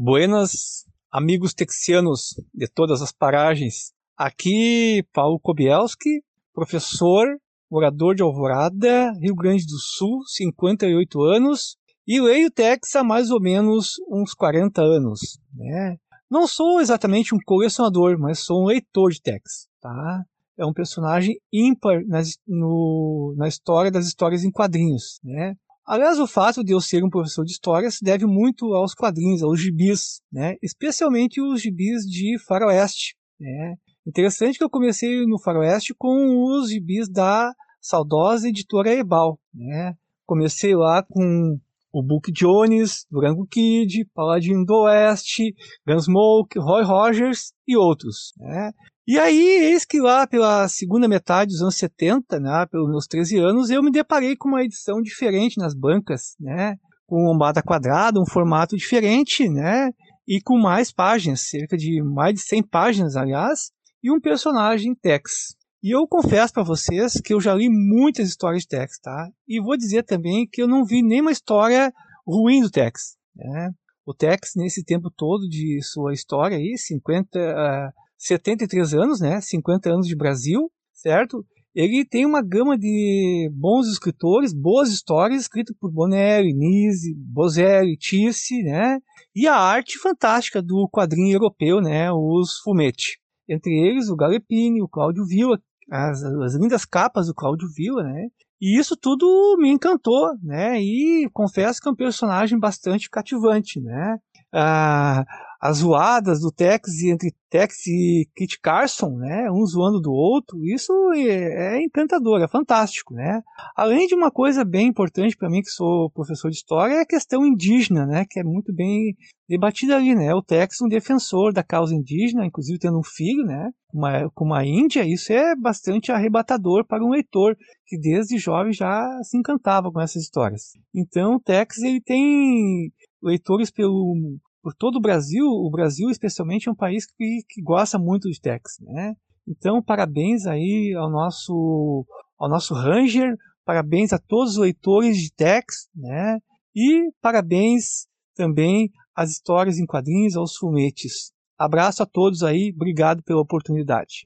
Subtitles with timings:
[0.00, 3.92] Buenas, amigos texianos de todas as paragens.
[4.16, 6.22] Aqui, Paulo Kobielski,
[6.54, 7.26] professor,
[7.68, 11.76] morador de Alvorada, Rio Grande do Sul, 58 anos,
[12.06, 15.40] e leio Tex há mais ou menos uns 40 anos.
[15.52, 15.96] Né?
[16.30, 19.66] Não sou exatamente um colecionador, mas sou um leitor de Tex.
[19.80, 20.22] Tá?
[20.56, 25.18] É um personagem ímpar nas, no, na história das histórias em quadrinhos.
[25.24, 25.56] Né?
[25.88, 29.42] Aliás, o fato de eu ser um professor de história se deve muito aos quadrinhos,
[29.42, 30.56] aos gibis, né?
[30.62, 33.16] especialmente os gibis de faroeste.
[33.40, 33.74] Né?
[34.06, 39.40] Interessante que eu comecei no faroeste com os gibis da saudosa editora Ebal.
[39.54, 39.94] Né?
[40.26, 41.58] Comecei lá com
[41.90, 45.54] o Book Jones, Durango Kid, Paladino do Oeste,
[45.86, 48.34] Gunsmoke, Roy Rogers e outros.
[48.36, 48.72] Né?
[49.08, 53.38] E aí, eis que lá pela segunda metade dos anos 70, né, pelos meus 13
[53.38, 56.76] anos, eu me deparei com uma edição diferente nas bancas, né,
[57.06, 59.92] com lombada quadrada, um formato diferente, né,
[60.28, 63.70] e com mais páginas, cerca de mais de 100 páginas, aliás,
[64.04, 65.56] e um personagem Tex.
[65.82, 69.30] E eu confesso para vocês que eu já li muitas histórias de Tex, tá?
[69.48, 71.90] E vou dizer também que eu não vi nenhuma história
[72.26, 73.70] ruim do Tex, né?
[74.04, 79.40] O Tex, nesse tempo todo de sua história aí, 50, uh, 73 anos, né?
[79.40, 81.44] 50 anos de Brasil, certo?
[81.74, 88.62] Ele tem uma gama de bons escritores, boas histórias escritas por Bonelli, Nise, Bozelli, Tisse,
[88.62, 88.98] né?
[89.34, 92.10] E a arte fantástica do quadrinho europeu, né?
[92.10, 93.20] Os Fumetti.
[93.48, 95.60] Entre eles o Galepini, o Cláudio Villa,
[95.90, 98.26] as, as lindas capas do Cláudio Villa, né?
[98.60, 100.80] E isso tudo me encantou, né?
[100.80, 104.18] E confesso que é um personagem bastante cativante, né?
[104.52, 105.24] Ah,
[105.60, 110.92] as zoadas do Tex entre Tex e Kit Carson, né, um zoando do outro, isso
[111.14, 113.42] é, é encantador, é fantástico, né?
[113.74, 117.06] Além de uma coisa bem importante para mim que sou professor de história é a
[117.06, 119.16] questão indígena, né, que é muito bem
[119.48, 120.32] debatida ali, né?
[120.34, 124.64] O Tex um defensor da causa indígena, inclusive tendo um filho, né, uma, com uma
[124.64, 127.56] índia, isso é bastante arrebatador para um leitor
[127.86, 130.72] que desde jovem já se encantava com essas histórias.
[130.94, 134.38] Então, o Tex ele tem leitores pelo
[134.68, 138.38] por todo o Brasil, o Brasil especialmente é um país que, que gosta muito de
[138.38, 139.14] Tex, né?
[139.48, 142.04] Então, parabéns aí ao nosso,
[142.38, 143.34] ao nosso Ranger,
[143.64, 146.38] parabéns a todos os leitores de Tex, né?
[146.76, 148.06] E parabéns
[148.36, 151.32] também às histórias em quadrinhos, aos fumetes.
[151.58, 154.24] Abraço a todos aí, obrigado pela oportunidade.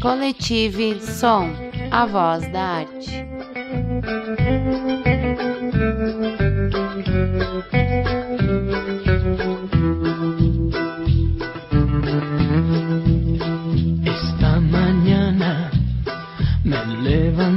[0.00, 1.50] Coletive Som,
[1.90, 3.10] a voz da arte.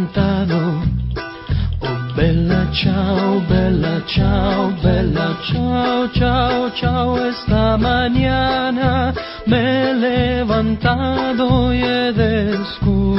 [0.05, 0.83] Oh,
[2.13, 7.25] bella ciao, bella ciao, bella ciao, ciao, ciao.
[7.25, 9.13] Esta mañana
[9.47, 13.17] me he levantado y he descubierto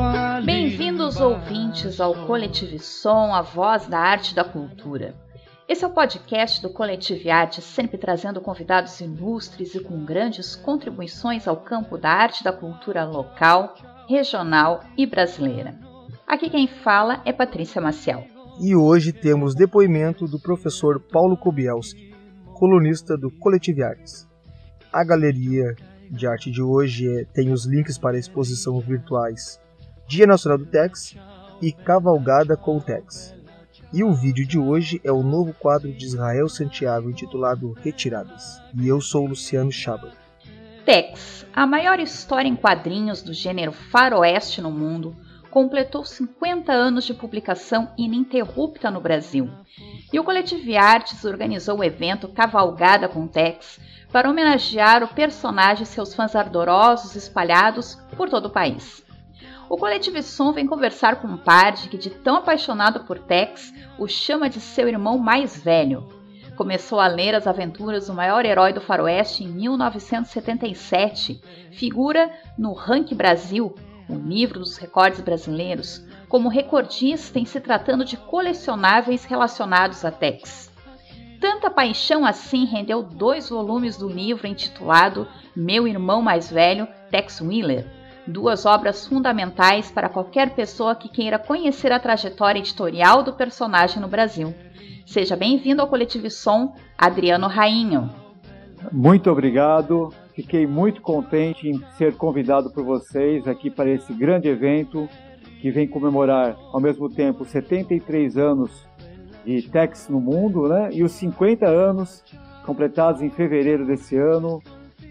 [0.00, 5.16] a Bem-vindos ouvintes ao Coletivo Som, a voz da arte e da cultura.
[5.68, 11.48] Esse é o podcast do Coletivo Arte, sempre trazendo convidados ilustres e com grandes contribuições
[11.48, 13.74] ao campo da arte e da cultura local,
[14.08, 15.74] regional e brasileira.
[16.26, 18.24] Aqui quem fala é Patrícia Maciel.
[18.60, 22.14] E hoje temos depoimento do professor Paulo Kobielski,
[22.54, 24.26] colunista do Coletivo Artes.
[24.92, 25.74] A galeria
[26.10, 29.60] de arte de hoje é, tem os links para exposição virtuais
[30.08, 31.16] Dia Nacional do Tex
[31.60, 33.34] e Cavalgada com o Tex.
[33.92, 38.60] E o vídeo de hoje é o novo quadro de Israel Santiago intitulado Retiradas.
[38.74, 40.25] E eu sou Luciano Chabat.
[40.86, 45.16] Tex, a maior história em quadrinhos do gênero faroeste no mundo,
[45.50, 49.50] completou 50 anos de publicação ininterrupta no Brasil.
[50.12, 53.80] E o Coletivo Artes organizou o evento Cavalgada com Tex
[54.12, 59.04] para homenagear o personagem e seus fãs ardorosos espalhados por todo o país.
[59.68, 64.06] O Coletivo Som vem conversar com um Parde que, de tão apaixonado por Tex, o
[64.06, 66.15] chama de seu irmão mais velho.
[66.56, 71.38] Começou a ler as aventuras do maior herói do faroeste em 1977,
[71.70, 73.74] figura no Rank Brasil,
[74.08, 80.72] o livro dos recordes brasileiros, como recordista em se tratando de colecionáveis relacionados a Tex.
[81.38, 87.86] Tanta paixão assim rendeu dois volumes do livro intitulado Meu Irmão Mais Velho, Tex Wheeler,
[88.26, 94.08] duas obras fundamentais para qualquer pessoa que queira conhecer a trajetória editorial do personagem no
[94.08, 94.54] Brasil.
[95.06, 98.10] Seja bem-vindo ao Coletivo Som, Adriano Rainho.
[98.92, 100.12] Muito obrigado.
[100.34, 105.08] Fiquei muito contente em ser convidado por vocês aqui para esse grande evento
[105.60, 108.86] que vem comemorar ao mesmo tempo 73 anos
[109.44, 110.90] de Tex no mundo, né?
[110.92, 112.24] E os 50 anos
[112.66, 114.60] completados em fevereiro desse ano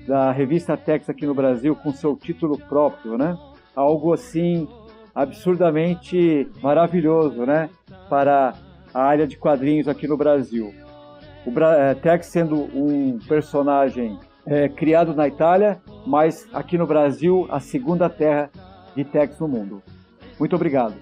[0.06, 3.38] da revista Tex aqui no Brasil com seu título próprio, né?
[3.74, 4.68] Algo assim
[5.15, 7.69] absurdamente maravilhoso, né?
[8.09, 8.53] Para
[8.95, 10.74] a área de quadrinhos aqui no Brasil.
[11.45, 17.45] O Bra é, Tex sendo um personagem é, criado na Itália, mas aqui no Brasil
[17.51, 18.50] a segunda terra
[18.95, 19.83] de Tex no mundo.
[20.39, 20.95] Muito obrigado.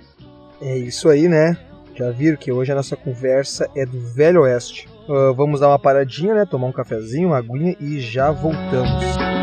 [0.60, 1.56] É isso aí, né?
[1.96, 4.90] Já viram que hoje a nossa conversa é do Velho Oeste.
[5.08, 6.46] Uh, vamos dar uma paradinha, né?
[6.46, 9.43] Tomar um cafezinho, uma aguinha e já voltamos.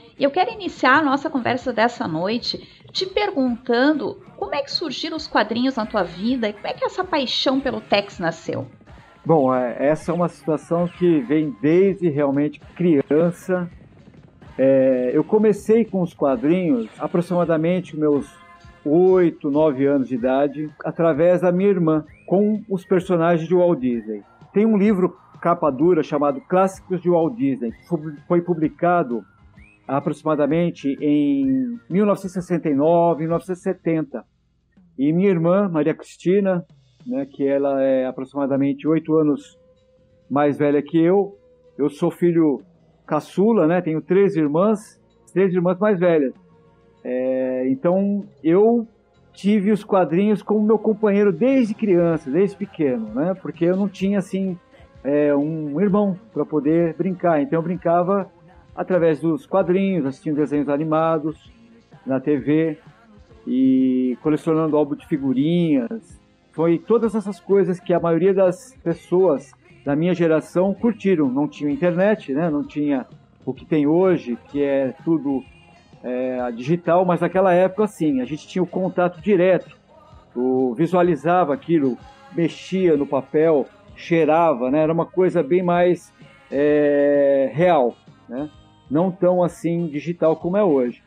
[0.21, 2.59] Eu quero iniciar a nossa conversa dessa noite
[2.91, 6.85] te perguntando como é que surgiram os quadrinhos na tua vida e como é que
[6.85, 8.67] essa paixão pelo Tex nasceu.
[9.25, 13.67] Bom, é, essa é uma situação que vem desde realmente criança.
[14.59, 18.29] É, eu comecei com os quadrinhos aproximadamente meus
[18.85, 24.21] 8, 9 anos de idade, através da minha irmã, com os personagens de Walt Disney.
[24.53, 27.87] Tem um livro capa dura chamado Clássicos de Walt Disney, que
[28.27, 29.25] foi publicado
[29.87, 34.23] aproximadamente em 1969, 1970.
[34.97, 36.65] E minha irmã, Maria Cristina,
[37.05, 39.57] né, que ela é aproximadamente oito anos
[40.29, 41.37] mais velha que eu,
[41.77, 42.61] eu sou filho
[43.05, 44.99] caçula, né, tenho três irmãs,
[45.33, 46.33] três irmãs mais velhas.
[47.03, 48.87] É, então eu
[49.33, 53.33] tive os quadrinhos como meu companheiro desde criança, desde pequeno, né?
[53.41, 54.57] Porque eu não tinha assim
[55.03, 57.41] é, um irmão para poder brincar.
[57.41, 58.29] Então eu brincava
[58.75, 61.51] através dos quadrinhos, assistindo desenhos animados
[62.05, 62.77] na TV
[63.45, 66.19] e colecionando álbum de figurinhas.
[66.51, 69.51] Foi todas essas coisas que a maioria das pessoas
[69.85, 71.29] da minha geração curtiram.
[71.29, 72.49] Não tinha internet, né?
[72.49, 73.05] Não tinha
[73.45, 75.43] o que tem hoje, que é tudo
[76.03, 79.77] é, digital, mas naquela época, sim, a gente tinha o contato direto,
[80.35, 81.97] o, visualizava aquilo,
[82.33, 84.79] mexia no papel, cheirava, né?
[84.79, 86.13] Era uma coisa bem mais
[86.51, 87.95] é, real,
[88.27, 88.49] né?
[88.91, 91.01] Não tão assim digital como é hoje.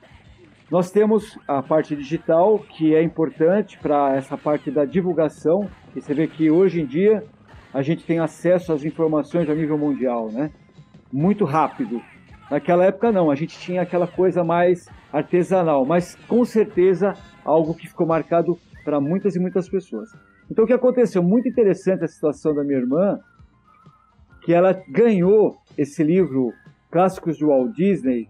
[0.71, 6.15] Nós temos a parte digital, que é importante para essa parte da divulgação, e você
[6.15, 7.23] vê que hoje em dia
[7.75, 10.51] a gente tem acesso às informações a nível mundial, né?
[11.13, 12.01] Muito rápido.
[12.51, 17.13] Naquela época não, a gente tinha aquela coisa mais artesanal, mas com certeza
[17.45, 20.11] algo que ficou marcado para muitas e muitas pessoas.
[20.51, 21.23] Então o que aconteceu?
[21.23, 23.21] Muito interessante a situação da minha irmã,
[24.43, 26.53] que ela ganhou esse livro
[26.95, 28.29] Clássicos de Walt Disney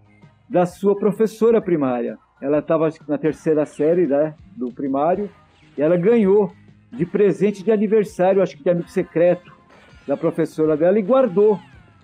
[0.49, 2.17] da sua professora primária.
[2.41, 5.29] Ela estava na terceira série né, do primário
[5.77, 6.51] e ela ganhou
[6.91, 9.53] de presente de aniversário, acho que de amigo secreto
[10.07, 11.59] da professora dela e guardou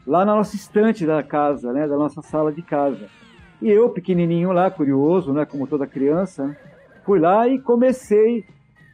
[0.06, 3.08] lá na nossa estante da casa, né, da nossa sala de casa.
[3.60, 6.56] E eu, pequenininho lá, curioso, né, como toda criança,
[7.04, 8.46] fui lá e comecei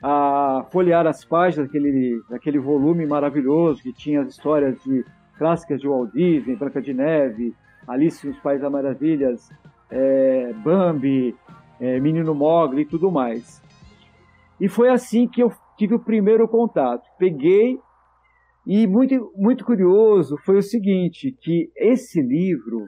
[0.02, 5.04] a folhear as páginas daquele, daquele volume maravilhoso que tinha as histórias de
[5.38, 7.54] clássicas de Walt Disney, Branca de Neve,
[7.88, 9.50] Alice nos Países das Maravilhas,
[9.90, 11.36] é, Bambi,
[11.80, 13.62] é, Menino Mogli e tudo mais.
[14.60, 17.04] E foi assim que eu tive o primeiro contato.
[17.18, 17.80] Peguei
[18.66, 22.86] e muito, muito curioso foi o seguinte, que esse livro,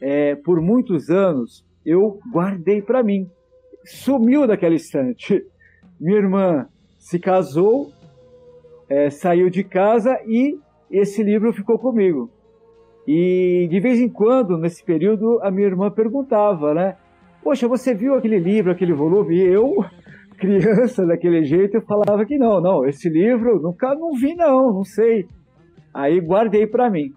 [0.00, 3.30] é, por muitos anos, eu guardei para mim.
[3.84, 5.40] Sumiu daquela estante.
[6.00, 7.92] Minha irmã se casou,
[8.88, 10.58] é, saiu de casa e
[10.98, 12.30] esse livro ficou comigo.
[13.06, 16.96] E de vez em quando, nesse período, a minha irmã perguntava, né?
[17.42, 19.36] Poxa, você viu aquele livro, aquele volume?
[19.36, 19.84] E eu
[20.38, 24.84] criança daquele jeito, eu falava que não, não, esse livro nunca não vi não, não
[24.84, 25.26] sei.
[25.92, 27.12] Aí guardei para mim.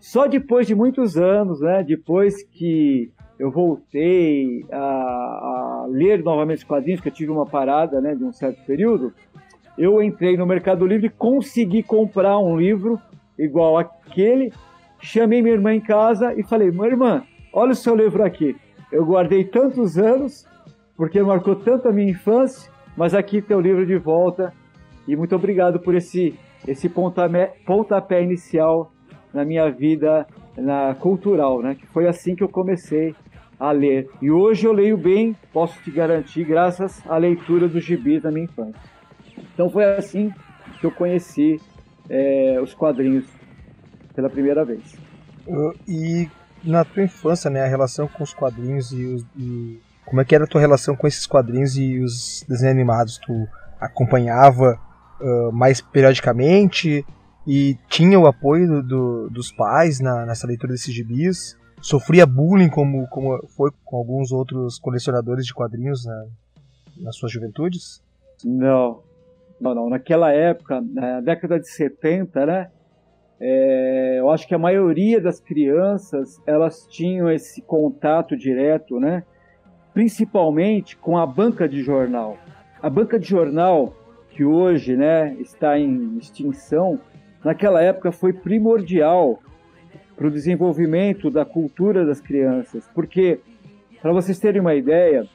[0.00, 6.64] Só depois de muitos anos, né, depois que eu voltei a, a, ler novamente os
[6.64, 9.12] quadrinhos, que eu tive uma parada né, de um certo período,
[9.78, 13.00] eu entrei no Mercado Livre consegui comprar um livro
[13.38, 14.52] igual aquele.
[15.00, 18.56] Chamei minha irmã em casa e falei: Minha irmã, olha o seu livro aqui.
[18.90, 20.44] Eu guardei tantos anos,
[20.96, 24.52] porque marcou tanto a minha infância, mas aqui tem o livro de volta.
[25.06, 26.34] E muito obrigado por esse,
[26.66, 28.92] esse pontapé, pontapé inicial
[29.32, 31.76] na minha vida na cultural, né?
[31.76, 33.14] Que foi assim que eu comecei
[33.60, 34.08] a ler.
[34.20, 38.44] E hoje eu leio bem, posso te garantir, graças à leitura dos gibis da minha
[38.44, 38.97] infância.
[39.58, 40.32] Então foi assim
[40.78, 41.60] que eu conheci
[42.08, 43.26] é, os quadrinhos
[44.14, 44.96] pela primeira vez.
[45.88, 46.30] E
[46.62, 50.32] na tua infância, né, a relação com os quadrinhos e, os, e como é que
[50.32, 53.18] era a tua relação com esses quadrinhos e os desenhos animados?
[53.18, 53.48] Tu
[53.80, 54.78] acompanhava
[55.20, 57.04] uh, mais periodicamente
[57.44, 61.58] e tinha o apoio do, do, dos pais na, nessa leitura desses gibis?
[61.82, 66.26] Sofria bullying como, como foi com alguns outros colecionadores de quadrinhos na,
[66.98, 68.00] nas suas juventudes?
[68.44, 69.02] Não,
[69.60, 69.88] não, não.
[69.88, 72.70] Naquela época, na década de 70, né?
[73.40, 79.22] É, eu acho que a maioria das crianças elas tinham esse contato direto, né?
[79.94, 82.36] Principalmente com a banca de jornal.
[82.82, 83.94] A banca de jornal
[84.30, 87.00] que hoje, né, está em extinção,
[87.44, 89.40] naquela época foi primordial
[90.16, 93.40] para o desenvolvimento da cultura das crianças, porque
[94.00, 95.26] para vocês terem uma ideia,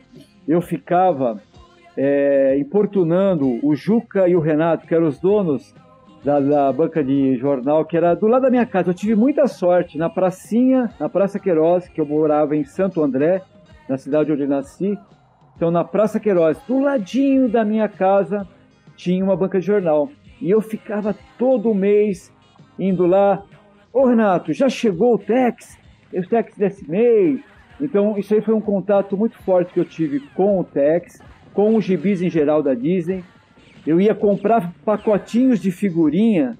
[0.47, 1.41] eu ficava
[1.97, 5.73] é, importunando o Juca e o Renato, que eram os donos
[6.23, 8.89] da, da, banca de jornal, que era do lado da minha casa.
[8.89, 13.41] Eu tive muita sorte na pracinha, na Praça Queiroz, que eu morava em Santo André,
[13.87, 14.97] na cidade onde nasci.
[15.55, 18.47] Então, na Praça Queiroz, do ladinho da minha casa,
[18.95, 20.09] tinha uma banca de jornal.
[20.41, 22.31] E eu ficava todo mês
[22.79, 23.43] indo lá.
[23.91, 25.77] Ô Renato, já chegou o Tex?
[26.11, 27.39] O Tex desse mês?
[27.79, 31.21] Então, isso aí foi um contato muito forte que eu tive com o Tex
[31.53, 33.23] com os gibis em geral da Disney.
[33.85, 36.57] Eu ia comprar pacotinhos de figurinha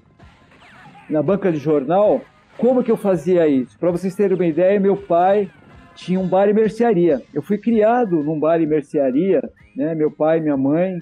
[1.08, 2.20] na banca de jornal.
[2.56, 3.78] Como que eu fazia isso?
[3.78, 5.50] Para vocês terem uma ideia, meu pai
[5.94, 7.22] tinha um bar e mercearia.
[7.32, 9.42] Eu fui criado num bar e mercearia,
[9.76, 9.94] né?
[9.94, 11.00] Meu pai e minha mãe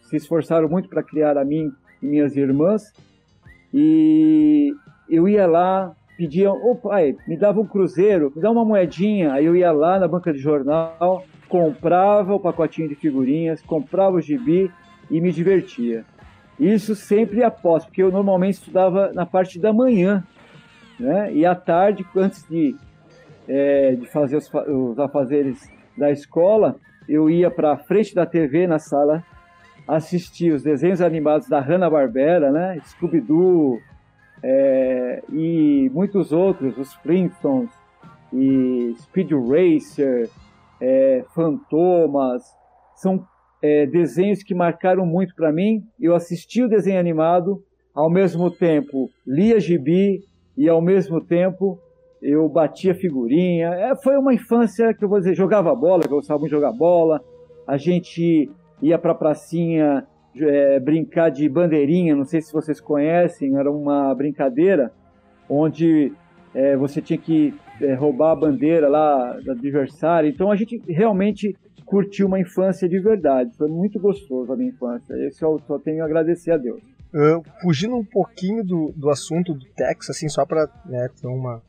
[0.00, 1.70] se esforçaram muito para criar a mim
[2.02, 2.92] e minhas irmãs.
[3.72, 4.74] E
[5.08, 9.32] eu ia lá, pedia, ô oh, pai, me dava um cruzeiro, me dá uma moedinha.
[9.32, 14.20] Aí eu ia lá na banca de jornal, comprava o pacotinho de figurinhas, comprava o
[14.22, 14.72] gibi
[15.10, 16.02] e me divertia.
[16.58, 20.24] Isso sempre após, porque eu normalmente estudava na parte da manhã,
[20.98, 21.30] né?
[21.34, 22.74] E à tarde, antes de,
[23.46, 28.66] é, de fazer os, os afazeres da escola, eu ia para a frente da TV
[28.66, 29.22] na sala
[29.86, 32.80] assistir os desenhos animados da Hanna-Barbera, né?
[32.82, 33.78] Scooby-Doo
[34.42, 37.70] é, e muitos outros, os Flintstones
[38.32, 40.30] e Speed Racer,
[40.82, 42.42] é, Fantomas,
[42.96, 43.24] são
[43.62, 45.80] é, desenhos que marcaram muito para mim.
[45.98, 47.62] Eu assisti o desenho animado,
[47.94, 50.20] ao mesmo tempo lia gibi
[50.56, 51.78] e ao mesmo tempo
[52.20, 53.68] eu batia figurinha.
[53.68, 56.72] É, foi uma infância que eu vou dizer, jogava bola, eu gostava muito de jogar
[56.72, 57.20] bola.
[57.66, 60.04] A gente ia para a pracinha
[60.36, 64.92] é, brincar de bandeirinha, não sei se vocês conhecem, era uma brincadeira
[65.48, 66.12] onde
[66.52, 70.28] é, você tinha que é, roubar a bandeira lá do adversário.
[70.28, 73.54] Então a gente realmente curtiu uma infância de verdade.
[73.56, 75.14] Foi muito gostoso a minha infância.
[75.26, 76.80] Isso eu só tenho a agradecer a Deus.
[77.14, 81.60] Uh, fugindo um pouquinho do, do assunto do Tex, assim, só para né, ter uma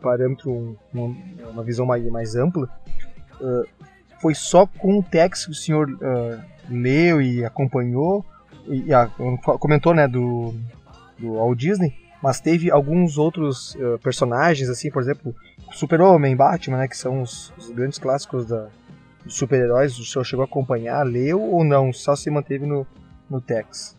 [0.00, 1.16] parâmetro, um, uma,
[1.50, 2.66] uma, visão mais, mais ampla,
[3.40, 3.68] uh,
[4.20, 8.24] foi só com o Tex que o senhor uh, leu e acompanhou,
[8.66, 10.54] e, e comentou né, do,
[11.18, 11.92] do Walt Disney,
[12.22, 15.34] mas teve alguns outros uh, personagens, assim, por exemplo,
[15.72, 18.68] Super-Homem, Batman, né, que são os, os grandes clássicos da,
[19.24, 19.98] dos super-heróis.
[19.98, 21.92] O senhor chegou a acompanhar, leu ou não?
[21.92, 22.86] Só se manteve no,
[23.28, 23.96] no Tex?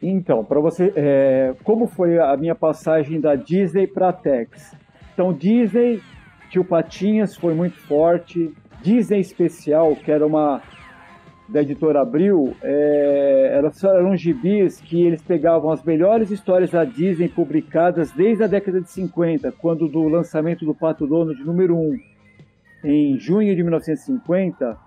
[0.00, 4.74] Então, para você, é, como foi a minha passagem da Disney para Tex?
[5.12, 6.00] Então, Disney,
[6.50, 8.54] Tio Patinhas foi muito forte.
[8.80, 10.62] Disney Especial, que era uma
[11.48, 17.28] da editora Abril é, eram, eram gibis que eles pegavam as melhores histórias da Disney
[17.28, 21.98] publicadas desde a década de 50, quando do lançamento do Pato Donald número 1,
[22.84, 24.78] em junho de 1950,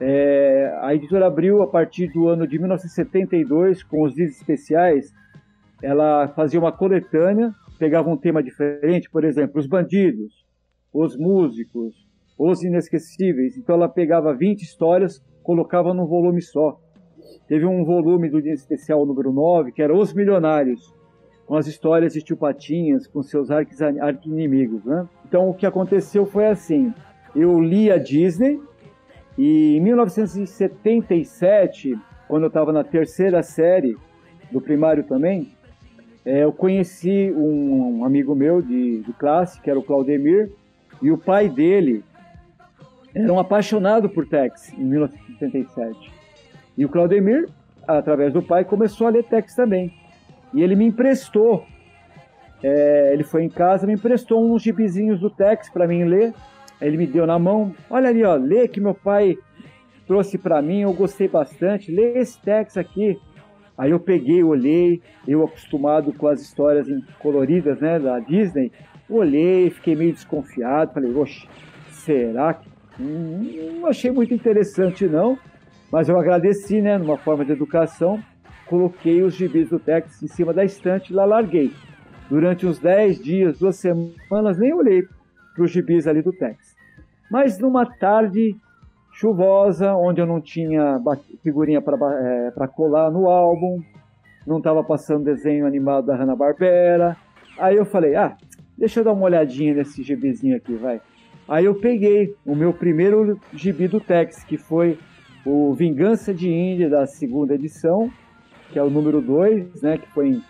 [0.00, 5.12] é, a editora Abril, a partir do ano de 1972, com os dias especiais,
[5.82, 10.46] ela fazia uma coletânea, pegava um tema diferente, por exemplo, os bandidos,
[10.92, 11.94] os músicos,
[12.38, 13.56] os inesquecíveis.
[13.58, 16.78] Então ela pegava 20 histórias, colocava num volume só.
[17.48, 20.94] Teve um volume do dia especial número 9, que era Os Milionários,
[21.46, 25.08] com as histórias de tio Patinhas, com seus arqui-inimigos, né?
[25.26, 26.94] Então o que aconteceu foi assim,
[27.34, 28.60] eu li a Disney
[29.36, 33.96] e em 1977, quando eu estava na terceira série
[34.52, 35.52] do primário também,
[36.24, 40.50] é, eu conheci um, um amigo meu de, de, classe, que era o Claudemir,
[41.00, 42.04] e o pai dele
[43.14, 46.12] era um apaixonado por Tex em 1977.
[46.76, 47.48] E o Claudemir,
[47.86, 49.92] através do pai, começou a ler Tex também.
[50.54, 51.64] E ele me emprestou,
[52.62, 56.32] é, ele foi em casa, me emprestou uns gibizinhos do Tex para mim ler.
[56.80, 59.36] Ele me deu na mão, olha ali, ó, lê que meu pai
[60.06, 63.18] trouxe para mim, eu gostei bastante, lê esse Tex aqui.
[63.76, 66.86] Aí eu peguei, olhei, eu acostumado com as histórias
[67.18, 68.72] coloridas, né, da Disney,
[69.08, 71.46] olhei, fiquei meio desconfiado, falei, oxe,
[71.90, 72.69] será que...
[73.00, 75.38] Não achei muito interessante não,
[75.90, 78.22] mas eu agradeci, né, numa forma de educação,
[78.66, 81.72] coloquei os gibis do Tex em cima da estante e lá larguei.
[82.28, 85.02] Durante uns 10 dias, duas semanas, nem olhei
[85.54, 86.76] para os gibis ali do Tex.
[87.30, 88.54] Mas numa tarde
[89.12, 91.00] chuvosa, onde eu não tinha
[91.42, 93.82] figurinha para é, colar no álbum,
[94.46, 97.16] não estava passando desenho animado da Hanna-Barbera.
[97.58, 98.36] Aí eu falei, ah,
[98.76, 101.00] deixa eu dar uma olhadinha nesse gibizinho aqui, vai.
[101.50, 104.96] Aí eu peguei o meu primeiro gibi do Tex, que foi
[105.44, 108.08] o Vingança de Índia, da segunda edição,
[108.70, 110.44] que é o número 2, né, que foi em,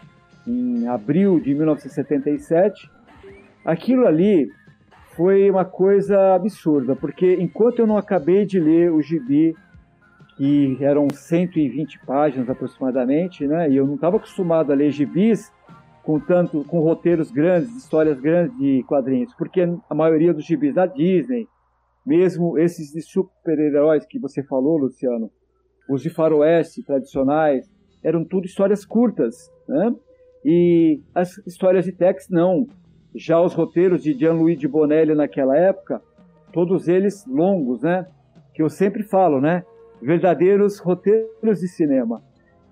[0.47, 2.91] em abril de 1977.
[3.65, 4.51] Aquilo ali
[5.17, 9.57] foi uma coisa absurda, porque enquanto eu não acabei de ler o gibi,
[10.37, 15.51] que eram 120 páginas aproximadamente, né, e eu não estava acostumado a ler gibis
[16.03, 20.87] com tanto com roteiros grandes, histórias grandes de quadrinhos, porque a maioria dos gibis da
[20.87, 21.47] Disney,
[22.05, 25.31] mesmo esses de super-heróis que você falou, Luciano,
[25.89, 27.71] os de faroeste tradicionais,
[28.03, 29.95] eram tudo histórias curtas, né?
[30.45, 32.67] E as histórias de Tex não.
[33.15, 36.01] Já os roteiros de Gianluigi Bonelli naquela época,
[36.53, 38.07] todos eles longos, né?
[38.55, 39.65] Que eu sempre falo, né?
[40.01, 42.23] Verdadeiros roteiros de cinema.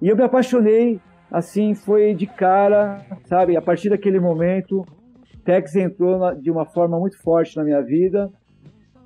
[0.01, 1.01] E eu me apaixonei,
[1.31, 3.57] assim, foi de cara, sabe?
[3.57, 4.85] A partir daquele momento,
[5.45, 8.31] Tex entrou de uma forma muito forte na minha vida,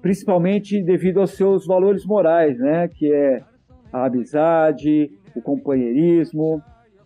[0.00, 2.88] principalmente devido aos seus valores morais, né?
[2.88, 3.42] Que é
[3.92, 6.62] a amizade, o companheirismo,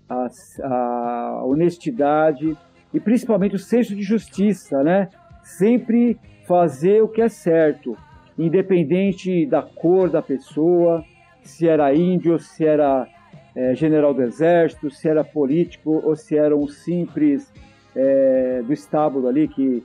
[0.09, 0.29] a,
[0.63, 2.57] a honestidade
[2.95, 5.09] e principalmente o senso de justiça, né?
[5.43, 7.97] Sempre fazer o que é certo,
[8.39, 11.05] independente da cor da pessoa,
[11.43, 13.07] se era índio, se era
[13.57, 17.51] é, general do exército, se era político ou se era um simples
[17.95, 19.83] é, do estábulo ali que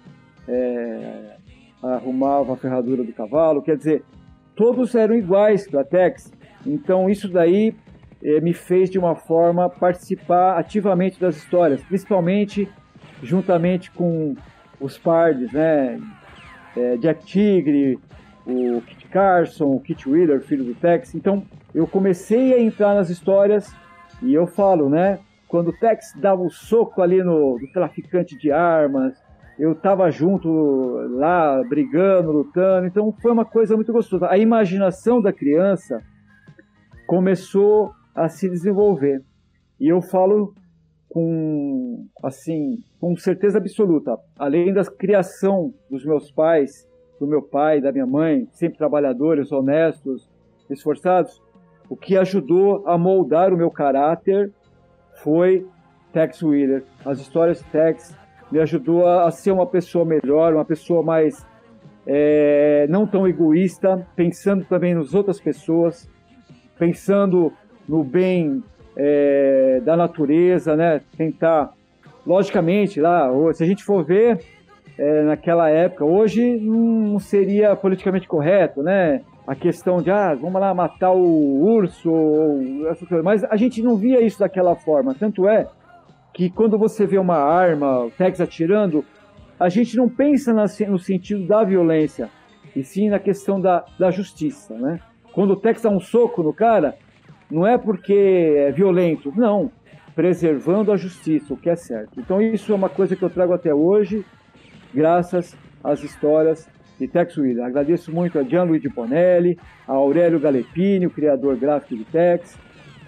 [0.48, 1.38] é,
[1.82, 3.62] arrumava a ferradura do cavalo.
[3.62, 4.04] Quer dizer,
[4.56, 6.32] todos eram iguais para Tex.
[6.66, 7.74] Então isso daí
[8.24, 12.70] eh, me fez de uma forma participar ativamente das histórias, principalmente
[13.24, 14.36] juntamente com
[14.80, 16.00] os pardes, né?
[16.76, 18.00] É, Jack Tigre,
[18.46, 21.16] o Kit Carson, o Kit Wheeler, filho do Tex.
[21.16, 23.74] Então eu comecei a entrar nas histórias
[24.22, 25.20] e eu falo, né?
[25.48, 29.22] Quando o Tex dava o um soco ali no, no traficante de armas,
[29.60, 30.50] eu estava junto
[31.12, 32.88] lá, brigando, lutando.
[32.88, 34.30] Então foi uma coisa muito gostosa.
[34.30, 36.02] A imaginação da criança
[37.06, 39.22] começou a se desenvolver.
[39.80, 40.54] E eu falo
[41.10, 46.88] com assim, com certeza absoluta, além da criação dos meus pais,
[47.20, 50.30] do meu pai, da minha mãe, sempre trabalhadores, honestos,
[50.70, 51.42] esforçados,
[51.92, 54.50] o que ajudou a moldar o meu caráter
[55.16, 55.68] foi
[56.14, 56.86] Tex Wheeler.
[57.06, 58.16] As histórias de Tex
[58.50, 61.46] me ajudou a, ser uma pessoa melhor, uma pessoa mais
[62.08, 66.10] é, não tão egoísta, pensando também nas outras pessoas,
[66.80, 67.52] pensando
[67.90, 68.64] no bem
[68.96, 71.02] é, da natureza, né?
[71.18, 71.74] Tentar,
[72.26, 74.40] logicamente, lá, se a gente for ver
[74.98, 79.24] é, naquela época, hoje não seria politicamente correto, né?
[79.46, 82.60] A questão de, ah, vamos lá matar o urso, ou.
[83.24, 85.16] Mas a gente não via isso daquela forma.
[85.16, 85.68] Tanto é
[86.34, 89.04] que quando você vê uma arma, o Tex atirando,
[89.60, 92.30] a gente não pensa no sentido da violência,
[92.76, 95.00] e sim na questão da, da justiça, né?
[95.34, 96.96] Quando o Tex dá um soco no cara,
[97.50, 99.72] não é porque é violento, não.
[100.16, 102.20] Preservando a justiça, o que é certo.
[102.20, 104.26] Então, isso é uma coisa que eu trago até hoje,
[104.94, 106.70] graças às histórias
[107.02, 107.66] de Tex Wheeler.
[107.66, 112.58] Agradeço muito a Gianluigi Bonelli, a Aurélio Galepini, o criador gráfico de Tex,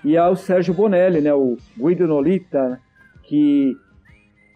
[0.04, 2.80] e ao Sérgio Bonelli, né, o Guido Nolita,
[3.24, 3.78] que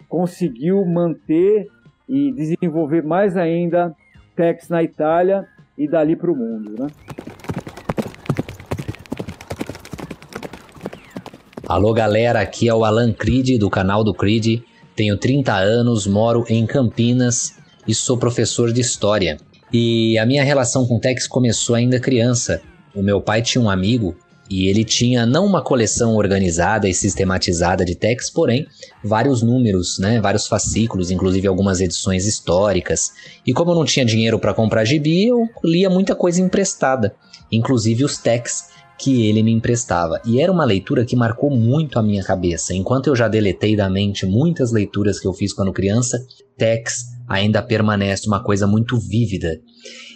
[0.10, 1.67] conseguiu manter
[2.10, 3.95] e desenvolver mais ainda
[4.36, 5.45] Tex na Itália
[5.78, 6.76] e dali para o mundo.
[6.80, 6.88] Né?
[11.67, 14.63] Alô galera, aqui é o Alan Creed do canal do Creed.
[14.95, 19.38] Tenho 30 anos, moro em Campinas e sou professor de história.
[19.71, 22.62] E a minha relação com Tex começou ainda criança.
[22.95, 24.15] O meu pai tinha um amigo
[24.50, 28.65] e ele tinha não uma coleção organizada e sistematizada de Tex, porém
[29.04, 33.12] vários números, né, vários fascículos, inclusive algumas edições históricas.
[33.45, 37.13] E como eu não tinha dinheiro para comprar gibi, eu lia muita coisa emprestada,
[37.52, 40.20] inclusive os Tex que ele me emprestava.
[40.26, 42.74] E era uma leitura que marcou muito a minha cabeça.
[42.74, 46.20] Enquanto eu já deletei da mente muitas leituras que eu fiz quando criança,
[46.58, 49.60] Tex ainda permanece uma coisa muito vívida.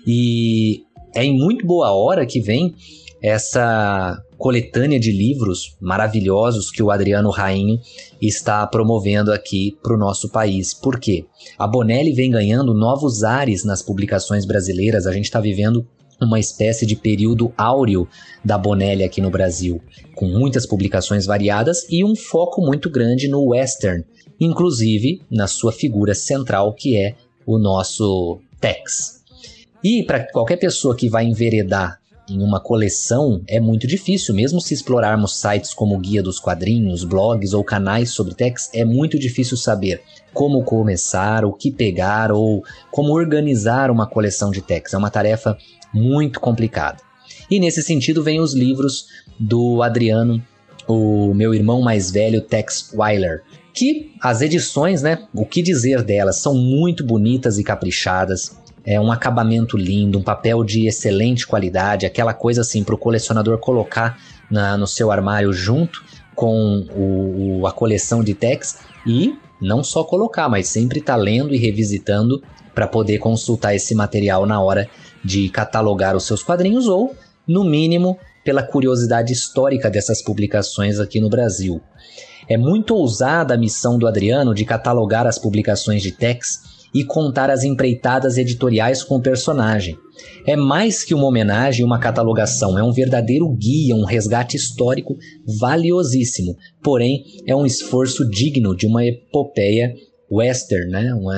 [0.08, 0.84] E
[1.15, 2.74] é em muito boa hora que vem
[3.22, 7.80] essa coletânea de livros maravilhosos que o Adriano Rainho
[8.20, 10.74] está promovendo aqui para o nosso país.
[10.74, 11.26] Por quê?
[11.60, 15.06] A Bonelli vem ganhando novos ares nas publicações brasileiras.
[15.06, 15.88] A gente está vivendo
[16.21, 18.07] uma espécie de período áureo
[18.45, 19.81] da Bonelli aqui no Brasil,
[20.15, 24.05] com muitas publicações variadas e um foco muito grande no western,
[24.39, 29.21] inclusive na sua figura central que é o nosso Tex.
[29.84, 34.75] E para qualquer pessoa que vai enveredar em uma coleção é muito difícil, mesmo se
[34.75, 40.01] explorarmos sites como Guia dos Quadrinhos, blogs ou canais sobre Tex, é muito difícil saber
[40.34, 44.93] como começar, o que pegar ou como organizar uma coleção de Tex.
[44.93, 45.57] É uma tarefa
[45.93, 47.01] muito complicado.
[47.49, 49.08] E nesse sentido vem os livros
[49.39, 50.41] do Adriano,
[50.88, 56.38] o meu irmão mais velho, Tex Weiler, que as edições, né, o que dizer delas,
[56.38, 58.58] são muito bonitas e caprichadas.
[58.84, 63.58] É um acabamento lindo, um papel de excelente qualidade, aquela coisa assim para o colecionador
[63.60, 66.04] colocar na, no seu armário junto
[66.36, 71.54] com o, a coleção de Tex e não só colocar, mas sempre estar tá lendo
[71.54, 72.41] e revisitando
[72.73, 74.89] para poder consultar esse material na hora
[75.23, 77.15] de catalogar os seus quadrinhos ou,
[77.47, 81.81] no mínimo, pela curiosidade histórica dessas publicações aqui no Brasil.
[82.49, 87.49] É muito ousada a missão do Adriano de catalogar as publicações de Tex e contar
[87.49, 89.97] as empreitadas editoriais com o personagem.
[90.45, 95.15] É mais que uma homenagem e uma catalogação, é um verdadeiro guia, um resgate histórico
[95.60, 99.93] valiosíssimo, porém é um esforço digno de uma epopeia
[100.29, 101.13] western, né?
[101.13, 101.38] uma,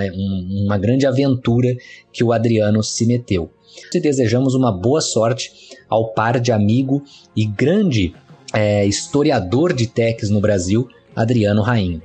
[0.66, 1.76] uma grande aventura
[2.12, 3.52] que o Adriano se meteu
[3.94, 5.52] e desejamos uma boa sorte
[5.90, 7.04] ao par de amigo
[7.36, 8.16] e grande
[8.54, 12.02] é, historiador de techs no Brasil, Adriano Rainho.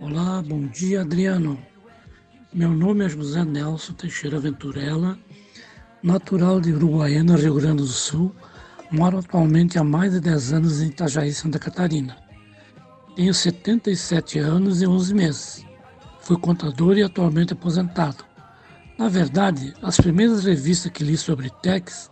[0.00, 1.58] Olá, bom dia Adriano.
[2.52, 5.18] Meu nome é José Nelson Teixeira Venturella,
[6.02, 8.34] natural de Uruguaiana, Rio Grande do Sul.
[8.90, 12.16] Moro atualmente há mais de 10 anos em Itajaí, Santa Catarina.
[13.16, 15.66] Tenho 77 anos e 11 meses.
[16.20, 18.24] Fui contador e atualmente aposentado.
[19.02, 22.08] Na verdade, as primeiras revistas que li sobre Tex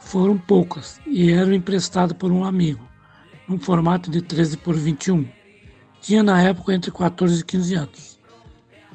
[0.00, 2.84] foram poucas e eram emprestadas por um amigo,
[3.46, 5.28] num formato de 13 por 21.
[6.00, 8.20] Tinha na época entre 14 e 15 anos.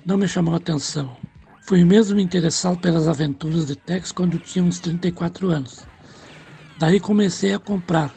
[0.06, 1.15] Não me chamou a atenção.
[1.62, 5.88] Fui mesmo me interessar pelas aventuras de Tex quando tinha uns 34 anos.
[6.78, 8.13] Daí comecei a comprar.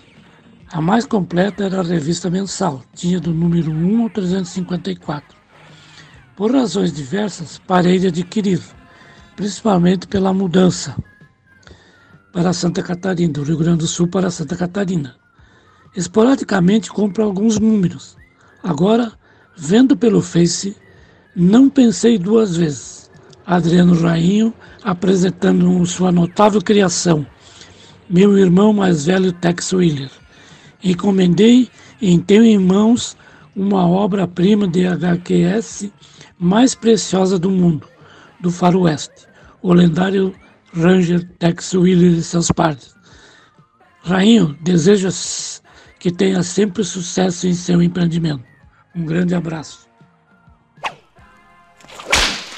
[0.73, 5.42] A mais completa era a revista mensal, tinha do número 1 ao 354.
[6.43, 8.61] Por razões diversas, parei de adquirir,
[9.37, 10.97] principalmente pela mudança
[12.33, 15.15] para Santa Catarina, do Rio Grande do Sul para Santa Catarina.
[15.95, 18.17] Esporadicamente compro alguns números.
[18.61, 19.13] Agora,
[19.57, 20.77] vendo pelo Face,
[21.37, 23.09] não pensei duas vezes.
[23.47, 24.53] Adriano Rainho
[24.83, 27.25] apresentando sua notável criação,
[28.11, 30.11] meu irmão mais velho Tex Willer.
[30.83, 33.17] Encomendei e tenho em mãos
[33.55, 35.93] uma obra-prima de HQS
[36.43, 37.87] mais preciosa do mundo,
[38.41, 39.29] do faroeste,
[39.63, 40.35] o lendário
[40.75, 42.97] Ranger Tex Wheeler e seus pares.
[44.03, 45.09] Rainho deseja
[46.01, 48.43] que tenha sempre sucesso em seu empreendimento.
[48.93, 49.89] Um grande abraço.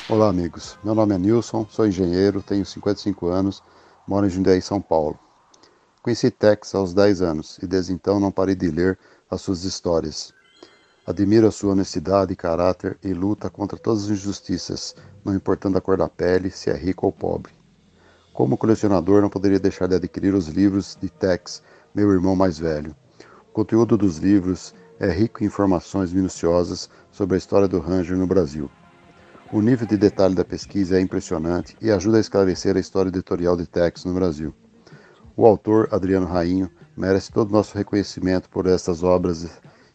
[0.08, 0.78] Olá, amigos.
[0.82, 3.62] Meu nome é Nilson, sou engenheiro, tenho 55 anos,
[4.08, 5.18] moro em Jundiaí, São Paulo.
[6.02, 8.98] Conheci Tex aos 10 anos e desde então não parei de ler
[9.30, 10.33] as suas histórias.
[11.06, 15.80] Admiro a sua honestidade e caráter e luta contra todas as injustiças, não importando a
[15.80, 17.52] cor da pele, se é rico ou pobre.
[18.32, 21.62] Como colecionador, não poderia deixar de adquirir os livros de Tex,
[21.94, 22.96] meu irmão mais velho.
[23.50, 28.26] O conteúdo dos livros é rico em informações minuciosas sobre a história do Ranger no
[28.26, 28.70] Brasil.
[29.52, 33.58] O nível de detalhe da pesquisa é impressionante e ajuda a esclarecer a história editorial
[33.58, 34.54] de Tex no Brasil.
[35.36, 39.46] O autor, Adriano Rainho, merece todo o nosso reconhecimento por estas obras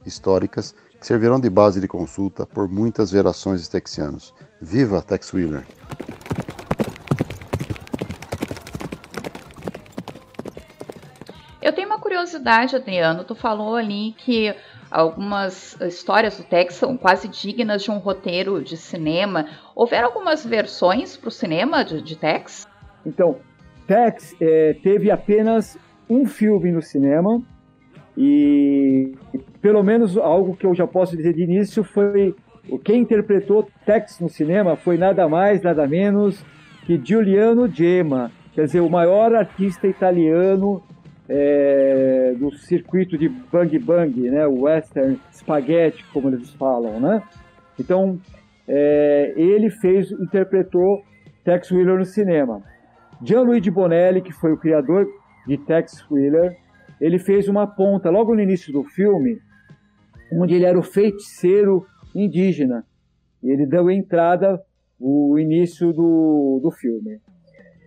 [0.06, 4.34] históricas que servirão de base de consulta por muitas gerações de texianos.
[4.62, 5.64] Viva Tex Wheeler!
[11.62, 14.54] Eu tenho curiosidade, Adriano, tu falou ali que
[14.90, 19.46] algumas histórias do Tex são quase dignas de um roteiro de cinema.
[19.76, 22.68] Houveram algumas versões para o cinema de, de Tex?
[23.06, 23.38] Então,
[23.88, 25.78] Tex é, teve apenas
[26.10, 27.42] um filme no cinema
[28.22, 29.14] e
[29.62, 32.36] pelo menos algo que eu já posso dizer de início foi
[32.84, 36.44] quem interpretou Tex no cinema foi nada mais, nada menos
[36.86, 40.84] que Giuliano Gemma, quer dizer, o maior artista italiano
[41.30, 47.22] é, do circuito de bang bang, né, western spaghetti, como eles falam, né?
[47.80, 48.20] Então,
[48.68, 51.04] é, ele fez, interpretou
[51.46, 52.62] Tex Wheeler no cinema.
[53.24, 55.08] Gianluigi Bonelli, que foi o criador
[55.48, 56.58] de Tex Wheeler,
[57.00, 59.40] ele fez uma ponta logo no início do filme,
[60.32, 62.84] onde ele era o feiticeiro indígena.
[63.42, 64.62] Ele deu entrada
[65.00, 67.20] o início do, do filme.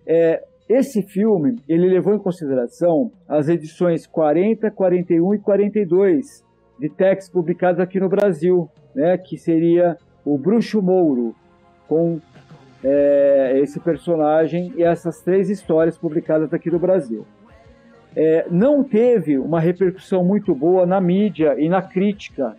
[0.07, 6.45] É, esse filme ele levou em consideração as edições 40, 41 e 42
[6.79, 11.35] de Tex publicados aqui no Brasil, né, que seria o Bruxo Mouro,
[11.87, 12.19] com
[12.83, 17.27] é, esse personagem e essas três histórias publicadas aqui no Brasil
[18.15, 22.57] é, não teve uma repercussão muito boa na mídia e na crítica.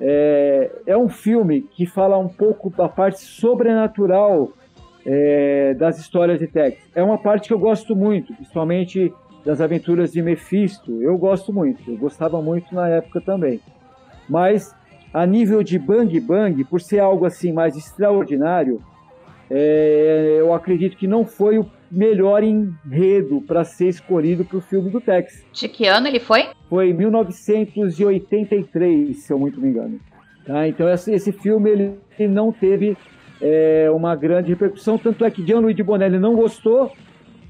[0.00, 4.50] É, é um filme que fala um pouco da parte sobrenatural
[5.04, 6.78] é, das histórias de Tex.
[6.94, 9.12] É uma parte que eu gosto muito, principalmente
[9.44, 11.02] das aventuras de Mephisto.
[11.02, 13.60] Eu gosto muito, eu gostava muito na época também.
[14.28, 14.74] Mas
[15.12, 18.80] a nível de Bang Bang, por ser algo assim mais extraordinário,
[19.54, 24.88] é, eu acredito que não foi o melhor enredo para ser escolhido para o filme
[24.88, 25.44] do Tex.
[25.52, 26.46] De que ano ele foi?
[26.70, 30.00] Foi 1983, se eu muito me engano.
[30.46, 30.66] Tá?
[30.66, 32.96] Então esse, esse filme ele, ele não teve
[33.42, 36.90] é, uma grande repercussão, tanto é que Gianluigi Bonelli não gostou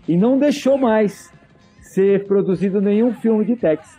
[0.08, 1.32] e não deixou mais
[1.80, 3.96] ser produzido nenhum filme de Tex.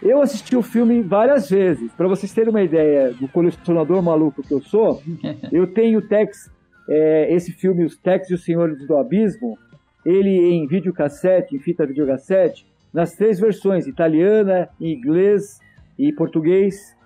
[0.00, 1.90] Eu assisti o filme várias vezes.
[1.94, 5.02] Para vocês terem uma ideia do colecionador maluco que eu sou,
[5.50, 6.48] eu tenho Tex,
[6.90, 9.56] é, esse filme, Os Tex e os Senhores do Abismo,
[10.04, 15.60] ele em videocassete, em fita videocassete, nas três versões, italiana, inglês
[15.96, 16.96] e português,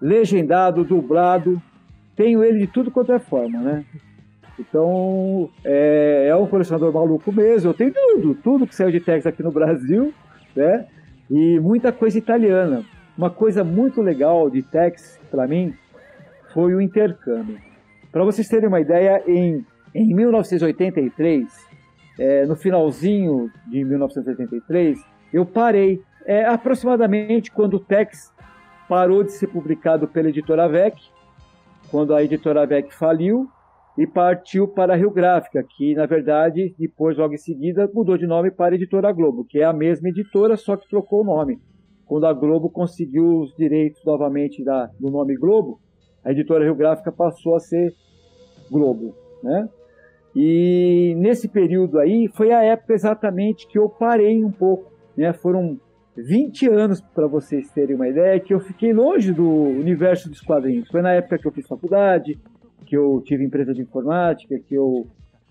[0.00, 1.60] legendado, dublado.
[2.14, 3.84] Tenho ele de tudo quanto é forma, né?
[4.58, 7.70] Então, é, é um colecionador maluco mesmo.
[7.70, 10.12] Eu tenho tudo, tudo que saiu de Tex aqui no Brasil,
[10.54, 10.86] né?
[11.30, 12.84] E muita coisa italiana.
[13.16, 15.72] Uma coisa muito legal de Tex, para mim,
[16.52, 17.71] foi o intercâmbio.
[18.12, 21.48] Para vocês terem uma ideia, em, em 1983,
[22.18, 26.02] é, no finalzinho de 1983, eu parei.
[26.24, 28.32] É, aproximadamente quando o Tex
[28.88, 30.94] parou de ser publicado pela editora VEC,
[31.90, 33.48] quando a editora VEC faliu
[33.98, 38.26] e partiu para a Rio Gráfica, que na verdade depois logo em seguida mudou de
[38.26, 41.58] nome para a Editora Globo, que é a mesma editora, só que trocou o nome.
[42.06, 45.80] Quando a Globo conseguiu os direitos novamente da, do nome Globo,
[46.24, 47.94] a Editora Rio Gráfica passou a ser
[48.70, 49.68] Globo, né?
[50.34, 55.32] E nesse período aí foi a época exatamente que eu parei um pouco, né?
[55.32, 55.78] Foram
[56.16, 60.88] 20 anos para vocês terem uma ideia que eu fiquei longe do universo dos quadrinhos.
[60.88, 62.38] Foi na época que eu fiz faculdade,
[62.86, 65.06] que eu tive empresa de informática, que eu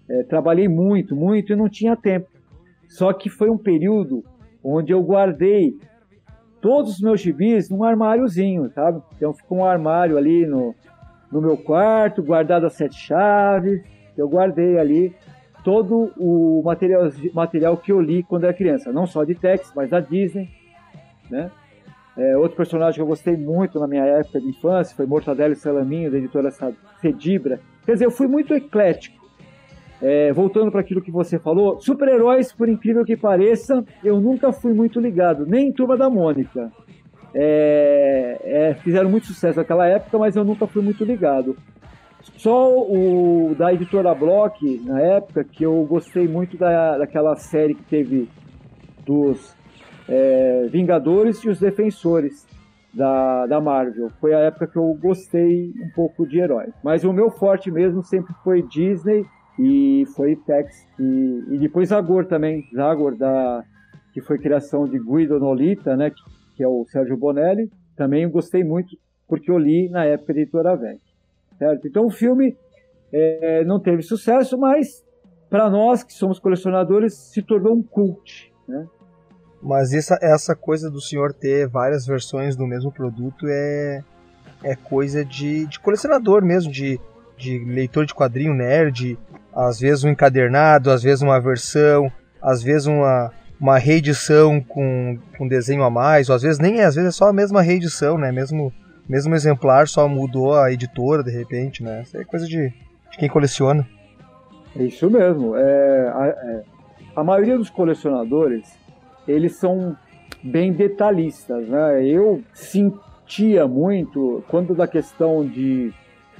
[0.10, 2.28] é, trabalhei muito, muito e não tinha tempo.
[2.88, 4.24] Só que foi um período
[4.64, 5.76] onde eu guardei
[6.62, 9.02] todos os meus gibis num armáriozinho, sabe?
[9.18, 10.76] Então ficou um armário ali no,
[11.32, 13.82] no meu quarto, guardado as sete chaves
[14.18, 15.16] eu guardei ali
[15.64, 19.90] todo o material, material que eu li quando era criança, não só de Tex, mas
[19.90, 20.50] da Disney,
[21.30, 21.52] né?
[22.18, 25.56] É, outro personagem que eu gostei muito na minha época de infância foi Mortadelo e
[25.56, 26.52] Salaminho, da editora
[27.00, 27.60] Cedibra.
[27.86, 29.21] Quer dizer, eu fui muito eclético.
[30.02, 34.74] É, voltando para aquilo que você falou, super-heróis, por incrível que pareça, eu nunca fui
[34.74, 36.72] muito ligado, nem em Turma da Mônica.
[37.34, 41.56] É, é, fizeram muito sucesso naquela época, mas eu nunca fui muito ligado.
[42.38, 47.84] Só o da editora Block, na época, que eu gostei muito da, daquela série que
[47.84, 48.30] teve
[49.06, 49.56] dos
[50.08, 52.48] é, Vingadores e os Defensores
[52.94, 54.10] da, da Marvel.
[54.20, 56.74] Foi a época que eu gostei um pouco de heróis.
[56.84, 59.26] Mas o meu forte mesmo sempre foi Disney
[59.62, 60.88] e foi Tex.
[61.00, 62.64] E, e depois Zagor também.
[62.76, 63.64] Zagor, da,
[64.14, 66.22] que foi criação de Guido Nolita, né, que,
[66.58, 67.70] que é o Sérgio Bonelli.
[67.96, 68.98] Também gostei muito
[69.28, 71.00] porque eu li na época da editora VEC
[71.62, 71.88] certo?
[71.88, 72.58] Então o filme
[73.14, 75.04] é, não teve sucesso, mas
[75.48, 78.88] para nós que somos colecionadores se tornou um cult, né?
[79.62, 84.04] Mas essa, essa coisa do senhor ter várias versões do mesmo produto é,
[84.64, 87.00] é coisa de, de colecionador mesmo, de,
[87.38, 89.20] de leitor de quadrinho nerd,
[89.56, 92.12] às vezes um encadernado, às vezes uma versão,
[92.42, 96.86] às vezes uma, uma reedição com, com desenho a mais, ou às vezes nem é,
[96.86, 98.32] às vezes é só a mesma reedição, né?
[98.32, 98.74] Mesmo,
[99.08, 102.02] mesmo exemplar, só mudou a editora de repente, né?
[102.02, 103.88] Isso é coisa de, de quem coleciona.
[104.76, 105.56] É isso mesmo.
[105.56, 106.64] É, a, é,
[107.16, 108.78] a maioria dos colecionadores,
[109.28, 109.96] eles são
[110.42, 112.06] bem detalhistas, né?
[112.06, 115.94] Eu sentia muito quando da questão de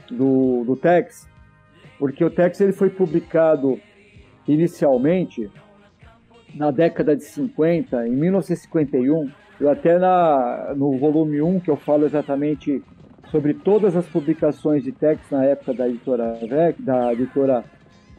[0.10, 1.28] do, do Tex,
[2.02, 3.80] porque o Tex ele foi publicado
[4.48, 5.52] inicialmente
[6.56, 12.08] na década de 50, em 1951, eu até na, no volume 1, que eu falo
[12.08, 12.82] exatamente
[13.30, 16.40] sobre todas as publicações de Tex na época da editora
[16.80, 17.64] da editora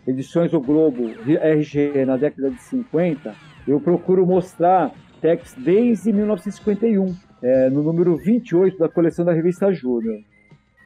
[0.06, 3.34] Edições O Globo, RG, na década de 50,
[3.66, 10.20] eu procuro mostrar Tex desde 1951, é, no número 28 da coleção da revista Júnior.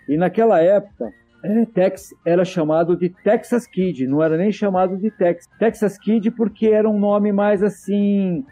[0.09, 5.11] E naquela época, é, Tex era chamado de Texas Kid, não era nem chamado de
[5.11, 5.49] Tex.
[5.59, 8.45] Texas Kid porque era um nome mais assim,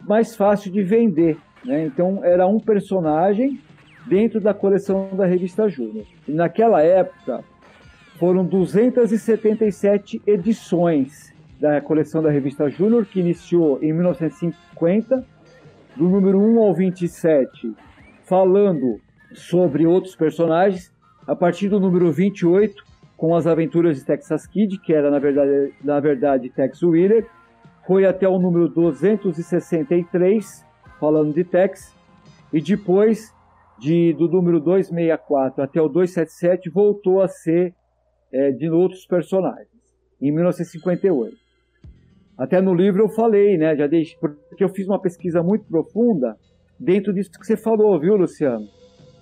[0.00, 1.36] mais fácil de vender.
[1.64, 1.84] Né?
[1.84, 3.60] Então era um personagem
[4.06, 6.04] dentro da coleção da revista Júnior.
[6.26, 7.44] E naquela época
[8.18, 15.24] foram 277 edições da coleção da revista Júnior, que iniciou em 1950,
[15.94, 17.72] do número 1 ao 27,
[18.24, 19.00] falando
[19.32, 20.92] sobre outros personagens,
[21.26, 22.82] a partir do número 28,
[23.16, 27.26] com as aventuras de Texas Kid, que era na verdade, na verdade Tex Wheeler,
[27.86, 30.64] foi até o número 263,
[30.98, 31.94] falando de Tex,
[32.52, 33.32] e depois
[33.78, 37.74] de, do número 264 até o 277 voltou a ser
[38.32, 39.68] é, de outros personagens,
[40.20, 41.36] em 1958.
[42.36, 46.36] Até no livro eu falei, né, já deixei, porque eu fiz uma pesquisa muito profunda
[46.78, 48.66] dentro disso que você falou, viu, Luciano?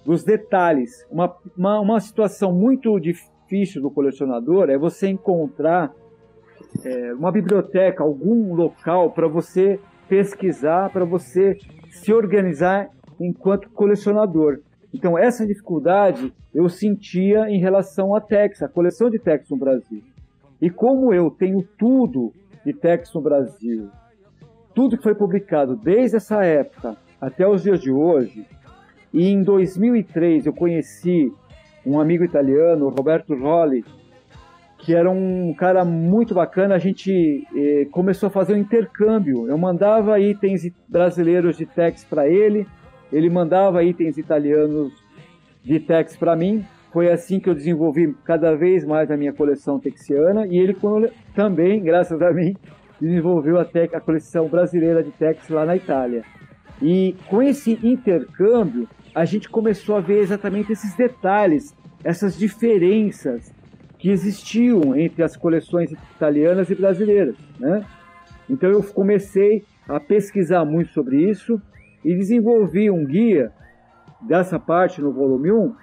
[0.05, 1.07] Dos detalhes.
[1.11, 5.93] Uma, uma, uma situação muito difícil do colecionador é você encontrar
[6.85, 11.59] é, uma biblioteca, algum local para você pesquisar, para você
[11.91, 14.61] se organizar enquanto colecionador.
[14.93, 20.03] Então, essa dificuldade eu sentia em relação à Tex, a coleção de Tex no Brasil.
[20.61, 22.33] E como eu tenho tudo
[22.65, 23.89] de Tex no Brasil,
[24.75, 28.47] tudo que foi publicado desde essa época até os dias de hoje,
[29.13, 31.33] e em 2003 eu conheci
[31.85, 33.85] um amigo italiano, Roberto Rolli,
[34.79, 36.75] que era um cara muito bacana.
[36.75, 39.49] A gente eh, começou a fazer um intercâmbio.
[39.49, 42.67] Eu mandava itens brasileiros de Tex para ele,
[43.13, 44.93] ele mandava itens italianos
[45.63, 46.65] de Tex para mim.
[46.93, 50.77] Foi assim que eu desenvolvi cada vez mais a minha coleção texiana e ele
[51.35, 52.57] também, graças a mim,
[53.01, 56.25] desenvolveu a, a coleção brasileira de Tex lá na Itália.
[56.83, 63.53] E com esse intercâmbio, a gente começou a ver exatamente esses detalhes, essas diferenças
[63.99, 67.85] que existiam entre as coleções italianas e brasileiras, né?
[68.49, 71.61] Então eu comecei a pesquisar muito sobre isso
[72.05, 73.53] e desenvolvi um guia
[74.23, 75.75] dessa parte no volume 1,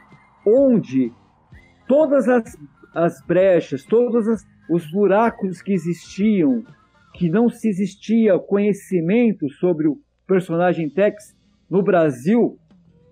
[0.48, 1.12] onde
[1.88, 2.58] todas as,
[2.94, 6.64] as brechas, todos os buracos que existiam,
[7.14, 11.36] que não se existia conhecimento sobre o personagem Tex
[11.70, 12.58] no Brasil,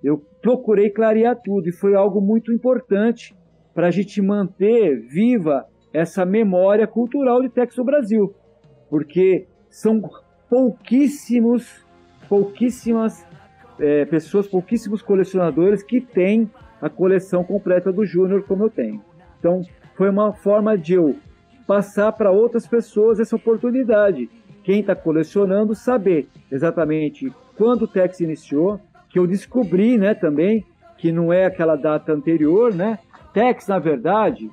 [0.03, 3.35] eu procurei clarear tudo e foi algo muito importante
[3.73, 8.33] para a gente manter viva essa memória cultural de Texas Brasil,
[8.89, 10.01] porque são
[10.49, 11.85] pouquíssimos,
[12.29, 13.25] pouquíssimas
[13.79, 16.49] é, pessoas, pouquíssimos colecionadores que têm
[16.81, 19.01] a coleção completa do Júnior como eu tenho.
[19.39, 19.61] Então
[19.95, 21.15] foi uma forma de eu
[21.65, 24.29] passar para outras pessoas essa oportunidade.
[24.65, 30.65] Quem está colecionando saber exatamente quando o Tex iniciou, que eu descobri, né, também,
[30.97, 32.97] que não é aquela data anterior, né?
[33.31, 34.49] Tex, na verdade,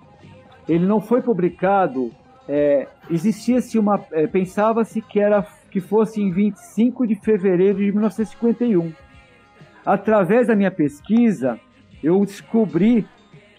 [0.68, 2.12] ele não foi publicado.
[2.46, 8.92] É, Existia-se uma, é, pensava-se que era que fosse em 25 de fevereiro de 1951.
[9.84, 11.58] Através da minha pesquisa,
[12.02, 13.06] eu descobri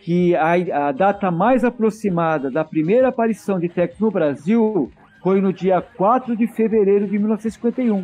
[0.04, 0.52] que a,
[0.88, 4.92] a, data mais aproximada da primeira aparição de Tex no Brasil
[5.24, 8.04] foi no dia 4 de fevereiro de 1951.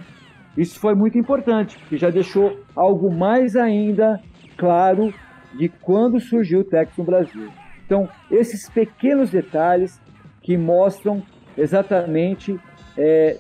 [0.58, 4.20] Isso foi muito importante, porque já deixou algo mais ainda
[4.58, 5.14] claro
[5.54, 7.50] de quando surgiu o Tex no Brasil.
[7.86, 10.02] Então, esses pequenos detalhes
[10.42, 11.22] que mostram
[11.58, 12.58] exatamente
[12.98, 13.38] é,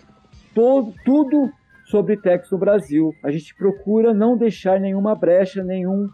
[0.53, 1.51] todo, tudo
[1.85, 3.13] sobre Tex no Brasil.
[3.23, 6.09] A gente procura não deixar nenhuma brecha, nenhum,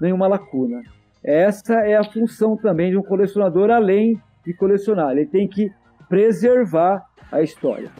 [0.00, 0.82] nenhuma lacuna.
[1.22, 5.12] Essa é a função também de um colecionador, além de colecionar.
[5.12, 5.70] Ele tem que
[6.08, 7.90] preservar a história.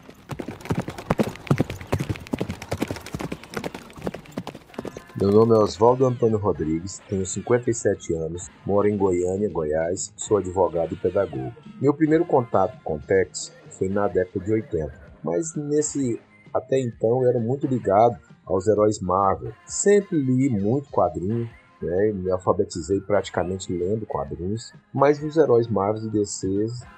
[5.15, 10.93] Meu nome é Oswaldo Antônio Rodrigues, tenho 57 anos, moro em Goiânia, Goiás, sou advogado
[10.93, 11.53] e pedagogo.
[11.79, 14.91] Meu primeiro contato com Tex foi na década de 80,
[15.23, 16.19] mas nesse
[16.53, 19.53] até então eu era muito ligado aos heróis Marvel.
[19.65, 21.47] Sempre li muito quadrinho,
[21.81, 22.11] né?
[22.11, 26.47] Me alfabetizei praticamente lendo quadrinhos, mas os heróis Marvel e DC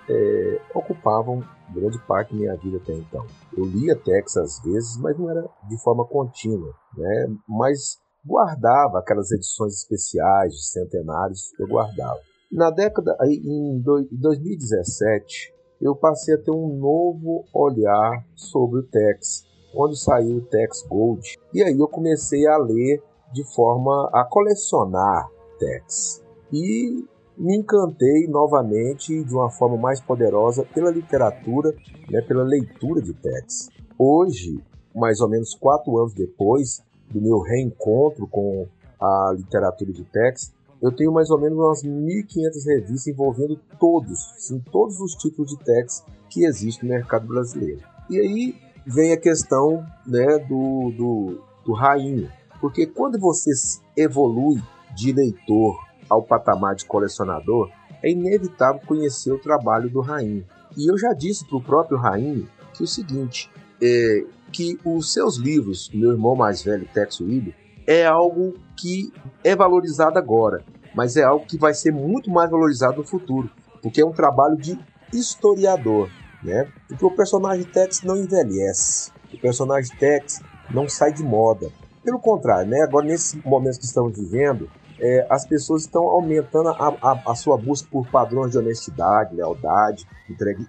[0.09, 3.25] é, ocupavam grande parte da minha vida até então.
[3.55, 7.27] Eu lia Tex às vezes, mas não era de forma contínua, né?
[7.47, 12.19] Mas guardava aquelas edições especiais de centenários, eu guardava.
[12.51, 19.95] Na década, em 2017, eu passei a ter um novo olhar sobre o Tex, quando
[19.95, 21.35] saiu o Tex Gold.
[21.53, 23.01] E aí eu comecei a ler
[23.33, 25.29] de forma a colecionar
[25.59, 26.23] Tex.
[26.51, 27.05] E
[27.37, 31.73] me encantei novamente de uma forma mais poderosa pela literatura,
[32.09, 33.69] né, pela leitura de Tex.
[33.97, 34.61] Hoje,
[34.95, 38.67] mais ou menos quatro anos depois do meu reencontro com
[38.99, 44.61] a literatura de Tex, eu tenho mais ou menos umas 1.500 revistas envolvendo todos, sim,
[44.71, 47.81] todos os tipos de Tex que existem no mercado brasileiro.
[48.09, 48.55] E aí
[48.85, 52.29] vem a questão né, do, do, do rainho.
[52.63, 53.51] Porque quando você
[53.97, 54.63] evolui
[54.95, 55.77] de leitor
[56.09, 57.69] ao patamar de colecionador,
[58.01, 60.45] é inevitável conhecer o trabalho do rainho.
[60.77, 63.51] E eu já disse para o próprio rainho que o seguinte,
[63.81, 67.51] é, que os seus livros, meu irmão mais velho, Tex William,
[67.85, 69.11] é algo que
[69.43, 70.63] é valorizado agora,
[70.95, 73.51] mas é algo que vai ser muito mais valorizado no futuro,
[73.81, 74.79] porque é um trabalho de
[75.11, 76.09] historiador
[76.43, 76.67] né?
[76.87, 81.71] Porque o personagem Tex não envelhece, o personagem Tex não sai de moda.
[82.03, 82.81] Pelo contrário, né?
[82.81, 87.57] Agora nesse momento que estamos vivendo, é, as pessoas estão aumentando a, a, a, sua
[87.57, 90.05] busca por padrões de honestidade, lealdade,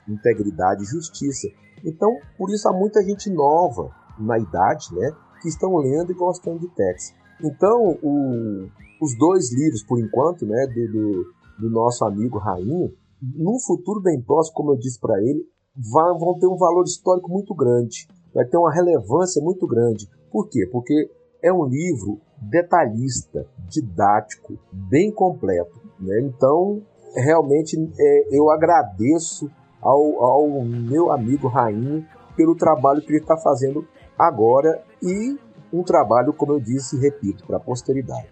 [0.08, 1.48] integridade e justiça.
[1.84, 5.12] Então, por isso há muita gente nova na idade, né,
[5.42, 7.12] que estão lendo e gostando de Tex.
[7.42, 8.68] Então, o,
[9.00, 11.24] os dois livros, por enquanto, né, do, do,
[11.60, 15.44] do nosso amigo Rainho, num futuro bem próximo, como eu disse para ele,
[15.76, 20.08] vão ter um valor histórico muito grande, vai ter uma relevância muito grande.
[20.30, 20.68] Por quê?
[20.70, 21.10] Porque
[21.44, 25.78] é um livro detalhista, didático, bem completo.
[26.00, 26.22] Né?
[26.22, 26.82] Então,
[27.14, 29.50] realmente, é, eu agradeço
[29.82, 33.86] ao, ao meu amigo Rainho pelo trabalho que ele está fazendo
[34.18, 35.38] agora e
[35.70, 38.28] um trabalho, como eu disse e repito, para a posteridade.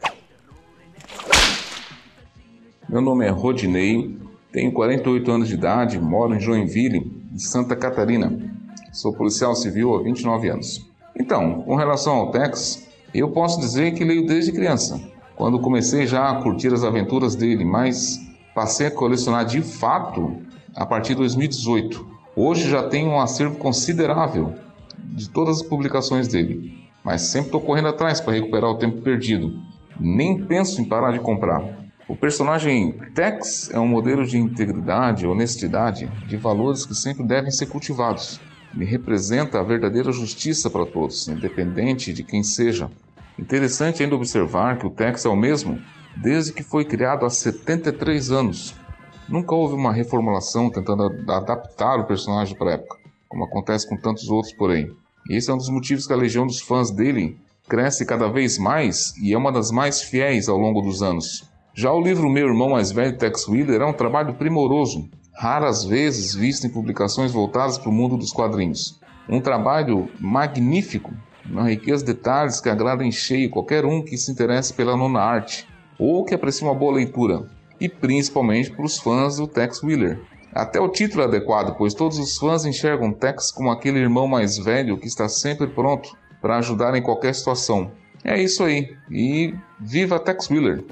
[2.89, 4.19] Meu nome é Rodinei,
[4.51, 7.01] tenho 48 anos de idade, moro em Joinville,
[7.31, 8.33] de Santa Catarina.
[8.91, 10.91] Sou policial civil há 29 anos.
[11.15, 12.91] Então, com relação ao Tex,
[13.21, 15.01] eu posso dizer que leio desde criança,
[15.37, 18.19] quando comecei já a curtir as aventuras dele, mas
[18.55, 20.37] passei a colecionar de fato
[20.75, 22.07] a partir de 2018.
[22.35, 24.55] Hoje já tenho um acervo considerável
[24.99, 29.61] de todas as publicações dele, mas sempre estou correndo atrás para recuperar o tempo perdido.
[30.01, 31.63] Nem penso em parar de comprar.
[32.09, 37.67] O personagem Tex é um modelo de integridade, honestidade, de valores que sempre devem ser
[37.67, 38.41] cultivados.
[38.75, 42.91] Ele representa a verdadeira justiça para todos, independente de quem seja.
[43.39, 45.81] Interessante ainda observar que o Tex é o mesmo
[46.17, 48.75] desde que foi criado há 73 anos.
[49.29, 52.99] Nunca houve uma reformulação tentando adaptar o personagem para a época,
[53.29, 54.91] como acontece com tantos outros por aí.
[55.29, 58.59] E esse é um dos motivos que a legião dos fãs dele cresce cada vez
[58.59, 61.49] mais e é uma das mais fiéis ao longo dos anos.
[61.75, 66.35] Já o livro Meu Irmão Mais Velho, Tex Wheeler, é um trabalho primoroso, raras vezes
[66.35, 69.01] visto em publicações voltadas para o mundo dos quadrinhos.
[69.29, 71.13] Um trabalho magnífico,
[71.45, 75.21] uma riqueza de detalhes que agrada em cheio qualquer um que se interesse pela nona
[75.21, 75.67] arte
[75.99, 77.47] ou que aprecie uma boa leitura,
[77.81, 80.21] e principalmente para os fãs do Tex Wheeler.
[80.53, 84.59] Até o título é adequado, pois todos os fãs enxergam Tex como aquele irmão mais
[84.59, 87.91] velho que está sempre pronto para ajudar em qualquer situação.
[88.25, 90.85] É isso aí, e viva Tex Wheeler!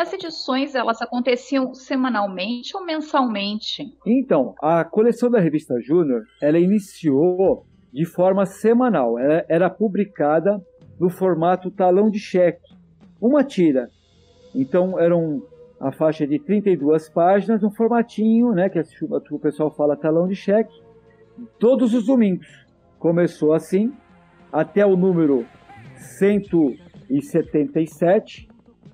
[0.00, 3.84] As edições elas aconteciam semanalmente ou mensalmente?
[4.06, 9.18] Então, a coleção da revista Júnior, ela iniciou de forma semanal.
[9.18, 10.58] Ela era publicada
[10.98, 12.66] no formato talão de cheque,
[13.20, 13.90] uma tira.
[14.54, 15.42] Então, eram
[15.80, 18.80] a faixa de 32 páginas, um formatinho, né, que
[19.30, 20.74] o pessoal fala talão de cheque,
[21.58, 22.46] todos os domingos.
[22.98, 23.94] Começou assim,
[24.52, 25.46] até o número
[26.18, 28.49] 177,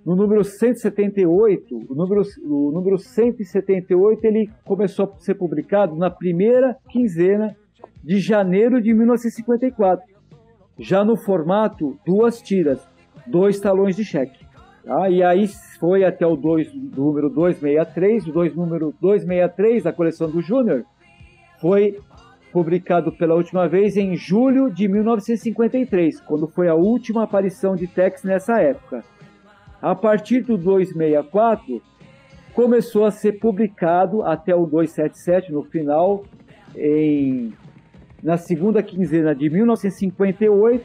[0.06, 6.76] no número 178, o número, o número 178 ele começou a ser publicado na primeira
[6.88, 7.56] quinzena
[8.04, 10.06] de janeiro de 1954,
[10.78, 12.88] já no formato duas tiras,
[13.26, 14.46] dois talões de cheque.
[14.84, 15.10] Tá?
[15.10, 15.48] E aí
[15.80, 20.84] foi até o dois, número 263, o dois, número 263 da coleção do Júnior,
[21.60, 21.98] foi
[22.52, 28.22] publicado pela última vez em julho de 1953, quando foi a última aparição de Tex
[28.22, 29.02] nessa época.
[29.86, 31.80] A partir do 264,
[32.52, 36.24] começou a ser publicado até o 277 no final
[36.74, 37.52] em
[38.20, 40.84] na segunda quinzena de 1958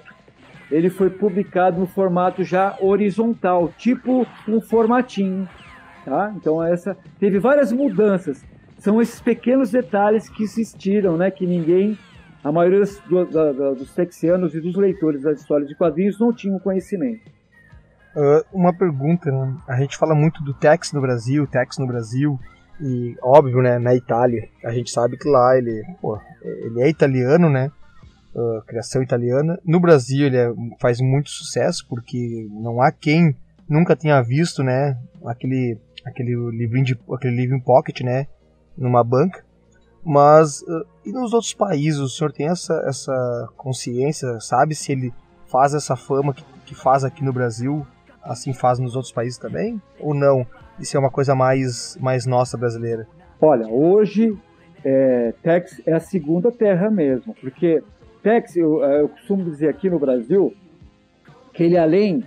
[0.69, 5.49] ele foi publicado no formato já horizontal, tipo um formatinho,
[6.05, 6.31] tá?
[6.37, 8.45] Então essa teve várias mudanças.
[8.77, 11.31] São esses pequenos detalhes que existiram, né?
[11.31, 11.97] Que ninguém,
[12.43, 13.25] a maioria dos, do,
[13.73, 17.40] dos texianos e dos leitores das histórias de quadrinhos não tinham conhecimento.
[18.15, 19.55] Uh, uma pergunta, né?
[19.67, 22.39] A gente fala muito do Tex no Brasil, Tex no Brasil,
[22.79, 23.79] e óbvio, né?
[23.79, 27.71] Na Itália, a gente sabe que lá ele, pô, ele é italiano, né?
[28.35, 29.59] uh, criação italiana.
[29.65, 33.35] No Brasil ele é, faz muito sucesso porque não há quem
[33.67, 38.27] nunca tenha visto, né, aquele aquele livrinho de aquele livro pocket, né,
[38.77, 39.43] numa banca.
[40.03, 45.13] Mas uh, e nos outros países o senhor tem essa essa consciência, sabe se ele
[45.47, 47.85] faz essa fama que, que faz aqui no Brasil,
[48.23, 50.45] assim faz nos outros países também ou não?
[50.79, 53.07] Isso é uma coisa mais mais nossa brasileira.
[53.39, 54.37] Olha, hoje
[54.83, 57.83] é, Tex é a segunda terra mesmo, porque
[58.21, 60.53] Tex, eu, eu costumo dizer aqui no Brasil,
[61.53, 62.23] que ele além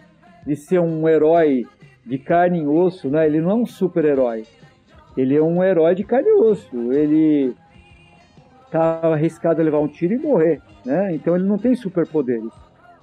[0.47, 1.67] de ser um herói
[2.05, 4.45] de carne e osso, né, ele não é um super-herói.
[5.17, 6.93] Ele é um herói de carne e osso.
[6.93, 7.55] Ele
[8.71, 11.15] tá arriscado a levar um tiro e morrer, né?
[11.15, 12.51] Então ele não tem superpoderes.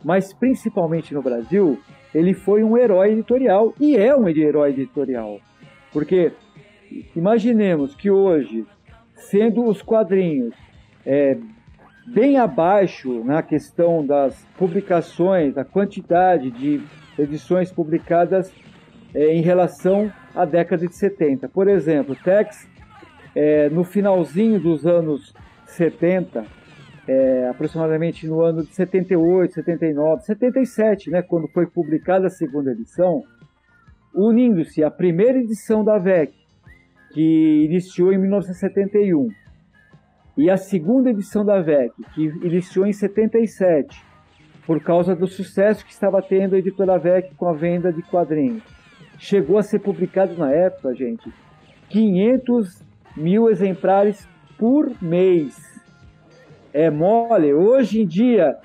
[0.04, 1.80] Mas principalmente no Brasil,
[2.14, 5.40] ele foi um herói editorial e é um herói editorial.
[5.92, 6.32] Porque
[7.16, 8.66] imaginemos que hoje,
[9.16, 10.54] sendo os quadrinhos
[11.06, 11.38] é,
[12.08, 16.82] bem abaixo na questão das publicações, a quantidade de
[17.18, 18.54] edições publicadas
[19.14, 21.48] é, em relação à década de 70.
[21.50, 22.68] Por exemplo, Tex,
[23.36, 25.34] é, no finalzinho dos anos
[25.66, 26.46] 70,
[27.08, 33.24] é, aproximadamente no ano de 78, 79, 77, né, quando foi publicada a segunda edição,
[34.14, 36.34] unindo-se a primeira edição da VEC,
[37.14, 39.30] que iniciou em 1971,
[40.38, 44.04] e a segunda edição da VEC, que iniciou em 77,
[44.66, 48.64] por causa do sucesso que estava tendo a editora VEC com a venda de quadrinhos.
[49.18, 51.32] Chegou a ser publicado na época, gente,
[51.90, 52.84] 500
[53.18, 54.28] mil exemplares
[54.58, 55.71] por mês.
[56.74, 57.54] É mole.
[57.54, 58.56] Hoje em dia,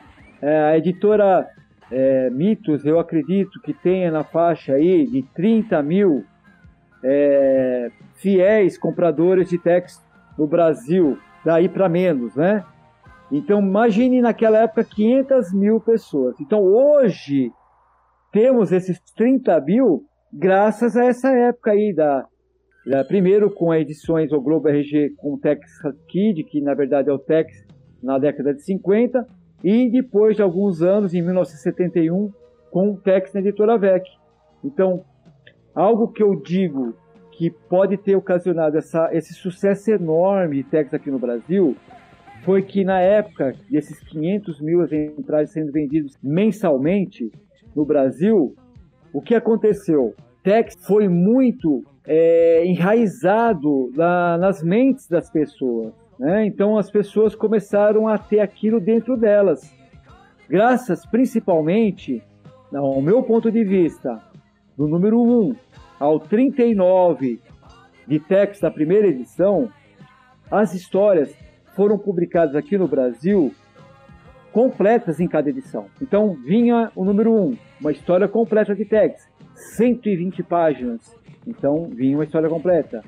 [0.41, 1.49] é, a editora
[1.91, 6.25] é, Mitos, eu acredito que tenha na faixa aí de 30 mil
[7.03, 10.05] é, fiéis compradores de texto
[10.39, 12.65] no Brasil daí para menos, né?
[13.31, 16.39] Então imagine naquela época 500 mil pessoas.
[16.41, 17.51] Então hoje
[18.33, 22.27] temos esses 30 mil graças a essa época aí da,
[23.09, 25.61] primeiro com edições do Globo RG com o Tex
[26.09, 27.67] Kid, que na verdade é o Tex
[28.03, 29.27] na década de 50,
[29.65, 32.31] e depois de alguns anos, em 1971,
[32.71, 34.05] com o Tex na editora VEC.
[34.63, 35.05] Então,
[35.75, 36.95] algo que eu digo
[37.33, 41.77] que pode ter ocasionado essa, esse sucesso enorme de Tex aqui no Brasil
[42.45, 47.31] foi que na época desses 500 mil exemplares sendo vendidos mensalmente
[47.75, 48.55] no Brasil,
[49.13, 50.15] o que aconteceu?
[50.43, 55.93] Tex foi muito é, enraizado na, nas mentes das pessoas.
[56.19, 56.47] Né?
[56.47, 59.73] Então as pessoas começaram a ter aquilo dentro delas.
[60.49, 62.23] Graças principalmente,
[62.73, 64.23] ao meu ponto de vista,
[64.77, 65.57] do número 1, um,
[65.99, 67.41] ao 39
[68.07, 69.69] de Tex da primeira edição,
[70.51, 71.35] as histórias
[71.75, 73.53] foram publicadas aqui no Brasil
[74.53, 75.87] completas em cada edição.
[76.01, 81.15] Então vinha o número 1, uma história completa de Tex, 120 páginas.
[81.47, 83.05] Então vinha uma história completa.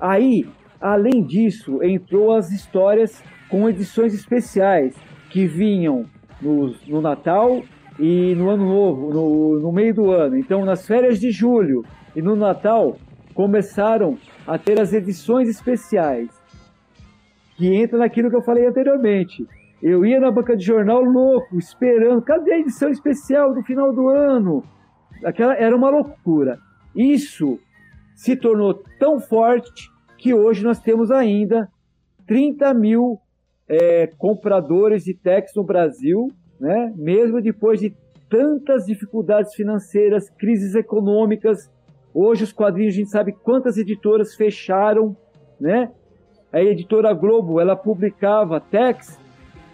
[0.00, 0.48] Aí,
[0.80, 4.96] além disso, entrou as histórias com edições especiais
[5.28, 6.06] que vinham
[6.40, 7.62] no, no Natal
[7.98, 10.36] e no Ano Novo, no, no meio do ano.
[10.36, 12.96] Então, nas férias de julho, e no Natal
[13.34, 16.30] começaram a ter as edições especiais,
[17.56, 19.46] que entra naquilo que eu falei anteriormente.
[19.82, 24.08] Eu ia na banca de jornal louco, esperando, cadê a edição especial do final do
[24.08, 24.64] ano?
[25.24, 26.58] Aquela era uma loucura.
[26.94, 27.58] Isso
[28.14, 29.90] se tornou tão forte
[30.20, 31.68] que hoje nós temos ainda
[32.26, 33.18] 30 mil
[33.68, 36.92] é, compradores de Tex no Brasil, né?
[36.96, 37.94] mesmo depois de
[38.28, 41.68] tantas dificuldades financeiras, crises econômicas,
[42.12, 45.16] Hoje os quadrinhos a gente sabe quantas editoras fecharam,
[45.60, 45.90] né?
[46.52, 49.18] A editora Globo, ela publicava Tex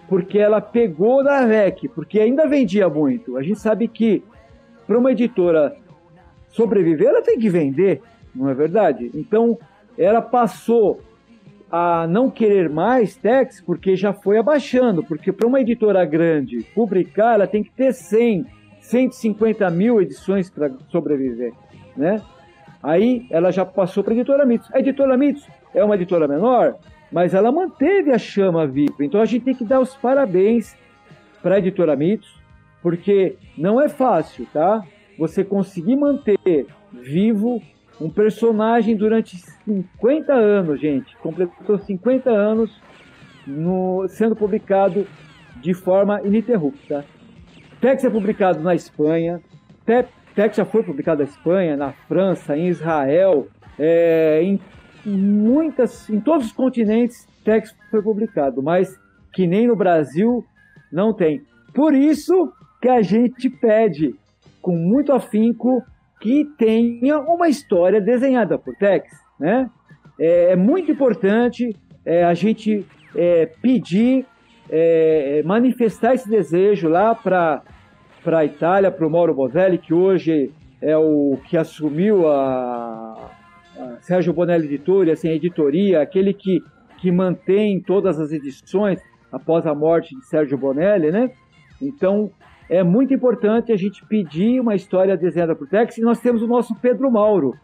[0.09, 3.39] porque ela pegou da REC, porque ainda vendia muito.
[3.39, 4.23] A gente sabe que
[4.87, 5.75] para uma editora
[6.51, 8.03] sobreviver, ela tem que vender,
[8.35, 9.11] não é verdade?
[9.15, 9.59] Então,
[9.99, 11.01] ela passou
[11.71, 17.35] a não querer mais Tex porque já foi abaixando, porque para uma editora grande publicar,
[17.35, 18.47] ela tem que ter 100,
[18.81, 21.53] 150 mil edições para sobreviver
[21.97, 22.23] né?
[22.83, 24.69] Aí ela já passou para a editora Mitos.
[24.73, 26.77] A editora Mitos é uma editora menor,
[27.11, 29.05] mas ela manteve a chama viva.
[29.05, 30.77] Então a gente tem que dar os parabéns
[31.43, 32.33] para a editora Mitos,
[32.83, 34.85] porque não é fácil, tá?
[35.19, 37.63] Você conseguir manter vivo
[38.01, 41.17] um personagem durante 50 anos, gente.
[41.19, 42.71] Completou 50 anos
[43.47, 45.07] no, sendo publicado
[45.57, 47.05] de forma ininterrupta.
[47.81, 49.41] Tex é publicado na Espanha,
[50.35, 54.61] Tex já foi publicado na Espanha, na França, em Israel, é, em
[55.05, 58.99] muitas, em todos os continentes, Tex foi publicado, mas
[59.33, 60.45] que nem no Brasil
[60.93, 61.43] não tem.
[61.73, 64.15] Por isso que a gente pede
[64.61, 65.83] com muito afinco
[66.21, 69.71] que tenha uma história desenhada por Tex, né?
[70.19, 74.25] É, é muito importante é, a gente é, pedir,
[74.71, 77.63] é, manifestar esse desejo lá para
[78.25, 83.31] a Itália, para o Mauro Bozelli, que hoje é o que assumiu a,
[83.79, 86.61] a Sérgio Bonelli Editoria, assim, a editoria, aquele que,
[86.99, 89.01] que mantém todas as edições
[89.33, 91.31] após a morte de Sérgio Bonelli, né?
[91.81, 92.31] Então,
[92.69, 96.47] é muito importante a gente pedir uma história desenhada por Tex, e nós temos o
[96.47, 97.55] nosso Pedro Mauro,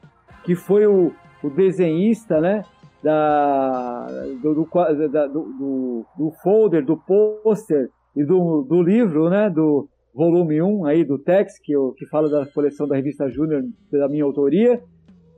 [0.45, 2.65] que foi o, o desenhista, né?
[3.03, 4.07] Da,
[4.41, 9.51] do, do, da, do, do, folder, do pôster e do, do livro, né?
[9.51, 13.63] Do volume 1 aí do Tex, que, eu, que fala da coleção da revista Júnior,
[13.91, 14.81] da minha autoria.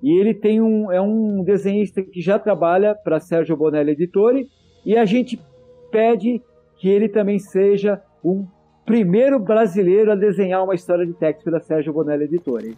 [0.03, 4.47] E ele tem um, é um desenhista que já trabalha para Sérgio Bonelli Editore,
[4.85, 5.41] e a gente
[5.91, 6.43] pede
[6.77, 8.47] que ele também seja um
[8.85, 12.76] primeiro brasileiro a desenhar uma história de Tex pela Sérgio Bonelli Editore.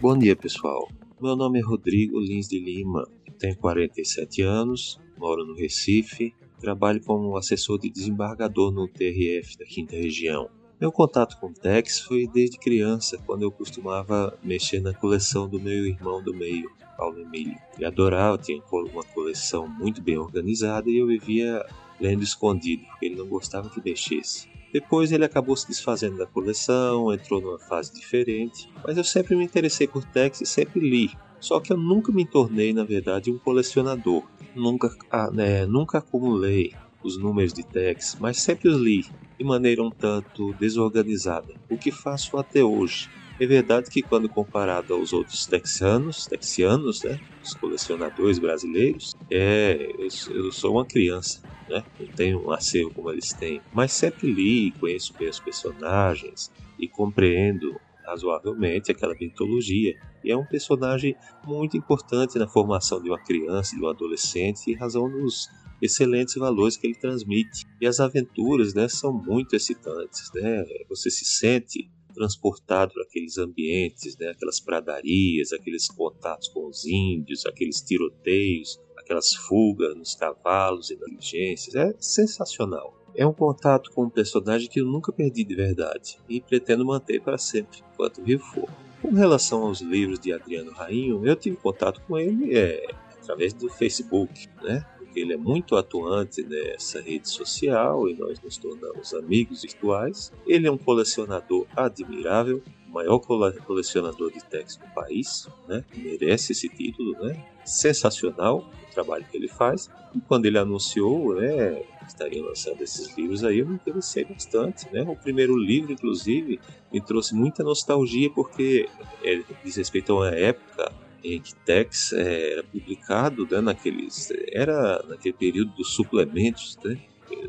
[0.00, 0.88] Bom dia, pessoal.
[1.20, 3.06] Meu nome é Rodrigo Lins de Lima,
[3.38, 9.96] tenho 47 anos, moro no Recife, trabalho como assessor de desembargador no TRF da Quinta
[9.96, 10.48] Região.
[10.80, 15.84] Meu contato com Tex foi desde criança, quando eu costumava mexer na coleção do meu
[15.84, 17.56] irmão do meio, Paulo Emílio.
[17.76, 21.64] Ele adorava, tinha uma coleção muito bem organizada e eu vivia
[22.00, 24.48] lendo escondido, porque ele não gostava que mexesse.
[24.72, 29.44] Depois ele acabou se desfazendo da coleção, entrou numa fase diferente, mas eu sempre me
[29.44, 31.10] interessei por Tex e sempre li.
[31.40, 34.24] Só que eu nunca me tornei, na verdade, um colecionador.
[34.54, 39.06] Nunca, ah, né, nunca acumulei os números de Tex, mas sempre os li
[39.38, 43.08] de maneira um tanto desorganizada, o que faço até hoje.
[43.40, 50.08] É verdade que quando comparado aos outros texanos, texianos, né, os colecionadores brasileiros, é, eu,
[50.34, 54.72] eu sou uma criança, né, não tenho um acervo como eles têm, mas sempre li,
[54.72, 59.94] conheço bem os personagens e compreendo razoavelmente aquela mitologia.
[60.24, 61.14] E é um personagem
[61.44, 65.48] muito importante na formação de uma criança, de um adolescente, em razão dos
[65.80, 67.64] excelentes valores que ele transmite.
[67.80, 70.30] E as aventuras né, são muito excitantes.
[70.34, 70.64] Né?
[70.88, 71.88] Você se sente
[72.18, 74.30] transportado para aqueles ambientes, né?
[74.30, 81.74] aquelas pradarias, aqueles contatos com os índios, aqueles tiroteios, aquelas fugas nos cavalos e diligências.
[81.76, 82.94] É sensacional.
[83.14, 87.20] É um contato com um personagem que eu nunca perdi de verdade e pretendo manter
[87.22, 88.68] para sempre, enquanto vivo for.
[89.00, 92.84] Com relação aos livros de Adriano Rainho, eu tive contato com ele é,
[93.22, 94.84] através do Facebook, né?
[95.08, 100.32] Porque ele é muito atuante nessa rede social e nós nos tornamos amigos virtuais.
[100.46, 105.84] Ele é um colecionador admirável, o maior colecionador de texto do país, né?
[105.96, 107.42] merece esse título, né?
[107.64, 109.90] sensacional o trabalho que ele faz.
[110.14, 115.02] E quando ele anunciou, né, estaria lançando esses livros aí, eu me interessei bastante, né?
[115.02, 116.58] O primeiro livro, inclusive,
[116.90, 118.88] me trouxe muita nostalgia porque
[119.22, 120.90] é, diz respeito a uma época
[121.22, 126.98] em que Tex é, era publicado né, naqueles era naquele período dos suplementos né,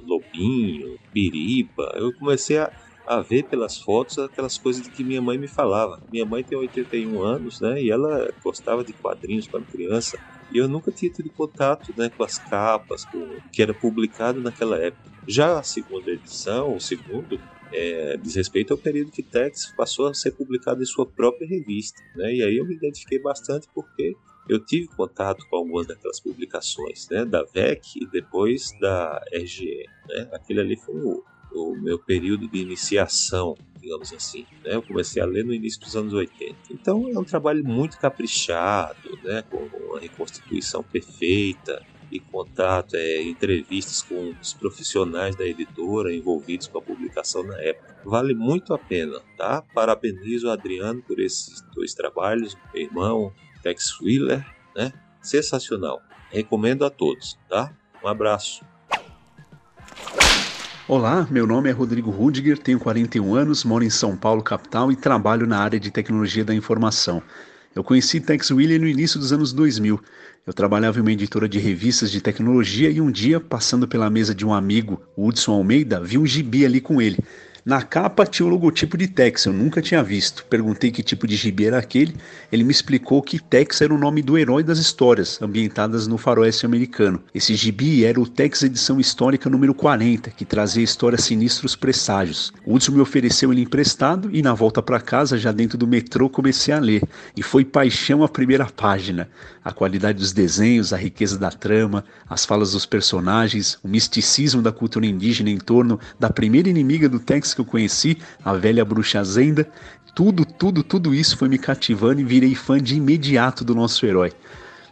[0.05, 1.93] Lobinho, Biriba.
[1.95, 2.71] Eu comecei a,
[3.07, 6.01] a ver pelas fotos aquelas coisas de que minha mãe me falava.
[6.11, 10.19] Minha mãe tem 81 anos né e ela gostava de quadrinhos quando criança.
[10.51, 14.41] E eu nunca tinha tido contato né, com as capas com o que era publicado
[14.41, 15.09] naquela época.
[15.27, 17.39] Já a segunda edição o segundo
[17.71, 22.01] é, diz respeito ao período que Tex passou a ser publicado em sua própria revista.
[22.15, 22.35] Né?
[22.35, 24.15] E aí eu me identifiquei bastante porque
[24.47, 27.23] eu tive contato com algumas daquelas publicações, né?
[27.23, 29.85] da VEC e depois da RGE.
[30.07, 30.29] Né?
[30.33, 34.45] Aquele ali foi o, o meu período de iniciação, digamos assim.
[34.63, 34.75] Né?
[34.75, 36.55] Eu comecei a ler no início dos anos 80.
[36.71, 39.43] Então é um trabalho muito caprichado, né?
[39.43, 46.77] com uma reconstituição perfeita, e contato, é, entrevistas com os profissionais da editora envolvidos com
[46.79, 47.97] a publicação na época.
[48.03, 49.61] Vale muito a pena, tá?
[49.73, 54.45] Parabenizo o Adriano por esses dois trabalhos, meu irmão, Tex Wheeler,
[54.75, 54.93] né?
[55.21, 56.01] Sensacional.
[56.31, 57.73] Recomendo a todos, tá?
[58.03, 58.63] Um abraço.
[60.87, 64.95] Olá, meu nome é Rodrigo Rudiger, tenho 41 anos, moro em São Paulo, capital, e
[64.95, 67.21] trabalho na área de tecnologia da informação.
[67.75, 70.01] Eu conheci Tex William no início dos anos 2000.
[70.45, 74.33] Eu trabalhava em uma editora de revistas de tecnologia e um dia, passando pela mesa
[74.33, 77.17] de um amigo, Hudson Almeida, vi um gibi ali com ele.
[77.69, 80.43] Na capa tinha o logotipo de Tex, eu nunca tinha visto.
[80.45, 82.15] Perguntei que tipo de gibi era aquele.
[82.51, 86.65] Ele me explicou que Tex era o nome do herói das histórias, ambientadas no faroeste
[86.65, 87.21] americano.
[87.31, 92.51] Esse gibi era o Tex edição histórica número 40, que trazia histórias sinistros presságios.
[92.65, 96.27] O Hudson me ofereceu ele emprestado e na volta para casa, já dentro do metrô,
[96.27, 97.03] comecei a ler.
[97.37, 99.29] E foi paixão a primeira página.
[99.63, 104.71] A qualidade dos desenhos, a riqueza da trama, as falas dos personagens, o misticismo da
[104.71, 109.23] cultura indígena em torno da primeira inimiga do Tex que eu conheci, a velha bruxa
[109.23, 109.67] Zenda,
[110.15, 114.31] tudo, tudo, tudo isso foi me cativando e virei fã de imediato do nosso herói.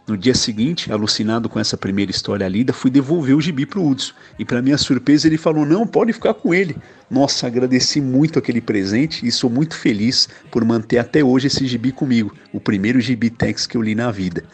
[0.06, 4.14] No dia seguinte, alucinado com essa primeira história lida, fui devolver o gibi pro Hudson.
[4.38, 6.76] E para minha surpresa, ele falou: "Não, pode ficar com ele".
[7.10, 11.92] Nossa, agradeci muito aquele presente e sou muito feliz por manter até hoje esse gibi
[11.92, 14.44] comigo, o primeiro gibi Tex que eu li na vida.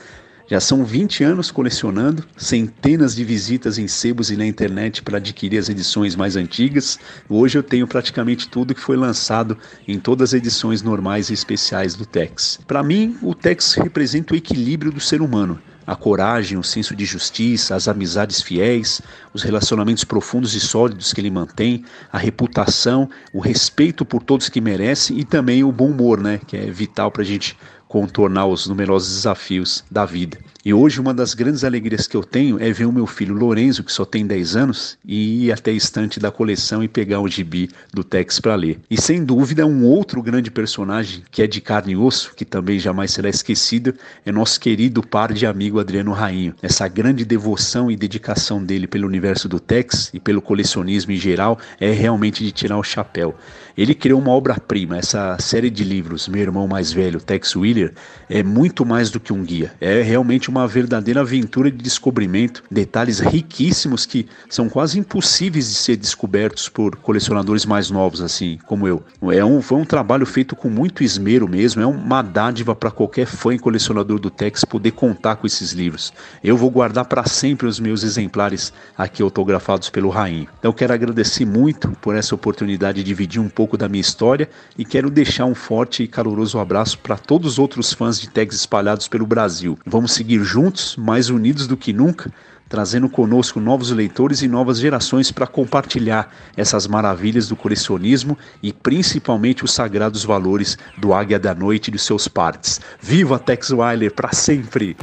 [0.47, 5.57] Já são 20 anos colecionando, centenas de visitas em sebos e na internet para adquirir
[5.59, 6.99] as edições mais antigas.
[7.31, 9.57] Hoje eu tenho praticamente tudo que foi lançado
[9.89, 12.61] em todas as edições normais e especiais do Tex.
[12.67, 17.05] Para mim, o Tex representa o equilíbrio do ser humano a coragem, o senso de
[17.05, 23.41] justiça, as amizades fiéis, os relacionamentos profundos e sólidos que ele mantém, a reputação, o
[23.41, 27.23] respeito por todos que merece e também o bom humor, né, que é vital para
[27.23, 27.57] a gente
[27.95, 30.37] contornar os numerosos desafios da vida.
[30.65, 33.85] E hoje uma das grandes alegrias que eu tenho é ver o meu filho Lorenzo,
[33.85, 37.29] que só tem 10 anos, e ir até a estante da coleção e pegar um
[37.29, 38.81] gibi do Tex para ler.
[38.91, 42.81] E sem dúvida, um outro grande personagem que é de carne e osso, que também
[42.81, 43.95] jamais será esquecido,
[44.27, 46.55] é nosso querido par de amigo Adriano Rainho.
[46.63, 51.61] Essa grande devoção e dedicação dele pelo universo do Tex e pelo colecionismo em geral
[51.79, 53.37] é realmente de tirar o chapéu.
[53.77, 57.93] Ele criou uma obra-prima, essa série de livros, Meu Irmão Mais Velho, Tex Wheeler,
[58.29, 59.73] é muito mais do que um guia.
[59.81, 65.97] É realmente uma verdadeira aventura de descobrimento, detalhes riquíssimos que são quase impossíveis de ser
[65.97, 69.03] descobertos por colecionadores mais novos, assim como eu.
[69.33, 73.27] É um, foi um trabalho feito com muito esmero mesmo, é uma dádiva para qualquer
[73.27, 76.13] fã e colecionador do Tex poder contar com esses livros.
[76.45, 80.47] Eu vou guardar para sempre os meus exemplares aqui autografados pelo Rainho.
[80.61, 84.85] Então quero agradecer muito por essa oportunidade de dividir um pouco da minha história e
[84.85, 89.09] quero deixar um forte e caloroso abraço para todos os outros fãs de tags espalhados
[89.09, 89.79] pelo Brasil.
[89.87, 92.31] Vamos seguir juntos, mais unidos do que nunca,
[92.69, 99.65] trazendo conosco novos leitores e novas gerações para compartilhar essas maravilhas do colecionismo e principalmente
[99.65, 102.81] os sagrados valores do Águia da Noite e de seus partes.
[103.01, 104.97] Viva Tex Weiler para sempre!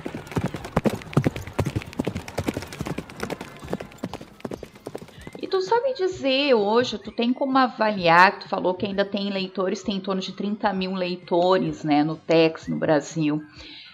[5.61, 10.01] Sabe dizer hoje, tu tem como avaliar, tu falou que ainda tem leitores, tem em
[10.01, 13.41] torno de 30 mil leitores né, no Tex no Brasil.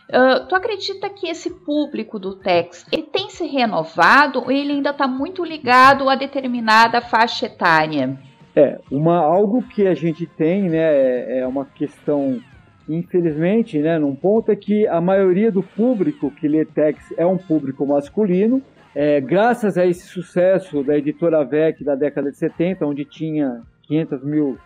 [0.09, 4.91] Uh, tu acredita que esse público do Tex ele tem se renovado ou ele ainda
[4.91, 8.17] está muito ligado a determinada faixa etária?
[8.55, 12.39] É, uma, algo que a gente tem, né, é, é uma questão,
[12.87, 17.37] infelizmente, né, num ponto é que a maioria do público que lê Tex é um
[17.37, 18.63] público masculino,
[18.95, 24.23] é, graças a esse sucesso da editora VEC da década de 70, onde tinha 500
[24.23, 24.57] mil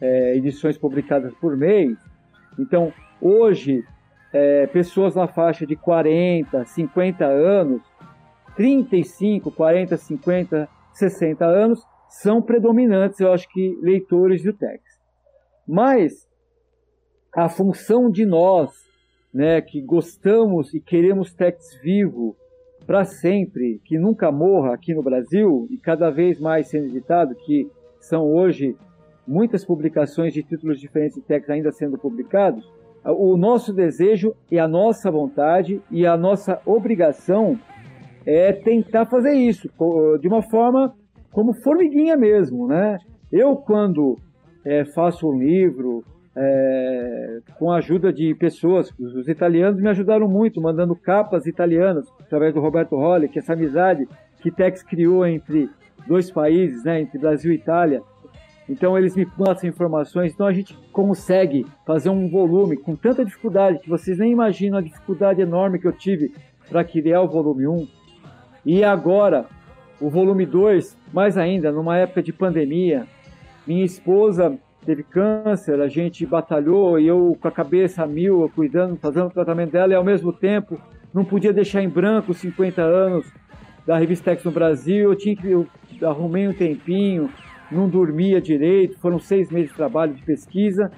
[0.00, 1.96] é, edições publicadas por mês,
[2.58, 3.84] então hoje
[4.32, 7.82] é, pessoas na faixa de 40, 50 anos,
[8.56, 14.82] 35, 40, 50, 60 anos são predominantes, eu acho que leitores do Tex.
[15.66, 16.28] Mas
[17.34, 18.70] a função de nós,
[19.32, 22.36] né, que gostamos e queremos Tex vivo,
[22.82, 27.68] para sempre, que nunca morra aqui no Brasil e cada vez mais sendo editado, que
[28.00, 28.76] são hoje
[29.26, 32.68] muitas publicações de títulos diferentes de textos ainda sendo publicados,
[33.04, 37.58] o nosso desejo e a nossa vontade e a nossa obrigação
[38.24, 39.68] é tentar fazer isso
[40.20, 40.94] de uma forma
[41.32, 42.98] como formiguinha mesmo, né?
[43.30, 44.16] Eu quando
[44.64, 46.04] é, faço um livro,
[46.34, 48.92] é, com a ajuda de pessoas.
[48.98, 54.08] Os italianos me ajudaram muito, mandando capas italianas, através do Roberto Rolli, que essa amizade
[54.40, 55.68] que Tex criou entre
[56.06, 58.02] dois países, né, entre Brasil e Itália.
[58.68, 63.80] Então eles me passam informações, então a gente consegue fazer um volume com tanta dificuldade
[63.80, 66.32] que vocês nem imaginam a dificuldade enorme que eu tive
[66.68, 67.88] para criar o volume 1.
[68.64, 69.46] E agora,
[70.00, 73.06] o volume 2, mais ainda, numa época de pandemia,
[73.66, 78.96] minha esposa teve câncer, a gente batalhou e eu com a cabeça a mil, cuidando,
[78.96, 80.80] fazendo o tratamento dela e ao mesmo tempo
[81.14, 83.32] não podia deixar em branco os 50 anos
[83.86, 85.66] da revista Tex no Brasil, eu tinha que eu
[86.02, 87.28] arrumei um tempinho,
[87.70, 90.90] não dormia direito, foram seis meses de trabalho de pesquisa,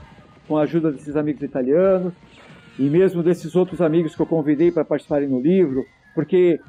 [0.47, 2.13] com a ajuda desses amigos italianos,
[2.79, 6.61] e mesmo desses outros amigos que eu convidei para participarem no livro, porque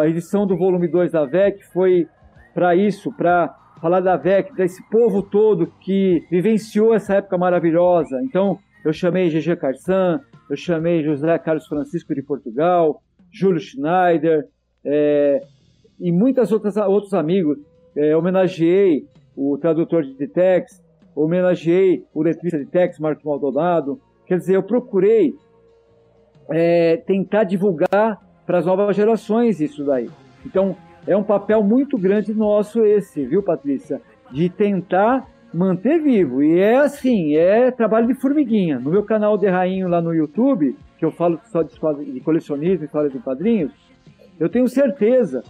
[0.00, 2.06] a edição do volume 2 da VEC foi
[2.54, 8.20] para isso, para falar da VEC, desse povo todo que vivenciou essa época maravilhosa.
[8.22, 13.02] Então, eu chamei GG Carsan, eu chamei José Carlos Francisco de Portugal,
[13.32, 14.46] Júlio Schneider,
[14.84, 15.40] é,
[15.98, 17.58] e muitas outras outros amigos.
[17.96, 19.06] É, homenageei
[19.36, 20.82] o tradutor de text,
[21.14, 24.00] homenageei o letrista de text, Marcos Maldonado.
[24.26, 25.34] Quer dizer, eu procurei
[26.50, 30.10] é, tentar divulgar para as novas gerações isso daí.
[30.44, 30.76] Então,
[31.06, 34.00] é um papel muito grande nosso esse, viu, Patrícia?
[34.30, 36.42] De tentar manter vivo.
[36.42, 38.78] E é assim, é trabalho de formiguinha.
[38.78, 41.72] No meu canal de Rainho lá no YouTube, que eu falo só de,
[42.12, 43.72] de colecionismo, história de padrinhos,
[44.38, 45.42] eu tenho certeza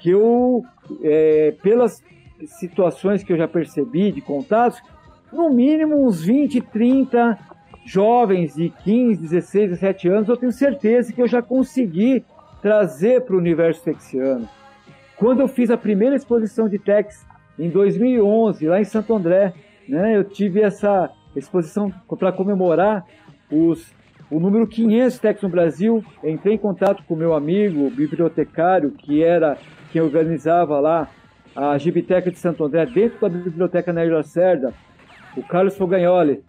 [0.00, 0.62] que eu,
[1.02, 2.02] é, pelas
[2.46, 4.80] situações que eu já percebi de contatos,
[5.32, 7.38] no mínimo uns 20, 30
[7.84, 12.24] jovens de 15, 16, 17 anos, eu tenho certeza que eu já consegui
[12.60, 14.48] trazer para o universo texiano.
[15.22, 17.24] Quando eu fiz a primeira exposição de Tex
[17.56, 19.54] em 2011, lá em Santo André,
[19.88, 23.06] né, eu tive essa exposição para comemorar
[23.48, 23.94] os,
[24.28, 26.04] o número 500 Tex no Brasil.
[26.24, 29.56] Entrei em contato com meu amigo bibliotecário, que era
[29.92, 31.08] quem organizava lá
[31.54, 34.74] a Gibiteca de Santo André, dentro da biblioteca Nélio Lacerda,
[35.36, 36.42] o Carlos Fogagnoli,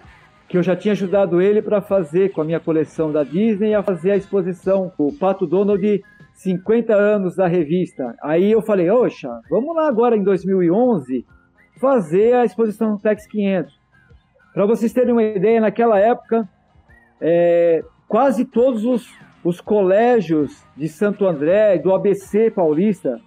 [0.50, 3.84] que eu já tinha ajudado ele para fazer com a minha coleção da Disney a
[3.84, 6.04] fazer a exposição o Pato Donald
[6.34, 8.16] 50 anos da revista.
[8.22, 11.26] Aí eu falei, oxa, vamos lá agora em 2011
[11.80, 13.74] fazer a exposição Tex 500.
[14.54, 16.48] Para vocês terem uma ideia, naquela época,
[17.20, 19.12] é, quase todos os,
[19.44, 23.20] os colégios de Santo André, do ABC paulista,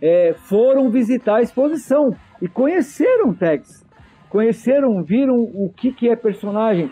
[0.00, 3.86] é, foram visitar a exposição e conheceram Tex
[4.28, 6.90] conheceram, viram o que, que é personagem.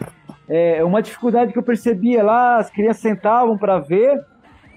[0.48, 4.24] É uma dificuldade que eu percebia lá, as crianças sentavam para ver,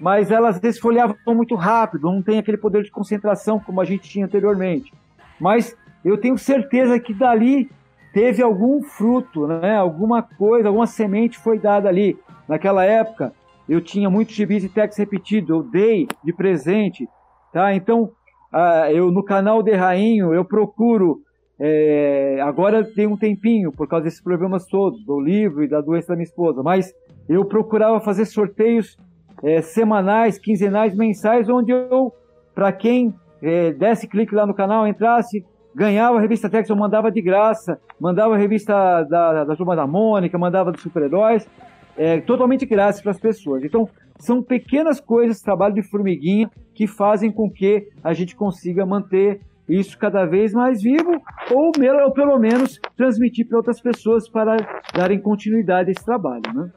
[0.00, 4.26] mas elas folheavam muito rápido, não tem aquele poder de concentração como a gente tinha
[4.26, 4.92] anteriormente.
[5.40, 7.70] Mas eu tenho certeza que dali
[8.12, 9.76] teve algum fruto, né?
[9.76, 12.18] alguma coisa, alguma semente foi dada ali.
[12.48, 13.32] Naquela época,
[13.68, 17.06] eu tinha muitos gibis e textos repetidos, eu dei de presente,
[17.52, 17.74] tá?
[17.74, 18.10] Então,
[18.52, 21.22] uh, eu no canal de Rainho, eu procuro
[21.60, 26.08] é, agora tem um tempinho por causa desses problemas todos, do livro e da doença
[26.08, 26.94] da minha esposa, mas
[27.28, 28.96] eu procurava fazer sorteios
[29.42, 32.12] é, semanais, quinzenais, mensais, onde eu,
[32.54, 37.10] para quem é, desse clique lá no canal, entrasse, ganhava a revista Tex, eu mandava
[37.10, 41.48] de graça, mandava a revista da, da Turma da Mônica, mandava dos super-heróis,
[41.96, 43.64] é, totalmente grátis para as pessoas.
[43.64, 49.40] Então, são pequenas coisas, trabalho de formiguinha, que fazem com que a gente consiga manter
[49.68, 51.12] isso cada vez mais vivo,
[51.52, 51.72] ou,
[52.04, 54.56] ou pelo menos transmitir para outras pessoas para
[54.94, 56.42] darem continuidade a esse trabalho.
[56.54, 56.70] Né?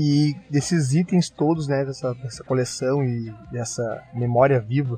[0.00, 4.96] E desses itens todos, né, dessa, dessa coleção e dessa memória viva,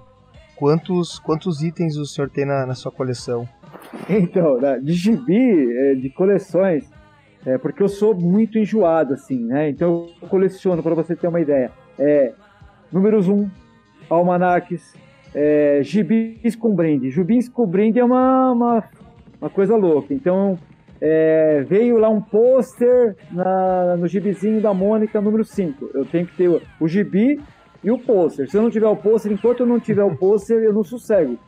[0.54, 3.48] quantos, quantos itens o senhor tem na, na sua coleção?
[4.10, 6.90] Então, de gibi, é, de coleções,
[7.46, 9.70] é, porque eu sou muito enjoado, assim, né?
[9.70, 12.34] Então eu coleciono, para você ter uma ideia, é,
[12.92, 13.48] números 1,
[14.10, 14.94] almanaques,
[15.34, 17.10] é, gibis com brinde.
[17.10, 18.84] Gibis com brinde é uma, uma,
[19.40, 20.12] uma coisa louca.
[20.12, 20.58] Então,
[21.00, 23.16] é, veio lá um pôster
[23.98, 25.90] no gibizinho da Mônica número 5.
[25.94, 27.40] Eu tenho que ter o, o gibi
[27.82, 28.48] e o pôster.
[28.50, 31.38] Se eu não tiver o pôster, enquanto eu não tiver o pôster, eu não sossego.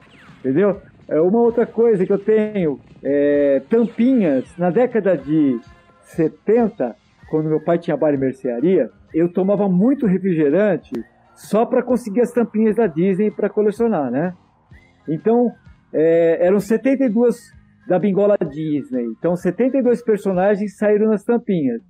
[0.40, 0.80] Entendeu?
[1.07, 4.57] É uma outra coisa que eu tenho, é, tampinhas.
[4.57, 5.61] Na década de
[6.00, 6.96] 70,
[7.30, 10.92] quando meu pai tinha bar e mercearia, eu tomava muito refrigerante
[11.34, 14.34] só para conseguir as tampinhas da Disney para colecionar, né?
[15.09, 15.53] Então,
[15.92, 17.53] é, eram 72
[17.87, 19.05] da bingola Disney.
[19.18, 21.83] Então, 72 personagens saíram nas tampinhas.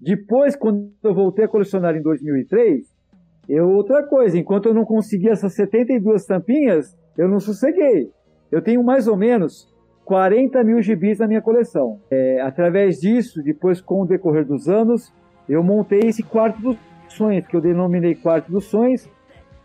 [0.00, 2.86] Depois, quando eu voltei a colecionar em 2003,
[3.48, 8.10] eu outra coisa, enquanto eu não consegui essas 72 tampinhas, eu não sosseguei.
[8.50, 9.72] Eu tenho mais ou menos
[10.04, 12.00] 40 mil gibis na minha coleção.
[12.10, 15.12] É, através disso, depois com o decorrer dos anos,
[15.48, 16.76] eu montei esse quarto dos
[17.08, 19.08] sonhos, que eu denominei quarto dos sonhos,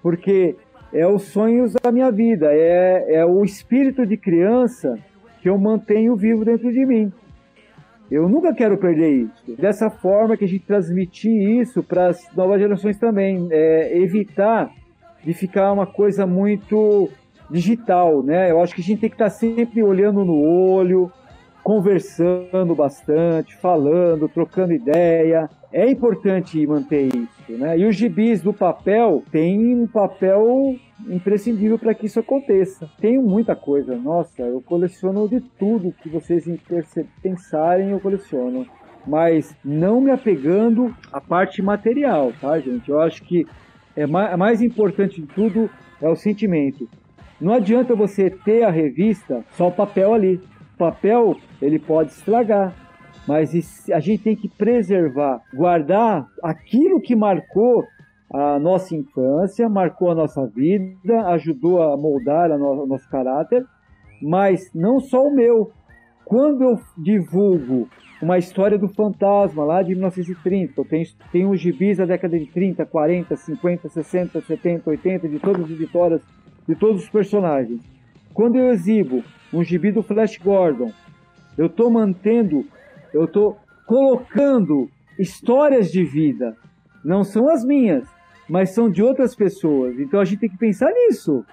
[0.02, 0.56] porque
[0.94, 4.98] é os sonhos da minha vida, é, é o espírito de criança
[5.42, 7.12] que eu mantenho vivo dentro de mim.
[8.10, 9.56] Eu nunca quero perder isso.
[9.58, 11.32] Dessa forma que a gente transmitir
[11.62, 14.70] isso para as novas gerações também, é evitar
[15.24, 17.10] de ficar uma coisa muito
[17.50, 18.52] digital, né?
[18.52, 21.12] Eu acho que a gente tem que estar sempre olhando no olho,
[21.64, 25.50] conversando bastante, falando, trocando ideia.
[25.72, 27.78] É importante manter isso, né?
[27.78, 30.76] E os gibis do papel têm um papel
[31.08, 32.90] imprescindível para que isso aconteça.
[33.00, 36.46] Tenho muita coisa, nossa, eu coleciono de tudo que vocês
[37.22, 38.66] pensarem, eu coleciono.
[39.08, 42.90] Mas não me apegando à parte material, tá, gente?
[42.90, 43.48] Eu acho que
[43.96, 45.70] é mais importante de tudo
[46.02, 46.88] é o sentimento.
[47.40, 50.40] Não adianta você ter a revista só o papel ali.
[50.82, 52.74] Papel ele pode estragar,
[53.28, 53.52] mas
[53.94, 57.86] a gente tem que preservar, guardar aquilo que marcou
[58.34, 63.64] a nossa infância, marcou a nossa vida, ajudou a moldar o nosso caráter,
[64.20, 65.72] mas não só o meu.
[66.26, 67.88] Quando eu divulgo
[68.20, 70.88] uma história do fantasma lá de 1930, eu
[71.32, 75.70] tenho, os gibis da década de 30, 40, 50, 60, 70, 80, de todas as
[75.70, 76.22] editoras
[76.68, 77.91] de todos os personagens.
[78.34, 79.24] Quando eu exibo
[79.54, 80.92] um gibi do Flash Gordon,
[81.58, 82.66] eu estou mantendo,
[83.14, 86.56] eu estou colocando histórias de vida.
[87.04, 88.08] Não são as minhas,
[88.48, 90.00] mas são de outras pessoas.
[90.00, 91.46] Então a gente tem que pensar nisso.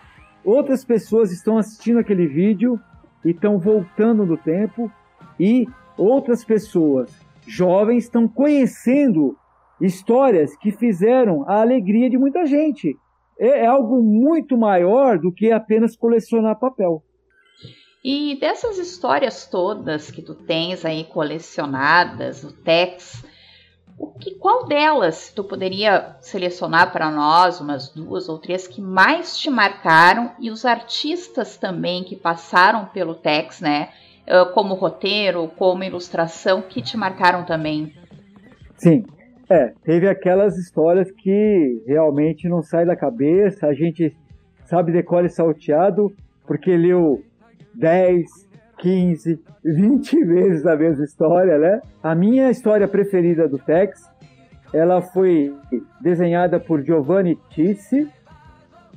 [0.44, 2.80] Outras pessoas estão assistindo aquele vídeo
[3.24, 4.90] e estão voltando no tempo
[5.38, 5.66] e
[5.96, 7.10] outras pessoas
[7.46, 9.36] jovens estão conhecendo
[9.80, 12.96] histórias que fizeram a alegria de muita gente
[13.38, 17.02] é, é algo muito maior do que apenas colecionar papel.
[18.02, 23.24] E dessas histórias todas que tu tens aí colecionadas, o Tex,
[23.98, 29.36] o que, qual delas tu poderia selecionar para nós, umas duas ou três que mais
[29.36, 33.90] te marcaram e os artistas também que passaram pelo Tex, né?
[34.54, 37.92] Como roteiro, como ilustração, que te marcaram também?
[38.76, 39.04] Sim,
[39.50, 44.14] é, teve aquelas histórias que realmente não sai da cabeça, a gente
[44.66, 46.12] sabe decore salteado,
[46.46, 47.22] porque leu
[47.74, 48.26] 10,
[48.78, 51.80] 15, 20 vezes a mesma história, né?
[52.02, 54.10] A minha história preferida do Tex,
[54.72, 55.54] ela foi
[56.00, 58.06] desenhada por Giovanni Tissi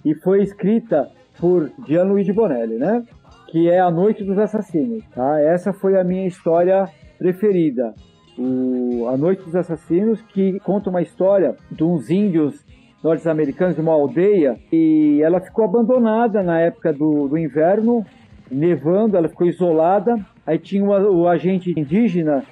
[0.03, 3.03] e foi escrita por Gianluigi Bonelli, né?
[3.47, 5.39] Que é A Noite dos Assassinos, tá?
[5.39, 7.93] Essa foi a minha história preferida
[8.37, 12.65] o A Noite dos Assassinos, que conta uma história de uns índios
[13.03, 18.05] norte-americanos de uma aldeia e ela ficou abandonada na época do, do inverno,
[18.49, 20.15] nevando, ela ficou isolada.
[20.45, 22.43] Aí tinha o, o agente indígena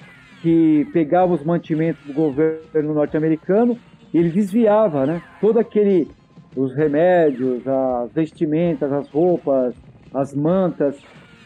[0.42, 3.78] que pegava os mantimentos do governo norte-americano
[4.14, 5.22] e ele desviava, né?
[5.40, 6.08] Todo aquele
[6.56, 9.76] os remédios, as vestimentas, as roupas,
[10.14, 10.98] as mantas,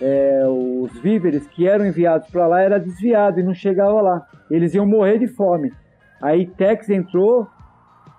[0.03, 4.27] é, os víveres que eram enviados para lá era desviado e não chegava lá.
[4.51, 5.71] Eles iam morrer de fome.
[6.21, 7.47] Aí Tex entrou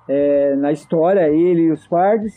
[0.08, 2.32] é, na história, ele e os fardes,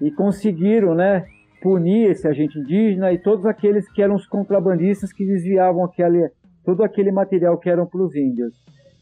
[0.00, 1.24] e conseguiram, né,
[1.62, 6.30] punir esse agente indígena e todos aqueles que eram os contrabandistas que desviavam aquele,
[6.64, 8.52] todo aquele material que eram para os índios.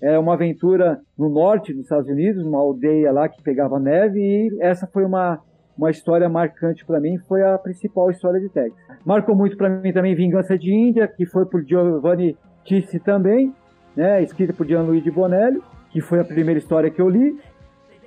[0.02, 4.58] É uma aventura no norte dos Estados Unidos, uma aldeia lá que pegava neve, e
[4.60, 5.40] essa foi uma
[5.76, 8.74] uma história marcante para mim foi a principal história de Tex.
[9.04, 13.54] Marcou muito para mim também Vingança de Índia, que foi por Giovanni Tissi também,
[13.94, 15.60] né, escrita por Gianluigi Bonelli,
[15.90, 17.38] que foi a primeira história que eu li.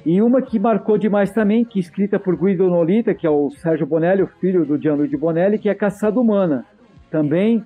[0.06, 3.86] E uma que marcou demais também, que escrita por Guido Nolita, que é o Sérgio
[3.86, 6.66] Bonelli, o filho do Gianluigi Bonelli, que é Caçada Humana.
[7.12, 7.64] Também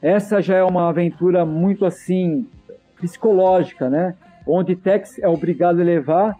[0.00, 2.46] essa já é uma aventura muito assim
[2.96, 4.14] psicológica, né?
[4.46, 6.36] Onde Tex é obrigado a levar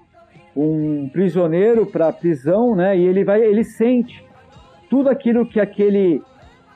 [0.57, 2.97] um prisioneiro para a prisão, né?
[2.97, 4.25] E ele vai, ele sente
[4.89, 6.23] tudo aquilo que aquele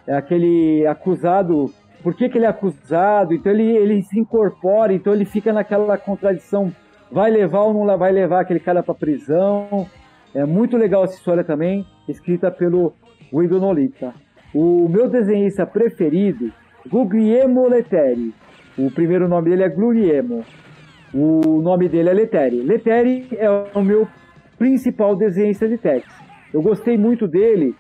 [0.09, 1.67] aquele acusado,
[2.03, 3.35] por que, que ele é acusado?
[3.35, 6.73] Então ele ele se incorpora, então ele fica naquela contradição,
[7.13, 9.87] vai levar ou não vai levar aquele cara para prisão?
[10.35, 12.93] É muito legal essa história também, escrita pelo
[13.33, 14.15] Guido Nolita.
[14.55, 16.53] O meu desenhista preferido,
[16.89, 18.35] Guglielmo Letteri.
[18.79, 20.45] O primeiro nome dele é Guglielmo.
[21.13, 22.61] O nome dele é Leteri.
[22.61, 24.07] Leteri é o meu
[24.59, 26.07] principal desenhista de Tex.
[26.53, 27.75] Eu gostei muito dele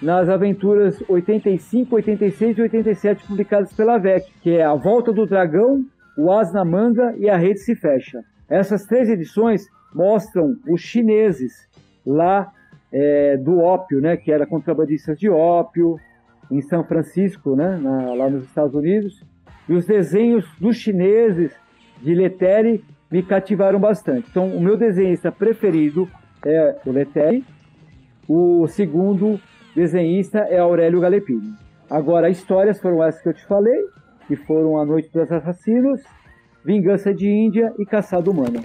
[0.00, 5.84] nas aventuras 85, 86 e 87 publicadas pela VEC, que é A Volta do Dragão,
[6.16, 8.22] O As na Manga e A Rede Se Fecha.
[8.48, 11.52] Essas três edições mostram os chineses
[12.06, 12.50] lá
[12.92, 15.96] é, do ópio, né, que era contrabandistas de ópio,
[16.50, 19.22] em São Francisco, né, na, lá nos Estados Unidos,
[19.68, 21.52] e os desenhos dos chineses
[22.00, 24.28] de Leteri me cativaram bastante.
[24.30, 26.08] Então, o meu desenhista preferido
[26.44, 27.44] é o Leteri.
[28.28, 29.40] O segundo
[29.74, 31.54] desenhista é Aurélio Galepini.
[31.88, 33.84] Agora, histórias foram essas que eu te falei,
[34.28, 36.00] que foram A Noite dos Assassinos,
[36.64, 38.62] Vingança de Índia e Caçada Humana.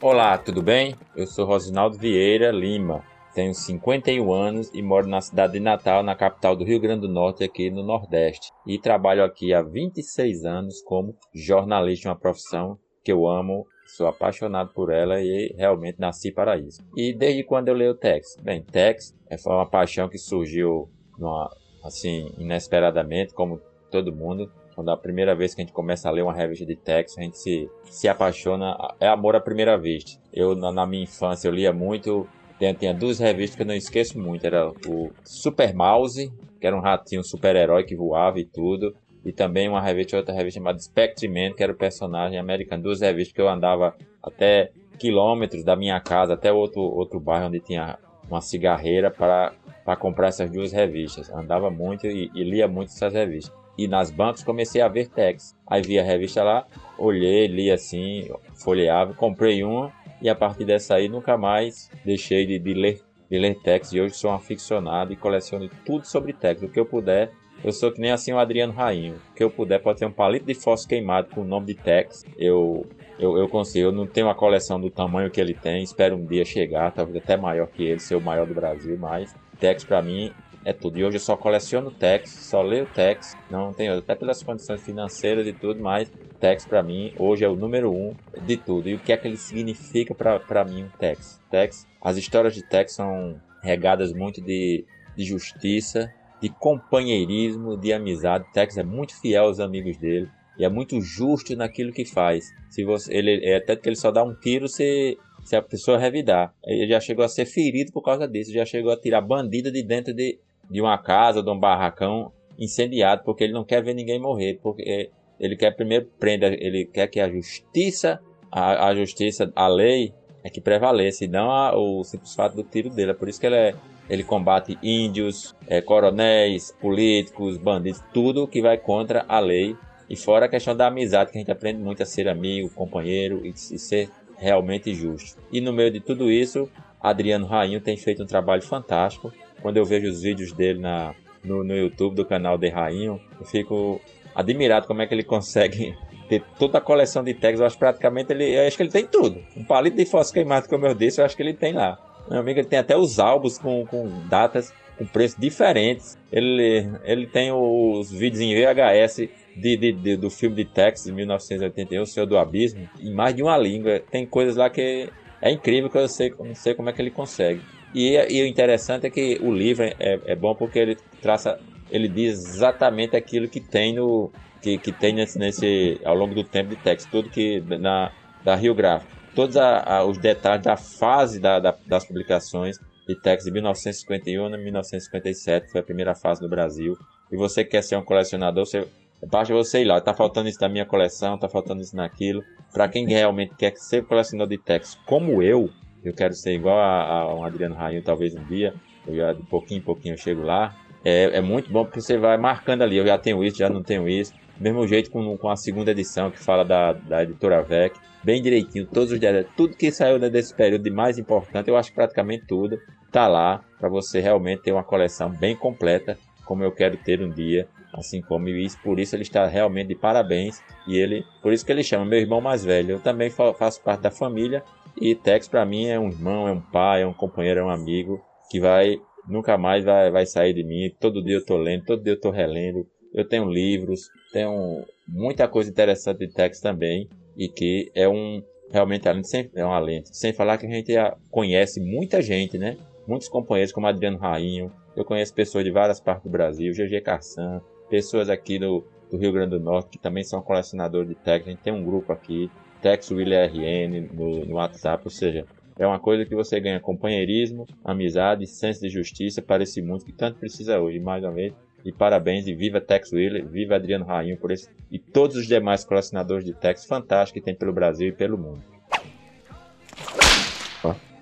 [0.00, 0.94] Olá, tudo bem?
[1.16, 3.02] Eu sou Rosinaldo Vieira Lima,
[3.36, 7.12] tenho 51 anos e moro na cidade de Natal, na capital do Rio Grande do
[7.12, 8.50] Norte, aqui no Nordeste.
[8.66, 14.72] E trabalho aqui há 26 anos como jornalista, uma profissão que eu amo, sou apaixonado
[14.72, 16.82] por ela e realmente nasci para isso.
[16.96, 18.36] E desde quando eu leio Tex?
[18.42, 23.60] Bem, Tex é, foi uma paixão que surgiu numa, assim inesperadamente, como
[23.90, 24.50] todo mundo.
[24.74, 27.22] Quando a primeira vez que a gente começa a ler uma revista de Tex, a
[27.22, 28.78] gente se, se apaixona.
[28.98, 30.18] É amor à primeira vista.
[30.32, 32.26] Eu, na, na minha infância, eu lia muito
[32.58, 34.46] tinha, tinha duas revistas que eu não esqueço muito.
[34.46, 38.94] Era o Super Mouse, que era um ratinho super-herói que voava e tudo.
[39.24, 42.82] E também uma revista, outra revista chamada Spectre Man, que era o personagem americano.
[42.82, 47.60] Duas revistas que eu andava até quilômetros da minha casa, até outro, outro bairro onde
[47.60, 47.98] tinha
[48.28, 49.52] uma cigarreira para,
[49.98, 51.30] comprar essas duas revistas.
[51.30, 53.54] Andava muito e, e lia muito essas revistas.
[53.76, 55.54] E nas bancas comecei a ver Tex.
[55.66, 60.96] Aí vi a revista lá, olhei, li assim, folheava, comprei uma e a partir dessa
[60.96, 65.12] aí nunca mais deixei de, de ler de ler Tex e hoje sou um aficionado
[65.12, 66.62] e coleciono tudo sobre Tex.
[66.62, 67.30] O que eu puder,
[67.64, 69.16] eu sou que nem assim o Adriano Rainho.
[69.30, 71.74] O que eu puder, pode ter um palito de fósforo queimado com o nome de
[71.74, 72.24] Tex.
[72.38, 72.86] Eu,
[73.18, 73.88] eu, eu consigo.
[73.88, 75.82] Eu não tenho uma coleção do tamanho que ele tem.
[75.82, 78.96] Espero um dia chegar, talvez até maior que ele, ser o maior do Brasil.
[78.98, 80.32] Mas Tex para mim
[80.64, 80.98] é tudo.
[80.98, 83.36] E hoje eu só coleciono Tex, só leio Tex.
[83.50, 87.56] Não tenho, até pelas condições financeiras e tudo, mas Tex para mim hoje é o
[87.56, 88.14] número um
[88.46, 88.88] de tudo.
[88.88, 91.40] E o que é que ele significa para mim um Tex?
[91.50, 94.84] Tex, as histórias de Tex são regadas muito de,
[95.16, 98.44] de justiça, de companheirismo, de amizade.
[98.52, 100.28] Tex é muito fiel aos amigos dele
[100.58, 102.52] e é muito justo naquilo que faz.
[102.70, 105.96] Se você, ele é até que ele só dá um tiro se se a pessoa
[105.96, 106.52] revidar.
[106.64, 109.80] Ele já chegou a ser ferido por causa disso, já chegou a tirar bandida de
[109.80, 114.20] dentro de, de uma casa, de um barracão incendiado, porque ele não quer ver ninguém
[114.20, 118.20] morrer, porque ele quer primeiro prender, ele quer que a justiça,
[118.50, 120.12] a, a justiça, a lei
[120.42, 123.10] é que prevaleça, e não a, o simples fato do tiro dele.
[123.10, 123.74] É por isso que ele, é,
[124.08, 129.76] ele combate índios, é, coronéis, políticos, bandidos, tudo que vai contra a lei.
[130.08, 133.44] E fora a questão da amizade, que a gente aprende muito a ser amigo, companheiro
[133.44, 134.08] e, e ser
[134.38, 135.42] realmente justo.
[135.50, 136.68] E no meio de tudo isso,
[137.00, 139.32] Adriano Rainho tem feito um trabalho fantástico.
[139.60, 141.12] Quando eu vejo os vídeos dele na,
[141.44, 144.00] no, no YouTube do canal de Rainho, eu fico
[144.36, 145.96] admirado como é que ele consegue
[146.28, 147.58] ter toda a coleção de tags.
[147.58, 148.44] Eu acho praticamente ele.
[148.54, 149.42] Eu acho que ele tem tudo.
[149.56, 151.98] Um palito de fósforo queimado, como eu disse, eu acho que ele tem lá.
[152.28, 156.18] Meu amigo, ele tem até os álbuns com, com datas com preços diferentes.
[156.32, 161.12] Ele, ele tem os vídeos em VHS de, de, de, do filme de Tex de
[161.12, 164.00] 1981, O Senhor do Abismo, em mais de uma língua.
[164.10, 165.08] Tem coisas lá que
[165.40, 167.60] é incrível que eu sei, não sei como é que ele consegue.
[167.94, 169.94] E, e o interessante é que o livro é,
[170.26, 171.58] é bom porque ele traça
[171.90, 174.30] ele diz exatamente aquilo que tem no
[174.60, 178.10] que, que tem nesse, nesse ao longo do tempo de texto, tudo que na
[178.42, 183.14] da Rio Gráfico, todos a, a, os detalhes da fase da, da, das publicações de
[183.20, 186.96] texto de 1951 a 1957, foi a primeira fase no Brasil.
[187.30, 188.86] E você quer ser um colecionador, você
[189.28, 192.42] basta você ir lá, tá faltando isso na minha coleção, tá faltando isso naquilo.
[192.72, 195.70] Para quem realmente quer ser colecionador de texto, como eu,
[196.04, 198.74] eu quero ser igual a, a um Adriano Rainho talvez um dia,
[199.06, 200.74] eu de pouquinho em pouquinho eu chego lá
[201.08, 203.80] é, é muito bom porque você vai marcando ali, eu já tenho isso, já não
[203.80, 204.34] tenho isso.
[204.58, 207.94] Mesmo jeito com, com a segunda edição que fala da, da editora VEC,
[208.24, 211.92] bem direitinho, todos os detalhes, tudo que saiu desse período de mais importante, eu acho
[211.92, 212.76] praticamente tudo
[213.12, 217.30] tá lá para você realmente ter uma coleção bem completa, como eu quero ter um
[217.30, 221.64] dia, assim como isso, por isso ele está realmente de parabéns e ele, por isso
[221.64, 222.92] que ele chama meu irmão mais velho.
[222.92, 224.64] Eu também faço parte da família
[225.00, 227.70] e Tex para mim é um irmão, é um pai, é um companheiro, é um
[227.70, 228.98] amigo que vai
[229.28, 230.90] nunca mais vai, vai sair de mim.
[231.00, 232.86] Todo dia eu tô lendo, todo dia eu tô relendo.
[233.12, 239.08] Eu tenho livros, tenho muita coisa interessante de texto também e que é um realmente
[239.08, 240.10] além sem, é um alento.
[240.12, 240.92] Sem falar que a gente
[241.30, 242.76] conhece muita gente, né?
[243.06, 244.72] Muitos companheiros como Adriano Rainho.
[244.96, 249.32] Eu conheço pessoas de várias partes do Brasil, GG Carsan, pessoas aqui do, do Rio
[249.32, 251.46] Grande do Norte que também são colecionadores de texto.
[251.46, 252.50] A gente tem um grupo aqui,
[252.82, 255.46] Tex William RN no, no WhatsApp, ou seja,
[255.78, 260.12] é uma coisa que você ganha companheirismo, amizade, senso de justiça para esse mundo que
[260.12, 260.98] tanto precisa hoje.
[260.98, 261.52] Mais uma vez,
[261.84, 265.84] e parabéns e viva Tex Wheeler, viva Adriano Rainho por esse e todos os demais
[265.84, 268.62] colecionadores de Tex fantásticos que tem pelo Brasil e pelo mundo.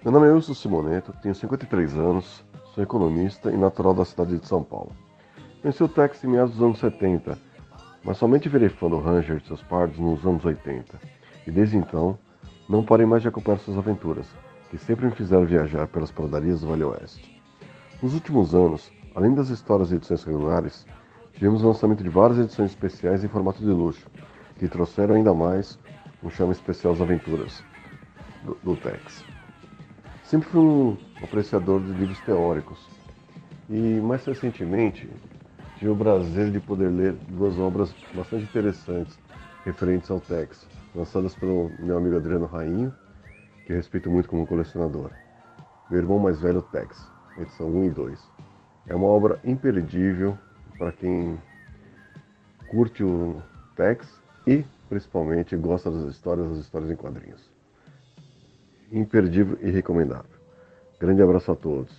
[0.05, 2.45] Meu nome é Wilson Simoneto, tenho 53 anos,
[2.75, 4.93] sou economista e natural da cidade de São Paulo.
[5.63, 7.39] Conheci o Tex em meados dos anos 70,
[8.03, 11.01] mas somente virei fã do Ranger e seus pardos nos anos 80.
[11.47, 12.19] E desde então,
[12.69, 14.27] não parei mais de acompanhar suas aventuras,
[14.75, 17.41] que sempre me fizeram viajar pelas pradarias do Vale Oeste.
[18.03, 20.85] Nos últimos anos, além das histórias e edições regulares,
[21.33, 24.05] tivemos o lançamento de várias edições especiais em formato de luxo,
[24.59, 25.79] que trouxeram ainda mais
[26.25, 27.63] um chama especial às aventuras
[28.45, 29.25] do, do Tex.
[30.25, 32.85] Sempre fui um apreciador de livros teóricos.
[33.71, 35.09] E mais recentemente,
[35.79, 39.17] tive o prazer de poder ler duas obras bastante interessantes
[39.65, 42.93] referentes ao Tex, lançadas pelo meu amigo Adriano Rainho,
[43.65, 45.11] que respeito muito como colecionador.
[45.91, 47.09] Meu irmão mais velho, Tex,
[47.39, 48.31] edição 1 e 2.
[48.87, 50.37] É uma obra imperdível
[50.79, 51.39] para quem
[52.69, 53.43] curte o
[53.75, 57.51] Tex e principalmente gosta das histórias, das histórias em quadrinhos.
[58.93, 60.31] Imperdível e recomendável.
[61.01, 61.91] Grande abraço a todos.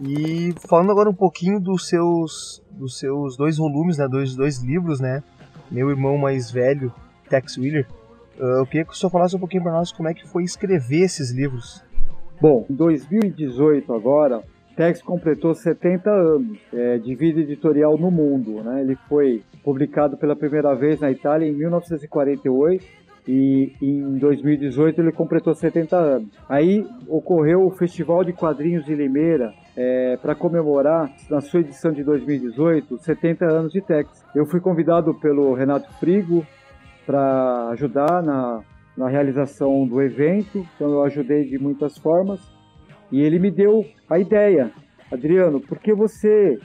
[0.00, 5.00] E falando agora um pouquinho dos seus, dos seus dois volumes, né, dois, dois livros,
[5.00, 5.22] né,
[5.70, 6.92] meu irmão mais velho,
[7.28, 7.86] Tex Wheeler,
[8.38, 10.44] uh, eu queria que o senhor falasse um pouquinho para nós como é que foi
[10.44, 11.82] escrever esses livros.
[12.40, 14.42] Bom, em 2018 agora,
[14.76, 18.62] Tex completou 70 anos é, de vida editorial no mundo.
[18.62, 18.82] Né?
[18.82, 22.84] Ele foi publicado pela primeira vez na Itália em 1948
[23.26, 26.28] e em 2018 ele completou 70 anos.
[26.48, 32.02] Aí ocorreu o Festival de Quadrinhos de Limeira é, para comemorar, na sua edição de
[32.02, 34.24] 2018, 70 anos de Tex.
[34.34, 36.46] Eu fui convidado pelo Renato Frigo
[37.04, 38.62] para ajudar na,
[38.96, 42.40] na realização do evento, então eu ajudei de muitas formas
[43.12, 44.72] e ele me deu a ideia,
[45.12, 46.58] Adriano, por que você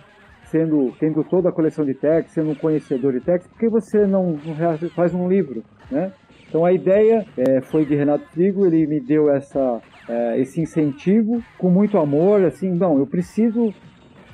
[0.46, 4.06] sendo tendo toda a coleção de Tex, sendo um conhecedor de Tex, por que você
[4.06, 6.12] não, não faz um livro, né?
[6.48, 11.44] Então a ideia é, foi de Renato Frigo, ele me deu essa, é, esse incentivo
[11.58, 13.74] com muito amor, assim, não, eu preciso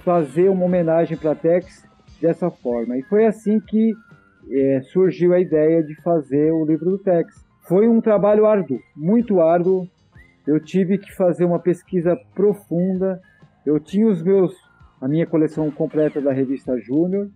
[0.03, 1.85] fazer uma homenagem para Tex
[2.21, 2.97] dessa forma.
[2.97, 3.93] E foi assim que
[4.49, 7.45] é, surgiu a ideia de fazer o livro do Tex.
[7.67, 9.87] Foi um trabalho árduo, muito árduo.
[10.45, 13.21] Eu tive que fazer uma pesquisa profunda.
[13.65, 14.55] Eu tinha os meus,
[15.01, 17.29] a minha coleção completa da revista Júnior,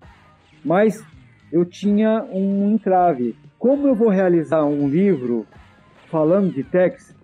[0.64, 1.03] mas
[1.52, 5.45] eu tinha um entrave como eu vou realizar um livro
[6.10, 7.16] falando de Tex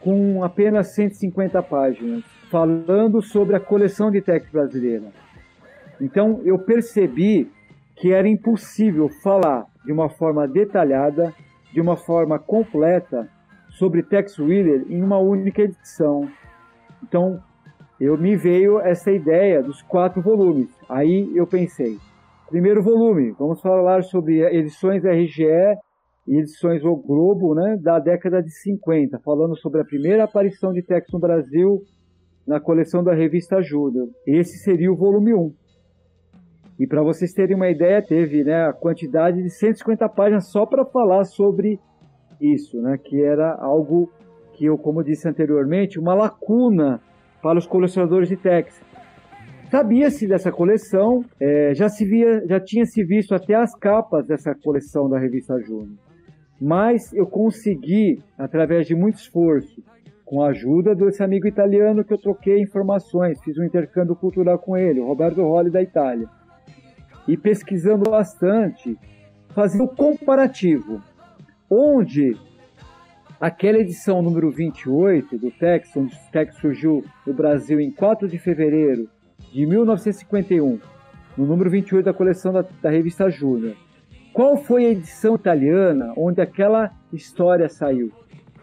[0.00, 5.06] com apenas 150 páginas, falando sobre a coleção de Tex brasileira?
[6.00, 7.50] Então eu percebi
[7.96, 11.34] que era impossível falar de uma forma detalhada,
[11.72, 13.28] de uma forma completa
[13.70, 16.28] sobre Tex Wheeler em uma única edição.
[17.02, 17.42] Então
[18.00, 20.68] eu me veio essa ideia dos quatro volumes.
[20.88, 21.98] Aí eu pensei,
[22.48, 25.76] Primeiro volume, vamos falar sobre edições RGE
[26.28, 30.82] e edições O Globo, né, da década de 50, falando sobre a primeira aparição de
[30.82, 31.82] Tex no Brasil
[32.46, 34.06] na coleção da revista Ajuda.
[34.26, 35.52] Esse seria o volume 1.
[36.80, 40.84] E para vocês terem uma ideia, teve né, a quantidade de 150 páginas só para
[40.84, 41.80] falar sobre
[42.38, 44.12] isso, né, que era algo
[44.52, 47.00] que eu, como disse anteriormente, uma lacuna
[47.42, 48.78] para os colecionadores de Tex.
[49.70, 54.54] Sabia-se dessa coleção, é, já, se via, já tinha se visto até as capas dessa
[54.54, 56.07] coleção da revista Júnior.
[56.60, 59.82] Mas eu consegui, através de muito esforço,
[60.24, 64.76] com a ajuda desse amigo italiano que eu troquei informações, fiz um intercâmbio cultural com
[64.76, 66.28] ele, o Roberto Rolli da Itália.
[67.26, 68.96] E pesquisando bastante,
[69.54, 71.00] fazer o um comparativo,
[71.70, 72.36] onde
[73.40, 78.38] aquela edição número 28 do Tex, onde o Tex surgiu no Brasil em 4 de
[78.38, 79.08] fevereiro
[79.52, 80.78] de 1951,
[81.36, 83.76] no número 28 da coleção da, da revista Júnior.
[84.32, 88.12] Qual foi a edição italiana onde aquela história saiu?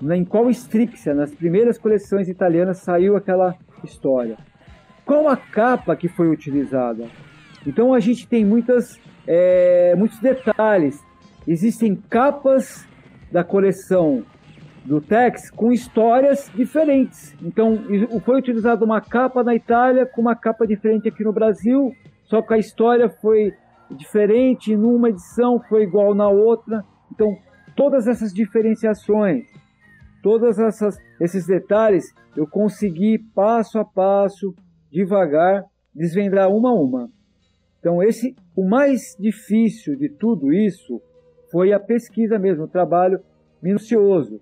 [0.01, 4.37] Em qual Strixia, nas primeiras coleções italianas, saiu aquela história?
[5.05, 7.05] Qual a capa que foi utilizada?
[7.65, 11.03] Então a gente tem muitas, é, muitos detalhes.
[11.47, 12.87] Existem capas
[13.31, 14.23] da coleção
[14.85, 17.35] do Tex com histórias diferentes.
[17.41, 17.79] Então,
[18.23, 21.93] foi utilizada uma capa na Itália com uma capa diferente aqui no Brasil,
[22.23, 23.53] só que a história foi
[23.91, 26.83] diferente numa edição, foi igual na outra.
[27.11, 27.37] Então,
[27.75, 29.45] todas essas diferenciações,
[30.21, 30.57] todos
[31.19, 34.53] esses detalhes, eu consegui passo a passo,
[34.91, 35.63] devagar,
[35.93, 37.09] desvendar uma a uma.
[37.79, 41.01] Então, esse, o mais difícil de tudo isso
[41.51, 43.19] foi a pesquisa mesmo, o trabalho
[43.61, 44.41] minucioso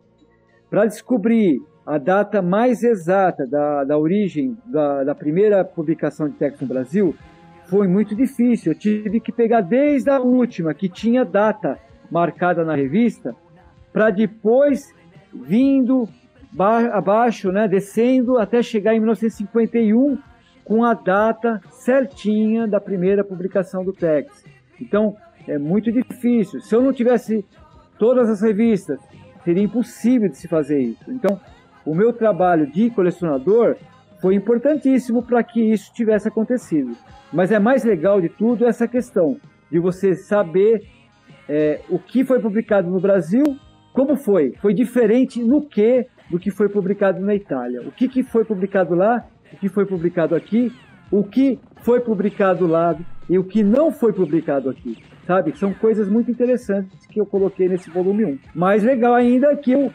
[0.73, 6.61] para descobrir a data mais exata da, da origem da, da primeira publicação de texto
[6.61, 7.13] no Brasil,
[7.73, 8.71] foi muito difícil.
[8.71, 11.79] Eu tive que pegar desde a última, que tinha data
[12.11, 13.35] marcada na revista,
[13.91, 14.93] para depois
[15.33, 16.07] vindo
[16.55, 20.19] abaixo, né, descendo até chegar em 1951
[20.63, 24.45] com a data certinha da primeira publicação do Tex.
[24.79, 25.17] Então,
[25.47, 26.61] é muito difícil.
[26.61, 27.43] Se eu não tivesse
[27.97, 28.99] todas as revistas
[29.43, 31.11] seria impossível de se fazer isso.
[31.11, 31.41] Então,
[31.83, 33.77] o meu trabalho de colecionador
[34.23, 36.95] foi importantíssimo para que isso tivesse acontecido.
[37.33, 39.35] Mas é mais legal de tudo essa questão
[39.69, 40.83] de você saber
[41.49, 43.43] é, o que foi publicado no Brasil
[43.91, 44.53] como foi?
[44.61, 47.81] Foi diferente no que do que foi publicado na Itália.
[47.81, 50.71] O que, que foi publicado lá, o que foi publicado aqui,
[51.11, 52.97] o que foi publicado lá
[53.29, 54.97] e o que não foi publicado aqui.
[55.27, 55.55] Sabe?
[55.57, 58.39] São coisas muito interessantes que eu coloquei nesse volume 1.
[58.55, 59.91] Mais legal ainda é que eu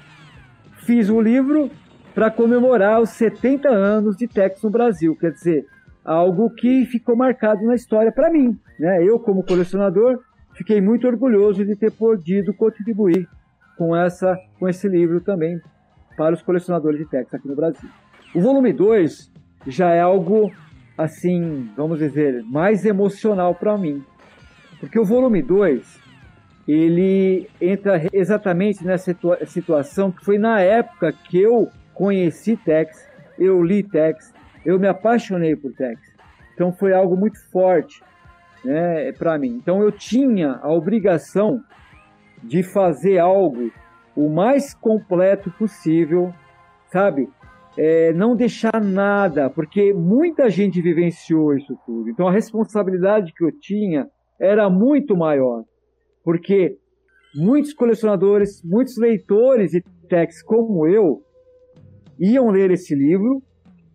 [0.85, 1.71] fiz o um livro
[2.19, 5.15] para comemorar os 70 anos de Tex no Brasil.
[5.15, 5.65] Quer dizer,
[6.05, 8.59] algo que ficou marcado na história para mim.
[8.77, 9.05] Né?
[9.05, 10.19] Eu, como colecionador,
[10.53, 13.29] fiquei muito orgulhoso de ter podido contribuir
[13.77, 15.61] com, essa, com esse livro também
[16.17, 17.89] para os colecionadores de Tex aqui no Brasil.
[18.35, 19.31] O volume 2
[19.69, 20.51] já é algo,
[20.97, 24.03] assim, vamos dizer, mais emocional para mim.
[24.81, 26.01] Porque o volume 2,
[26.67, 29.17] ele entra exatamente nessa
[29.47, 34.33] situação que foi na época que eu conheci Tex, eu li Tex,
[34.65, 36.01] eu me apaixonei por Tex.
[36.55, 38.01] Então foi algo muito forte
[38.65, 39.57] né, para mim.
[39.57, 41.61] Então eu tinha a obrigação
[42.41, 43.73] de fazer algo
[44.15, 46.33] o mais completo possível,
[46.87, 47.29] sabe?
[47.77, 52.09] É, não deixar nada, porque muita gente vivenciou isso tudo.
[52.11, 54.09] Então a responsabilidade que eu tinha
[54.39, 55.65] era muito maior,
[56.25, 56.77] porque
[57.35, 61.23] muitos colecionadores, muitos leitores de Tex como eu,
[62.19, 63.43] iam ler esse livro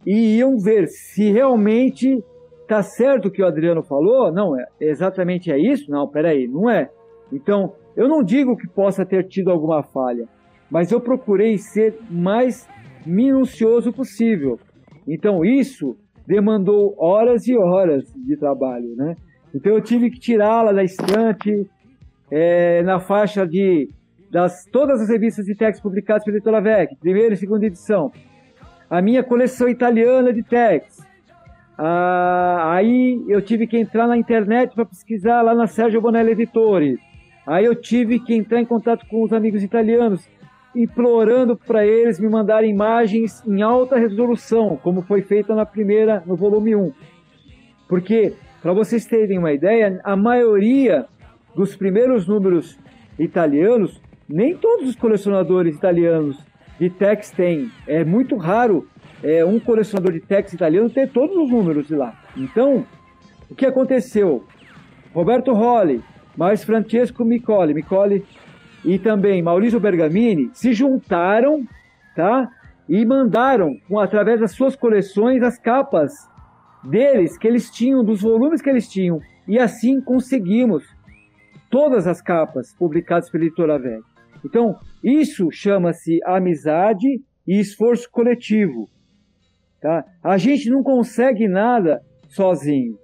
[0.06, 2.24] e iam ver se realmente
[2.68, 4.32] tá certo o que o Adriano falou.
[4.32, 5.90] Não, é exatamente é isso?
[5.92, 6.90] Não, peraí, não é.
[7.32, 10.28] Então, eu não digo que possa ter tido alguma falha,
[10.70, 12.68] mas eu procurei ser mais
[13.06, 14.60] minucioso possível.
[15.08, 15.96] Então, isso
[16.26, 19.16] demandou horas e horas de trabalho, né?
[19.54, 21.68] Então, eu tive que tirá-la da estante,
[22.32, 23.90] é, na faixa de
[24.34, 28.12] das todas as revistas de textos publicadas pela Editora VEC, primeira e segunda edição.
[28.90, 31.06] A minha coleção italiana de textos.
[31.78, 36.98] Ah, aí eu tive que entrar na internet para pesquisar lá na Sérgio Bonelli Editore.
[37.46, 40.28] Aí eu tive que entrar em contato com os amigos italianos,
[40.76, 46.36] implorando para eles me mandarem imagens em alta resolução, como foi feita na primeira, no
[46.36, 46.92] volume 1.
[47.88, 48.34] Porque,
[48.64, 51.06] para vocês terem uma ideia, a maioria
[51.56, 52.80] dos primeiros números
[53.20, 54.02] italianos
[54.34, 56.44] nem todos os colecionadores italianos
[56.80, 57.70] de Tex têm.
[57.86, 58.88] É muito raro
[59.22, 62.20] é, um colecionador de Tex italiano ter todos os números de lá.
[62.36, 62.84] Então,
[63.48, 64.44] o que aconteceu?
[65.14, 66.04] Roberto Rolli,
[66.36, 68.26] mais Francesco Micoli, Micoli
[68.84, 71.64] e também Maurizio Bergamini se juntaram,
[72.16, 72.50] tá?
[72.90, 76.12] E mandaram, através das suas coleções, as capas
[76.84, 79.22] deles que eles tinham, dos volumes que eles tinham.
[79.48, 80.84] E assim conseguimos
[81.70, 84.13] todas as capas publicadas pela editora Velha.
[84.46, 88.90] Então, isso chama-se amizade e esforço coletivo.
[89.82, 90.06] Tá?
[90.24, 92.98] A gente não consegue nada sozinho.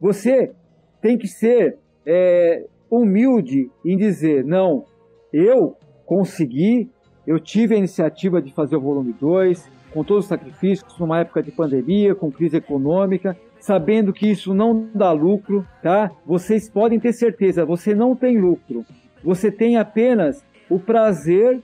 [0.00, 0.52] Você
[1.00, 4.84] tem que ser é, humilde em dizer: não,
[5.32, 5.76] eu
[6.06, 6.90] consegui,
[7.26, 11.42] eu tive a iniciativa de fazer o volume 2, com todos os sacrifícios, numa época
[11.42, 16.10] de pandemia, com crise econômica, sabendo que isso não dá lucro, tá?
[16.26, 18.84] Vocês podem ter certeza, você não tem lucro.
[19.22, 21.60] Você tem apenas o prazer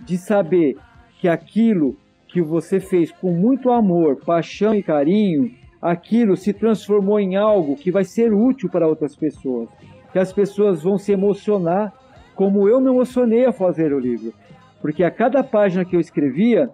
[0.00, 0.76] de saber
[1.18, 1.96] que aquilo
[2.28, 5.50] que você fez com muito amor, paixão e carinho,
[5.80, 9.70] aquilo se transformou em algo que vai ser útil para outras pessoas.
[10.12, 11.90] Que as pessoas vão se emocionar
[12.34, 14.34] como eu me emocionei a fazer o livro.
[14.82, 16.70] Porque a cada página que eu escrevia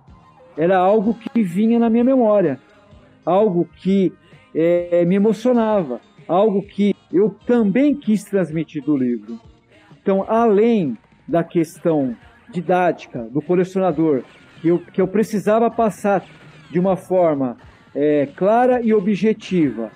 [0.56, 2.58] era algo que vinha na minha memória,
[3.24, 4.12] algo que
[4.52, 9.38] é, me emocionava, algo que eu também quis transmitir do livro.
[10.00, 10.96] Então, além
[11.26, 12.16] da questão
[12.50, 14.22] didática do colecionador
[14.60, 16.24] que eu, que eu precisava passar
[16.70, 17.56] de uma forma
[17.94, 19.90] é, clara e objetiva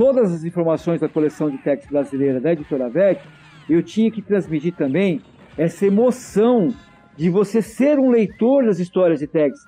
[0.00, 3.20] todas as informações da coleção de textos brasileira da editora VEC,
[3.68, 5.20] eu tinha que transmitir também
[5.58, 6.74] essa emoção
[7.16, 9.58] de você ser um leitor das histórias de Tex.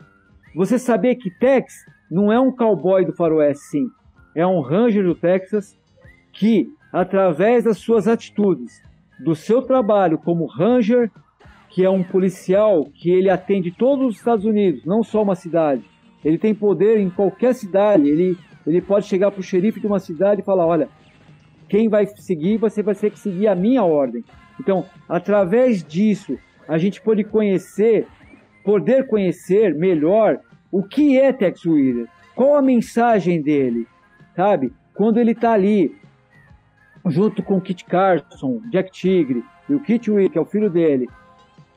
[0.55, 3.87] Você saber que Tex não é um cowboy do faroeste, sim.
[4.35, 5.79] É um ranger do Texas
[6.33, 8.83] que, através das suas atitudes,
[9.23, 11.11] do seu trabalho como ranger,
[11.71, 15.83] que é um policial que ele atende todos os Estados Unidos, não só uma cidade.
[16.25, 18.09] Ele tem poder em qualquer cidade.
[18.09, 18.37] Ele,
[18.67, 20.89] ele pode chegar para o xerife de uma cidade e falar: olha,
[21.69, 24.25] quem vai seguir, você vai ter que seguir a minha ordem.
[24.61, 26.39] Então, através disso,
[26.69, 28.07] a gente pode conhecer,
[28.65, 30.39] poder conhecer melhor
[30.71, 33.87] o que é Tex Wheeler, qual a mensagem dele,
[34.37, 34.73] sabe?
[34.95, 35.95] Quando ele está ali
[37.07, 41.09] junto com Kit Carson, Jack Tigre e o Kit Wheeler, que é o filho dele,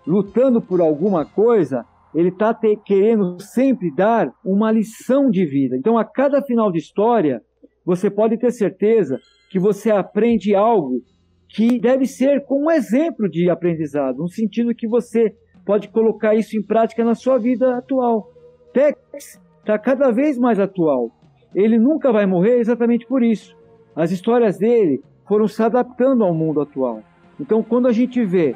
[0.06, 2.54] lutando por alguma coisa, ele está
[2.86, 5.76] querendo sempre dar uma lição de vida.
[5.76, 7.42] Então, a cada final de história,
[7.86, 9.20] você pode ter certeza
[9.50, 11.02] que você aprende algo
[11.50, 15.34] que deve ser com um exemplo de aprendizado, no sentido que você
[15.66, 18.30] pode colocar isso em prática na sua vida atual.
[18.74, 21.10] Tex está cada vez mais atual.
[21.54, 23.56] Ele nunca vai morrer exatamente por isso.
[23.96, 27.02] As histórias dele foram se adaptando ao mundo atual.
[27.40, 28.56] Então, quando a gente vê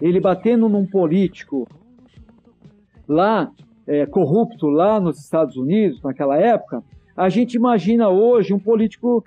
[0.00, 1.66] ele batendo num político
[3.08, 3.50] lá,
[3.86, 6.82] é, corrupto lá nos Estados Unidos, naquela época,
[7.16, 9.24] a gente imagina hoje um político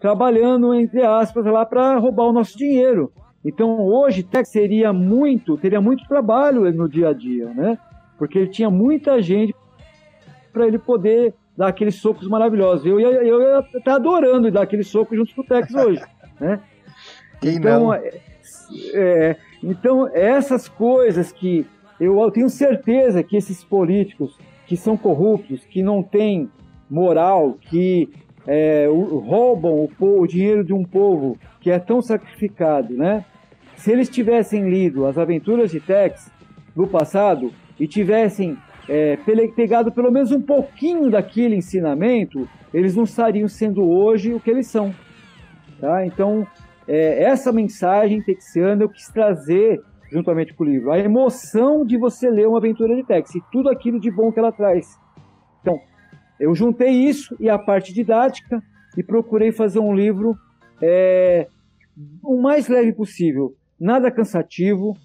[0.00, 3.12] trabalhando, entre aspas, lá para roubar o nosso dinheiro.
[3.44, 7.78] Então, hoje, Tex seria muito, teria muito trabalho no dia a dia, né?
[8.18, 9.54] Porque ele tinha muita gente
[10.52, 12.84] para ele poder dar aqueles socos maravilhosos.
[12.86, 16.02] Eu ia, eu ia tá adorando dar aquele soco junto com o Tex hoje,
[16.38, 16.60] né?
[17.40, 17.92] Quem então?
[17.92, 18.20] É,
[18.92, 21.66] é, então, essas coisas que
[21.98, 26.50] eu, eu tenho certeza que esses políticos que são corruptos, que não têm
[26.90, 28.08] moral, que
[28.46, 33.24] é, roubam o, povo, o, dinheiro de um povo que é tão sacrificado, né?
[33.76, 36.30] Se eles tivessem lido as aventuras de Tex
[36.74, 38.56] no passado e tivessem
[38.88, 39.16] é,
[39.54, 44.66] pegado pelo menos um pouquinho daquele ensinamento, eles não estariam sendo hoje o que eles
[44.66, 44.94] são.
[45.80, 46.06] Tá?
[46.06, 46.46] Então,
[46.86, 49.80] é, essa mensagem texiana eu quis trazer
[50.10, 50.92] juntamente com o livro.
[50.92, 54.38] A emoção de você ler uma aventura de Tex e tudo aquilo de bom que
[54.38, 54.98] ela traz.
[55.60, 55.80] Então,
[56.38, 58.62] eu juntei isso e a parte didática
[58.96, 60.36] e procurei fazer um livro
[60.80, 61.48] é,
[62.22, 64.96] o mais leve possível, nada cansativo.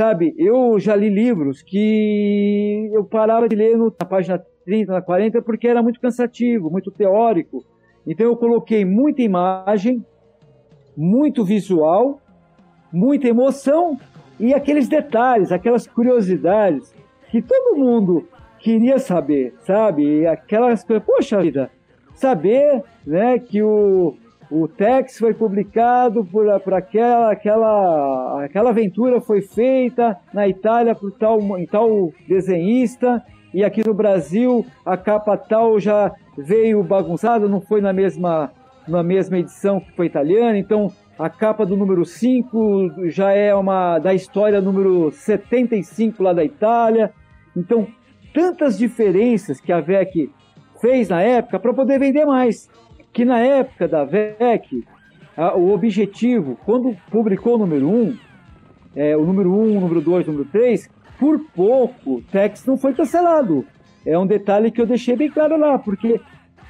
[0.00, 5.42] Sabe, eu já li livros que eu parava de ler na página 30, na 40,
[5.42, 7.62] porque era muito cansativo, muito teórico.
[8.06, 10.02] Então eu coloquei muita imagem,
[10.96, 12.18] muito visual,
[12.90, 13.98] muita emoção
[14.38, 16.94] e aqueles detalhes, aquelas curiosidades
[17.30, 18.26] que todo mundo
[18.58, 20.26] queria saber, sabe?
[20.26, 21.70] Aquelas coisas, poxa vida,
[22.14, 24.16] saber né, que o,
[24.50, 31.12] o Tex foi publicado por, por aquela, aquela, aquela aventura foi feita na Itália por
[31.12, 33.22] tal, em tal desenhista
[33.54, 38.50] e aqui no Brasil a capa tal já veio bagunçada, não foi na mesma,
[38.88, 43.98] na mesma edição que foi italiana, então a capa do número 5 já é uma
[43.98, 47.12] da história número 75 lá da Itália.
[47.54, 47.86] Então,
[48.32, 50.30] tantas diferenças que a VEC
[50.80, 52.70] fez na época para poder vender mais.
[53.12, 54.84] Que na época da VEC,
[55.36, 58.18] a, o objetivo, quando publicou o número 1, um,
[58.94, 60.88] é, o número 1, um, o número 2, o número 3,
[61.18, 63.64] por pouco, Tex não foi cancelado.
[64.06, 66.20] É um detalhe que eu deixei bem claro lá, porque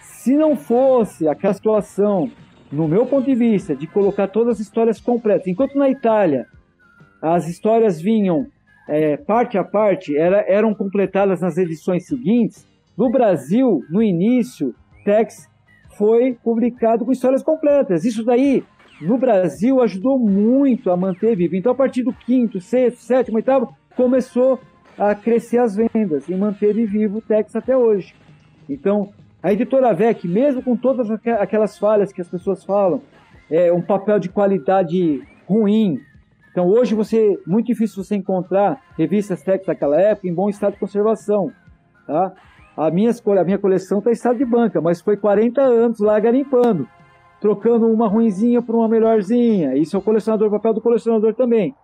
[0.01, 2.31] se não fosse aquela situação,
[2.71, 6.47] no meu ponto de vista, de colocar todas as histórias completas, enquanto na Itália
[7.23, 8.47] as histórias vinham
[8.89, 12.67] é, parte a parte era, eram completadas nas edições seguintes.
[12.97, 15.49] No Brasil, no início, Tex
[15.97, 18.05] foi publicado com histórias completas.
[18.05, 18.65] Isso daí,
[19.01, 21.57] no Brasil, ajudou muito a manter vivo.
[21.57, 24.61] Então, a partir do quinto, sexto, sétimo, oitavo, começou
[24.99, 28.15] a crescer as vendas e manteve vivo o Tex até hoje.
[28.69, 29.11] Então,
[29.43, 33.01] a editora VEC, mesmo com todas aquelas falhas que as pessoas falam,
[33.51, 36.01] é um papel de qualidade ruim,
[36.51, 40.81] então hoje você muito difícil você encontrar revistas técnicas daquela época em bom estado de
[40.81, 41.53] conservação,
[42.07, 42.33] tá?
[42.81, 46.19] A minha, a minha coleção está em estado de banca, mas foi 40 anos lá
[46.19, 46.89] garimpando,
[47.39, 49.77] trocando uma ruinzinha por uma melhorzinha.
[49.77, 51.74] Isso é o colecionador, o papel do colecionador também.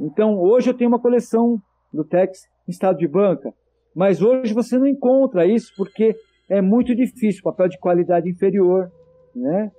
[0.00, 1.58] Então hoje eu tenho uma coleção
[1.92, 3.52] do Tex em estado de banca,
[3.96, 6.14] mas hoje você não encontra isso porque
[6.48, 8.92] é muito difícil, papel de qualidade inferior,
[9.34, 9.72] né?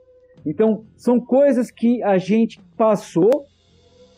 [0.45, 3.45] Então são coisas que a gente passou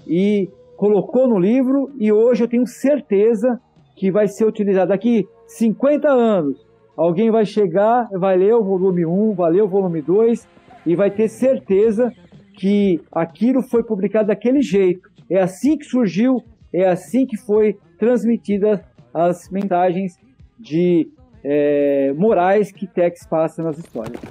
[0.08, 3.62] e colocou no livro e hoje eu tenho certeza
[3.98, 6.66] que vai ser utilizado daqui 50 anos.
[6.96, 10.48] Alguém vai chegar, vai ler o volume 1, vai ler o volume 2
[10.86, 12.14] e vai ter certeza
[12.54, 15.10] que aquilo foi publicado daquele jeito.
[15.30, 16.42] É assim que surgiu,
[16.72, 20.16] é assim que foi transmitida as mensagens
[20.60, 21.10] de
[21.44, 24.22] é, morais que Tex passa nas histórias.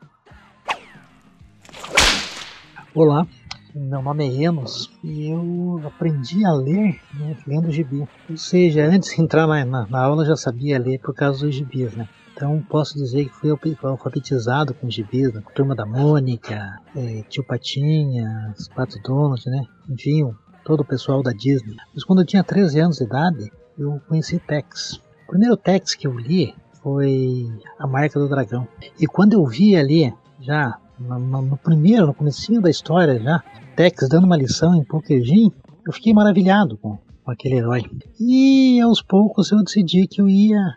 [2.97, 3.27] Olá,
[3.75, 8.07] meu nome é Enos e eu aprendi a ler né, lendo gibi.
[8.31, 11.45] Ou seja, antes de entrar na, na, na, aula eu já sabia ler por causa
[11.45, 12.09] dos gibis, né?
[12.33, 13.51] Então posso dizer que fui
[13.83, 15.43] alfabetizado com gibis, né?
[15.57, 19.65] Turma da Mônica, é, Tio Patinha, Pato Donald, né?
[19.91, 20.33] Enfim,
[20.65, 21.75] todo o pessoal da Disney.
[21.93, 25.01] Mas quando eu tinha 13 anos de idade, eu conheci Tex.
[25.27, 28.69] O primeiro Tex que eu li foi A Marca do Dragão.
[29.01, 33.43] E quando eu vi ali, já no, no, primeiro, no comecinho da história já,
[33.77, 35.51] Tex dando uma lição em Pokéjin,
[35.87, 37.85] eu fiquei maravilhado com, com, aquele herói.
[38.21, 40.77] E aos poucos eu decidi que eu ia,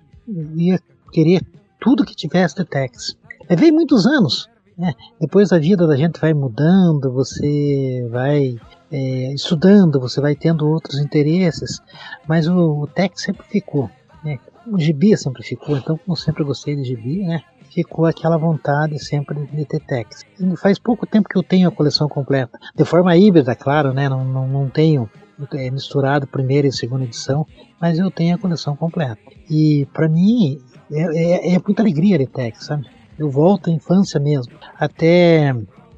[0.55, 0.79] ia
[1.11, 1.41] querer
[1.79, 3.17] tudo que tivesse de Tex.
[3.49, 4.49] Levei muitos anos.
[4.77, 4.93] Né?
[5.19, 8.57] Depois a vida da gente vai mudando, você vai
[8.91, 11.81] é, estudando, você vai tendo outros interesses,
[12.27, 13.89] mas o, o Tex sempre ficou.
[14.23, 14.37] Né?
[14.67, 17.41] O gibi sempre ficou, então eu sempre gostei de gibi, né?
[17.73, 20.23] Ficou aquela vontade sempre de ter Tex.
[20.57, 24.09] Faz pouco tempo que eu tenho a coleção completa, de forma híbrida, claro, né?
[24.09, 25.09] Não, não, não tenho
[25.53, 27.45] é, misturado primeira e segunda edição,
[27.79, 29.21] mas eu tenho a coleção completa.
[29.49, 30.59] E para mim
[30.91, 32.87] é, é, é, muita alegria ler Tex, sabe?
[33.17, 34.53] Eu volto à infância mesmo.
[34.79, 35.53] Até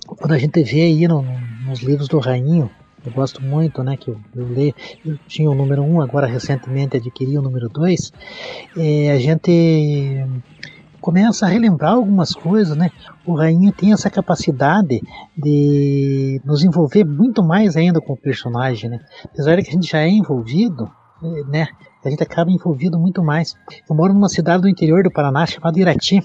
[0.05, 1.23] quando a gente vê aí no,
[1.65, 2.69] nos livros do Rainho,
[3.05, 4.73] eu gosto muito, né, que eu, eu leio,
[5.05, 8.11] eu tinha o número 1, um, agora recentemente adquiri o número 2,
[8.77, 10.25] é, a gente
[11.01, 12.91] começa a relembrar algumas coisas, né?
[13.25, 15.01] O Rainha tem essa capacidade
[15.37, 18.99] de nos envolver muito mais ainda com o personagem, né?
[19.25, 20.89] Apesar de que a gente já é envolvido,
[21.47, 21.67] né?
[22.03, 23.55] A gente acaba envolvido muito mais.
[23.89, 26.21] Eu moro numa cidade do interior do Paraná chamada Irati.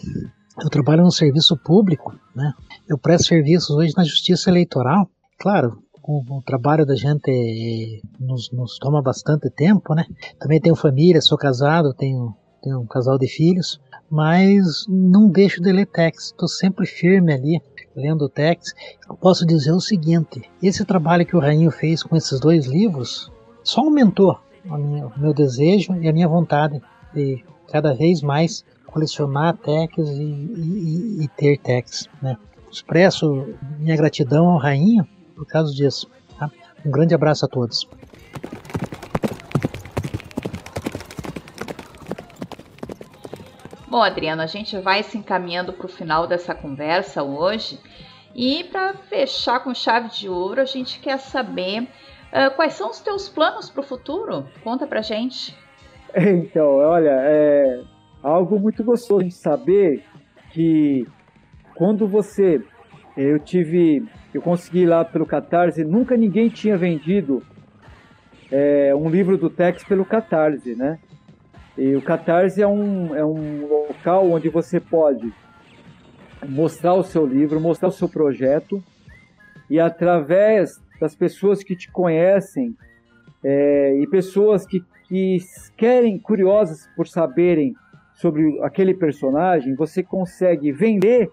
[0.63, 2.53] Eu trabalho no serviço público, né?
[2.89, 5.09] Eu presto serviços hoje na Justiça Eleitoral.
[5.39, 10.05] Claro, o, o trabalho da gente é, nos, nos, toma bastante tempo, né?
[10.39, 12.35] Também tenho família, sou casado, tenho,
[12.65, 13.81] tenho um casal de filhos
[14.15, 17.61] mas não deixo de ler Tex, estou sempre firme ali
[17.97, 18.73] lendo o Tex.
[19.09, 23.33] Eu posso dizer o seguinte: esse trabalho que o Rainho fez com esses dois livros
[23.63, 26.81] só aumentou o meu desejo e a minha vontade
[27.13, 32.09] de cada vez mais colecionar Tex e, e, e ter Tex.
[32.23, 32.37] Né?
[32.71, 33.49] Expresso
[33.81, 36.09] minha gratidão ao Rainho por causa disso.
[36.39, 36.51] Tá?
[36.85, 37.89] Um grande abraço a todos.
[43.95, 47.79] Bom, Adriano, a gente vai se encaminhando para o final dessa conversa hoje.
[48.35, 52.99] E para fechar com chave de ouro, a gente quer saber uh, quais são os
[52.99, 54.49] teus planos para o futuro?
[54.65, 55.57] Conta para gente.
[56.13, 57.83] Então, olha, é
[58.21, 60.03] algo muito gostoso de saber
[60.51, 61.07] que
[61.77, 62.61] quando você,
[63.17, 64.05] eu tive,
[64.35, 67.45] eu consegui lá pelo Catarse, nunca ninguém tinha vendido
[68.51, 70.99] é, um livro do Tex pelo Catarse, né?
[71.77, 75.33] E o Catarse é um, é um local onde você pode
[76.49, 78.83] mostrar o seu livro, mostrar o seu projeto
[79.69, 82.77] e através das pessoas que te conhecem
[83.43, 85.39] é, e pessoas que, que
[85.77, 87.75] querem, curiosas por saberem
[88.15, 91.31] sobre aquele personagem, você consegue vender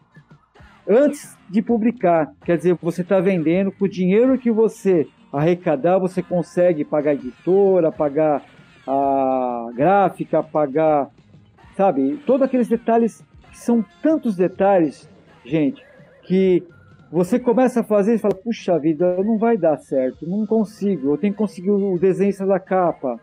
[0.87, 2.33] antes de publicar.
[2.43, 7.13] Quer dizer, você está vendendo com o dinheiro que você arrecadar, você consegue pagar a
[7.13, 8.43] editora, pagar
[8.85, 9.30] a
[9.71, 11.09] a gráfica, pagar,
[11.75, 13.23] sabe, todos aqueles detalhes,
[13.53, 15.09] são tantos detalhes,
[15.45, 15.83] gente,
[16.23, 16.63] que
[17.11, 21.17] você começa a fazer e fala, puxa vida, não vai dar certo, não consigo, eu
[21.17, 23.19] tenho que conseguir o desenho da capa.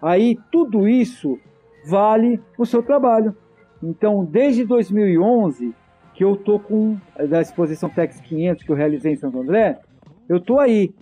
[0.00, 1.38] Aí tudo isso
[1.86, 3.34] vale o seu trabalho.
[3.82, 5.74] Então, desde 2011,
[6.14, 6.96] que eu tô com
[7.28, 9.78] da exposição Tex 500 que eu realizei em Santo André,
[10.28, 10.92] eu tô aí.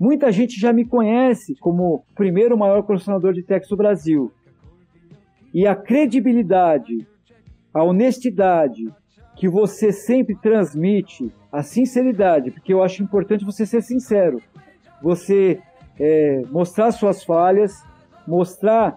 [0.00, 4.32] Muita gente já me conhece como o primeiro maior colecionador de Tex do Brasil.
[5.52, 7.06] E a credibilidade,
[7.74, 8.90] a honestidade
[9.36, 14.40] que você sempre transmite, a sinceridade, porque eu acho importante você ser sincero,
[15.02, 15.60] você
[15.98, 17.84] é, mostrar suas falhas,
[18.26, 18.96] mostrar,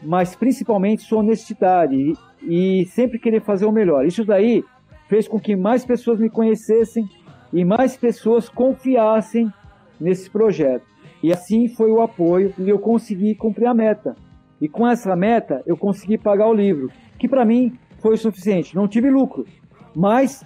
[0.00, 1.96] mas principalmente sua honestidade
[2.40, 4.06] e, e sempre querer fazer o melhor.
[4.06, 4.62] Isso daí
[5.08, 7.08] fez com que mais pessoas me conhecessem
[7.52, 9.52] e mais pessoas confiassem
[10.00, 10.84] nesse projeto.
[11.22, 14.14] E assim foi o apoio e eu consegui cumprir a meta.
[14.60, 18.74] E com essa meta eu consegui pagar o livro, que para mim foi o suficiente.
[18.74, 19.46] Não tive lucro,
[19.94, 20.44] mas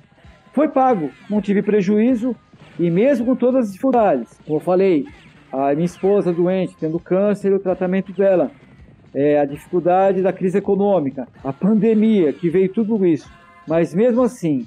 [0.52, 2.34] foi pago, não tive prejuízo
[2.78, 5.06] e mesmo com todas as dificuldades, como eu falei,
[5.52, 8.50] a minha esposa doente, tendo câncer o tratamento dela,
[9.14, 13.30] é, a dificuldade da crise econômica, a pandemia que veio tudo isso,
[13.66, 14.66] mas mesmo assim,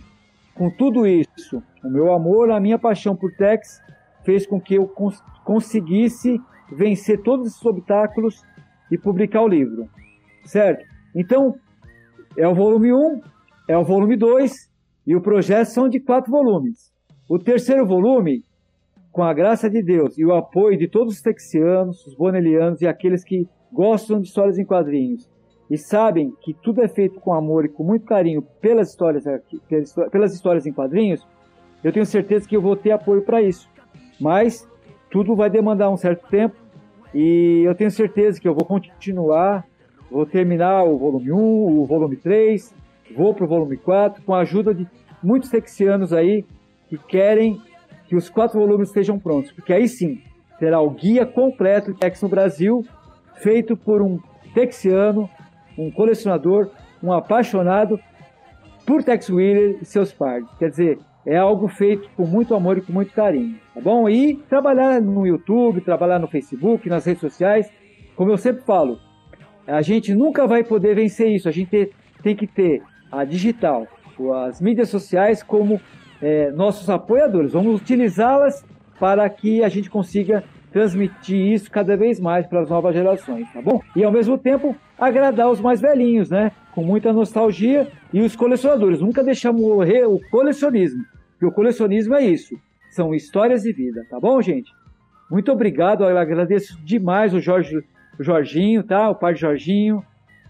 [0.54, 3.82] com tudo isso, o meu amor, a minha paixão por Tex
[4.26, 6.40] fez com que eu cons conseguisse
[6.72, 8.42] vencer todos esses obstáculos
[8.92, 9.88] e publicar o livro,
[10.46, 10.86] certo?
[11.16, 11.56] Então,
[12.38, 13.22] é o volume 1,
[13.68, 14.52] é o volume 2
[15.06, 16.92] e o projeto são de quatro volumes.
[17.30, 18.44] O terceiro volume,
[19.12, 22.88] com a graça de Deus e o apoio de todos os texianos, os bonelianos e
[22.88, 25.30] aqueles que gostam de histórias em quadrinhos
[25.70, 29.24] e sabem que tudo é feito com amor e com muito carinho pelas histórias,
[30.12, 31.26] pelas histórias em quadrinhos,
[31.84, 33.68] eu tenho certeza que eu vou ter apoio para isso.
[34.20, 34.68] Mas
[35.10, 36.56] tudo vai demandar um certo tempo
[37.14, 39.66] e eu tenho certeza que eu vou continuar,
[40.10, 42.74] vou terminar o volume 1, o volume 3,
[43.16, 44.88] vou para o volume 4, com a ajuda de
[45.22, 46.46] muitos texianos aí
[46.90, 47.62] que querem
[48.08, 50.22] que os quatro volumes estejam prontos, porque aí sim
[50.60, 52.86] será o guia completo de Tex no Brasil,
[53.36, 54.20] feito por um
[54.54, 55.30] texiano,
[55.78, 56.70] um colecionador,
[57.02, 58.00] um apaixonado
[58.86, 60.48] por Tex Wheeler e seus pares.
[60.60, 64.10] Quer dizer, é algo feito com muito amor e com muito carinho, tá bom?
[64.10, 67.72] E trabalhar no YouTube, trabalhar no Facebook, nas redes sociais,
[68.16, 69.00] como eu sempre falo,
[69.66, 71.48] a gente nunca vai poder vencer isso.
[71.48, 71.92] A gente
[72.22, 72.82] tem que ter
[73.12, 73.88] a digital,
[74.46, 75.80] as mídias sociais como
[76.22, 77.54] é, nossos apoiadores.
[77.54, 78.66] Vamos utilizá-las
[79.00, 83.62] para que a gente consiga transmitir isso cada vez mais para as novas gerações, tá
[83.62, 83.80] bom?
[83.96, 86.52] E ao mesmo tempo agradar os mais velhinhos, né?
[86.74, 89.00] Com muita nostalgia e os colecionadores.
[89.00, 92.56] Nunca deixar morrer o colecionismo, porque o colecionismo é isso,
[92.90, 94.72] são histórias de vida, tá bom, gente?
[95.30, 97.78] Muito obrigado, eu agradeço demais o Jorge,
[98.20, 99.10] o Jorginho, tá?
[99.10, 100.04] O pai de Jorginho,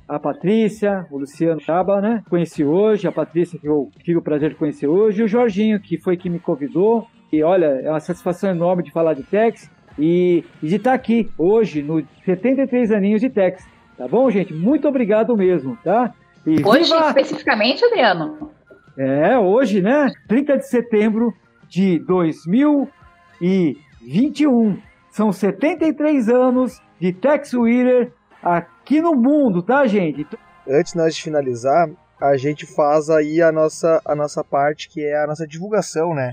[0.07, 2.23] a Patrícia, o Luciano Chaba, né?
[2.29, 5.79] Conheci hoje, a Patrícia que eu tive o prazer de conhecer hoje, e o Jorginho,
[5.79, 7.07] que foi quem me convidou.
[7.31, 11.29] E olha, é uma satisfação enorme de falar de Tex e, e de estar aqui
[11.37, 13.65] hoje no 73 aninhos de Tex.
[13.97, 14.53] Tá bom, gente?
[14.53, 16.13] Muito obrado mesmo, tá?
[16.45, 17.07] E hoje, viva...
[17.07, 18.51] especificamente, Adriano?
[18.97, 20.11] É, hoje, né?
[20.27, 21.33] 30 de setembro
[21.67, 24.81] de 2021.
[25.11, 28.11] São 73 anos de Tex Wheeler
[28.41, 30.25] aqui no mundo, tá, gente?
[30.67, 31.87] Antes nós de finalizar,
[32.19, 36.31] a gente faz aí a nossa, a nossa parte, que é a nossa divulgação, né?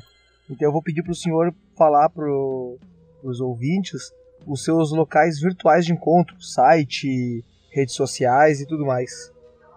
[0.48, 4.12] Então eu vou pedir para o senhor falar para os ouvintes
[4.46, 9.32] os seus locais virtuais de encontro, site, redes sociais e tudo mais.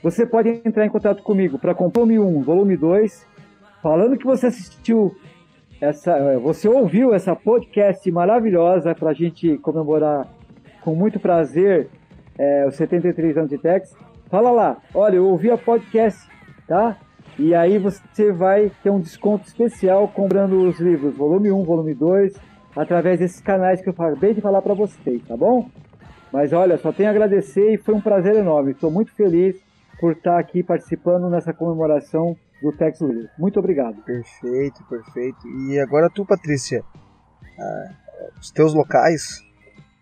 [0.02, 3.26] Você pode entrar em contato comigo para volume 1, volume 2,
[3.82, 5.16] falando que você assistiu
[5.80, 10.28] essa, é, você ouviu essa podcast maravilhosa para a gente comemorar
[10.82, 11.88] com muito prazer
[12.38, 13.96] é, os 73 anos de Tex.
[14.34, 16.28] Fala lá, olha, eu ouvi a podcast,
[16.68, 16.98] tá?
[17.38, 22.34] E aí você vai ter um desconto especial comprando os livros volume 1, volume 2,
[22.76, 25.70] através desses canais que eu acabei de falar para vocês, tá bom?
[26.32, 28.72] Mas olha, só tenho a agradecer e foi um prazer enorme.
[28.72, 29.56] Estou muito feliz
[30.00, 33.30] por estar aqui participando nessa comemoração do Tex Wheeler.
[33.38, 34.02] Muito obrigado.
[34.02, 35.48] Perfeito, perfeito.
[35.70, 36.84] E agora tu, Patrícia,
[37.60, 37.92] ah,
[38.42, 39.44] os teus locais.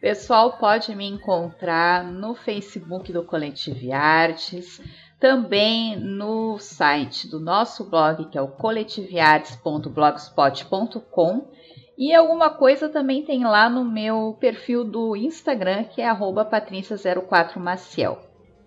[0.02, 4.82] Pessoal pode me encontrar no Facebook do Coletive Artes,
[5.20, 11.48] também no site do nosso blog, que é o coletiveartes.blogspot.com,
[11.96, 18.18] e alguma coisa também tem lá no meu perfil do Instagram, que é patrícia04maciel.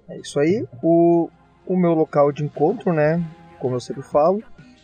[0.08, 0.64] É isso aí.
[0.80, 1.28] O,
[1.66, 3.20] o meu local de encontro, né?
[3.58, 4.40] Como eu sempre falo,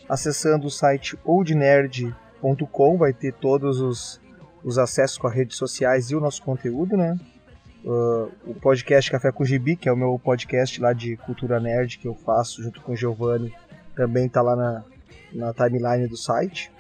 [0.09, 4.21] acessando o site oldnerd.com vai ter todos os,
[4.63, 7.19] os acessos com as redes sociais e o nosso conteúdo, né?
[7.85, 11.99] Uh, o podcast Café com Gibi, que é o meu podcast lá de cultura nerd
[11.99, 13.55] que eu faço junto com o Giovanni,
[13.97, 14.85] também está lá na,
[15.33, 16.71] na timeline do site.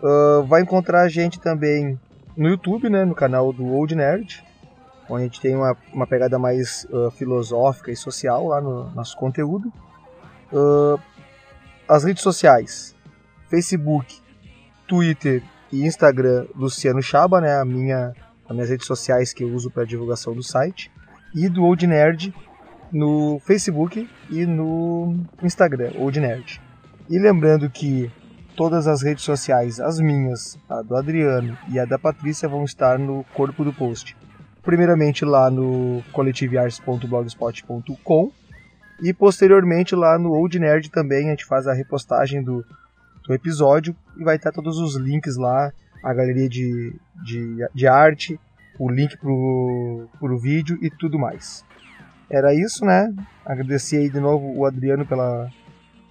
[0.00, 1.98] Uh, vai encontrar a gente também
[2.36, 4.44] no YouTube, né, no canal do Old Nerd,
[5.08, 9.16] onde a gente tem uma, uma pegada mais uh, filosófica e social lá no nosso
[9.16, 9.72] conteúdo.
[11.88, 12.94] as redes sociais,
[13.48, 14.16] Facebook,
[14.86, 18.14] Twitter e Instagram, Luciano Chaba, né, a minha
[18.48, 20.90] nas minhas redes sociais que eu uso para divulgação do site,
[21.34, 22.34] e do Old Nerd
[22.92, 26.60] no Facebook e no Instagram, Old Nerd.
[27.08, 28.10] E lembrando que
[28.56, 32.98] todas as redes sociais, as minhas, a do Adriano e a da Patrícia, vão estar
[32.98, 34.16] no corpo do post.
[34.62, 38.32] Primeiramente lá no coletivearts.blogspot.com
[39.02, 42.62] e posteriormente lá no Old Nerd também a gente faz a repostagem do,
[43.26, 45.72] do episódio e vai estar todos os links lá
[46.02, 48.40] a galeria de, de, de arte,
[48.78, 51.64] o link pro, pro vídeo e tudo mais.
[52.30, 53.12] Era isso, né?
[53.44, 55.48] Agradecer aí de novo o Adriano pela.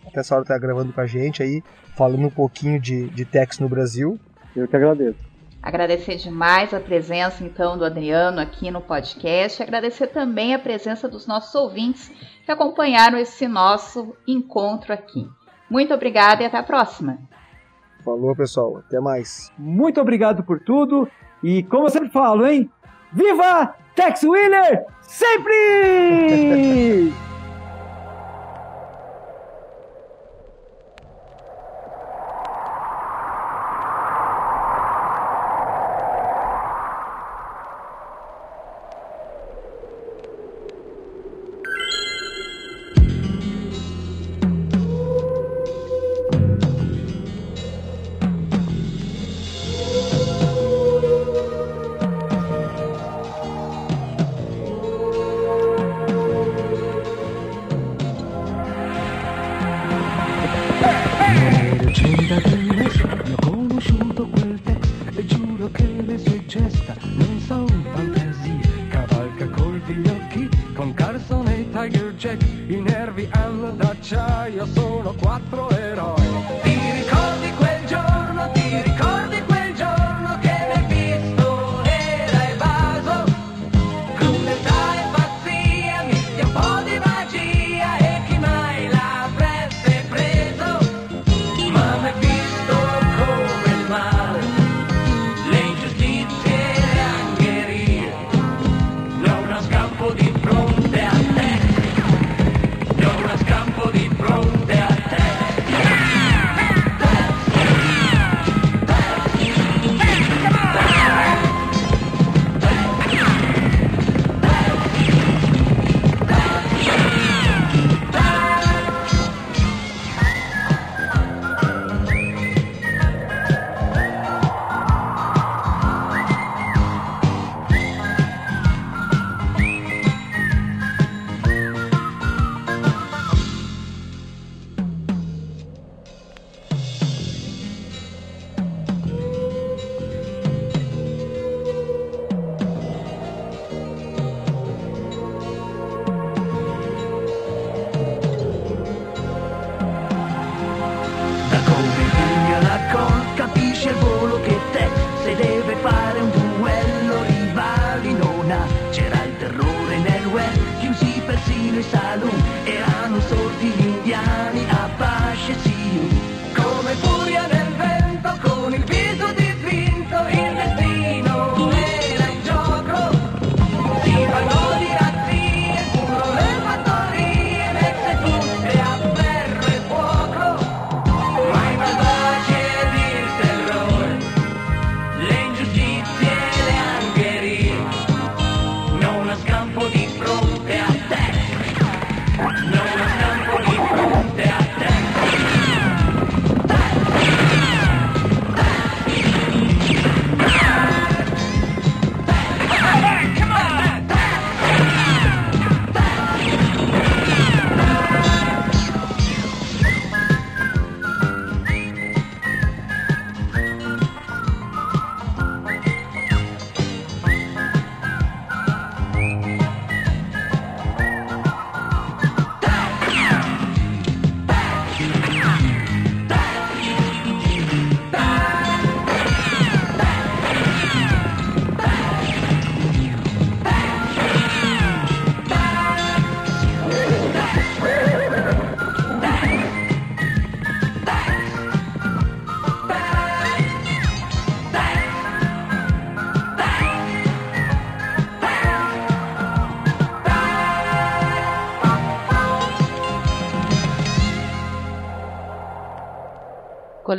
[0.06, 1.64] Até essa hora tá gravando com a gente aí,
[1.96, 4.20] falando um pouquinho de, de Tex no Brasil.
[4.56, 5.30] Eu que agradeço.
[5.62, 9.62] Agradecer demais a presença então do Adriano aqui no podcast.
[9.62, 12.10] Agradecer também a presença dos nossos ouvintes
[12.46, 15.28] que acompanharam esse nosso encontro aqui.
[15.70, 17.20] Muito obrigada e até a próxima.
[18.04, 18.78] Falou, pessoal.
[18.78, 19.52] Até mais.
[19.58, 21.08] Muito obrigado por tudo.
[21.44, 22.70] E como eu sempre falo, hein?
[23.12, 25.54] Viva Tex Wheeler sempre!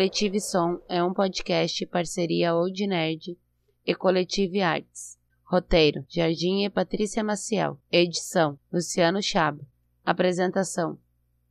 [0.00, 3.38] Coletive Som é um podcast parceria Old Nerd
[3.84, 5.18] e Coletive Arts.
[5.44, 7.78] Roteiro: Jardim e Patrícia Maciel.
[7.92, 9.60] Edição: Luciano Chaba.
[10.02, 10.98] Apresentação: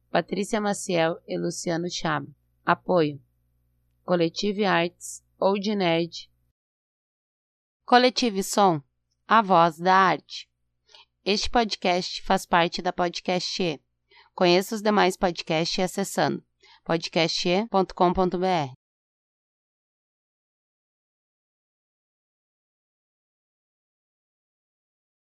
[0.09, 2.27] Patrícia Maciel e Luciano Chaba.
[2.65, 3.21] Apoio:
[4.03, 6.27] Coletive Arts, Old Nerd.
[7.85, 8.81] Coletive Som,
[9.27, 10.49] a voz da arte.
[11.23, 13.80] Este podcast faz parte da Podcast E.
[14.34, 16.43] Conheça os demais podcasts acessando
[16.89, 18.78] podcast.com.br.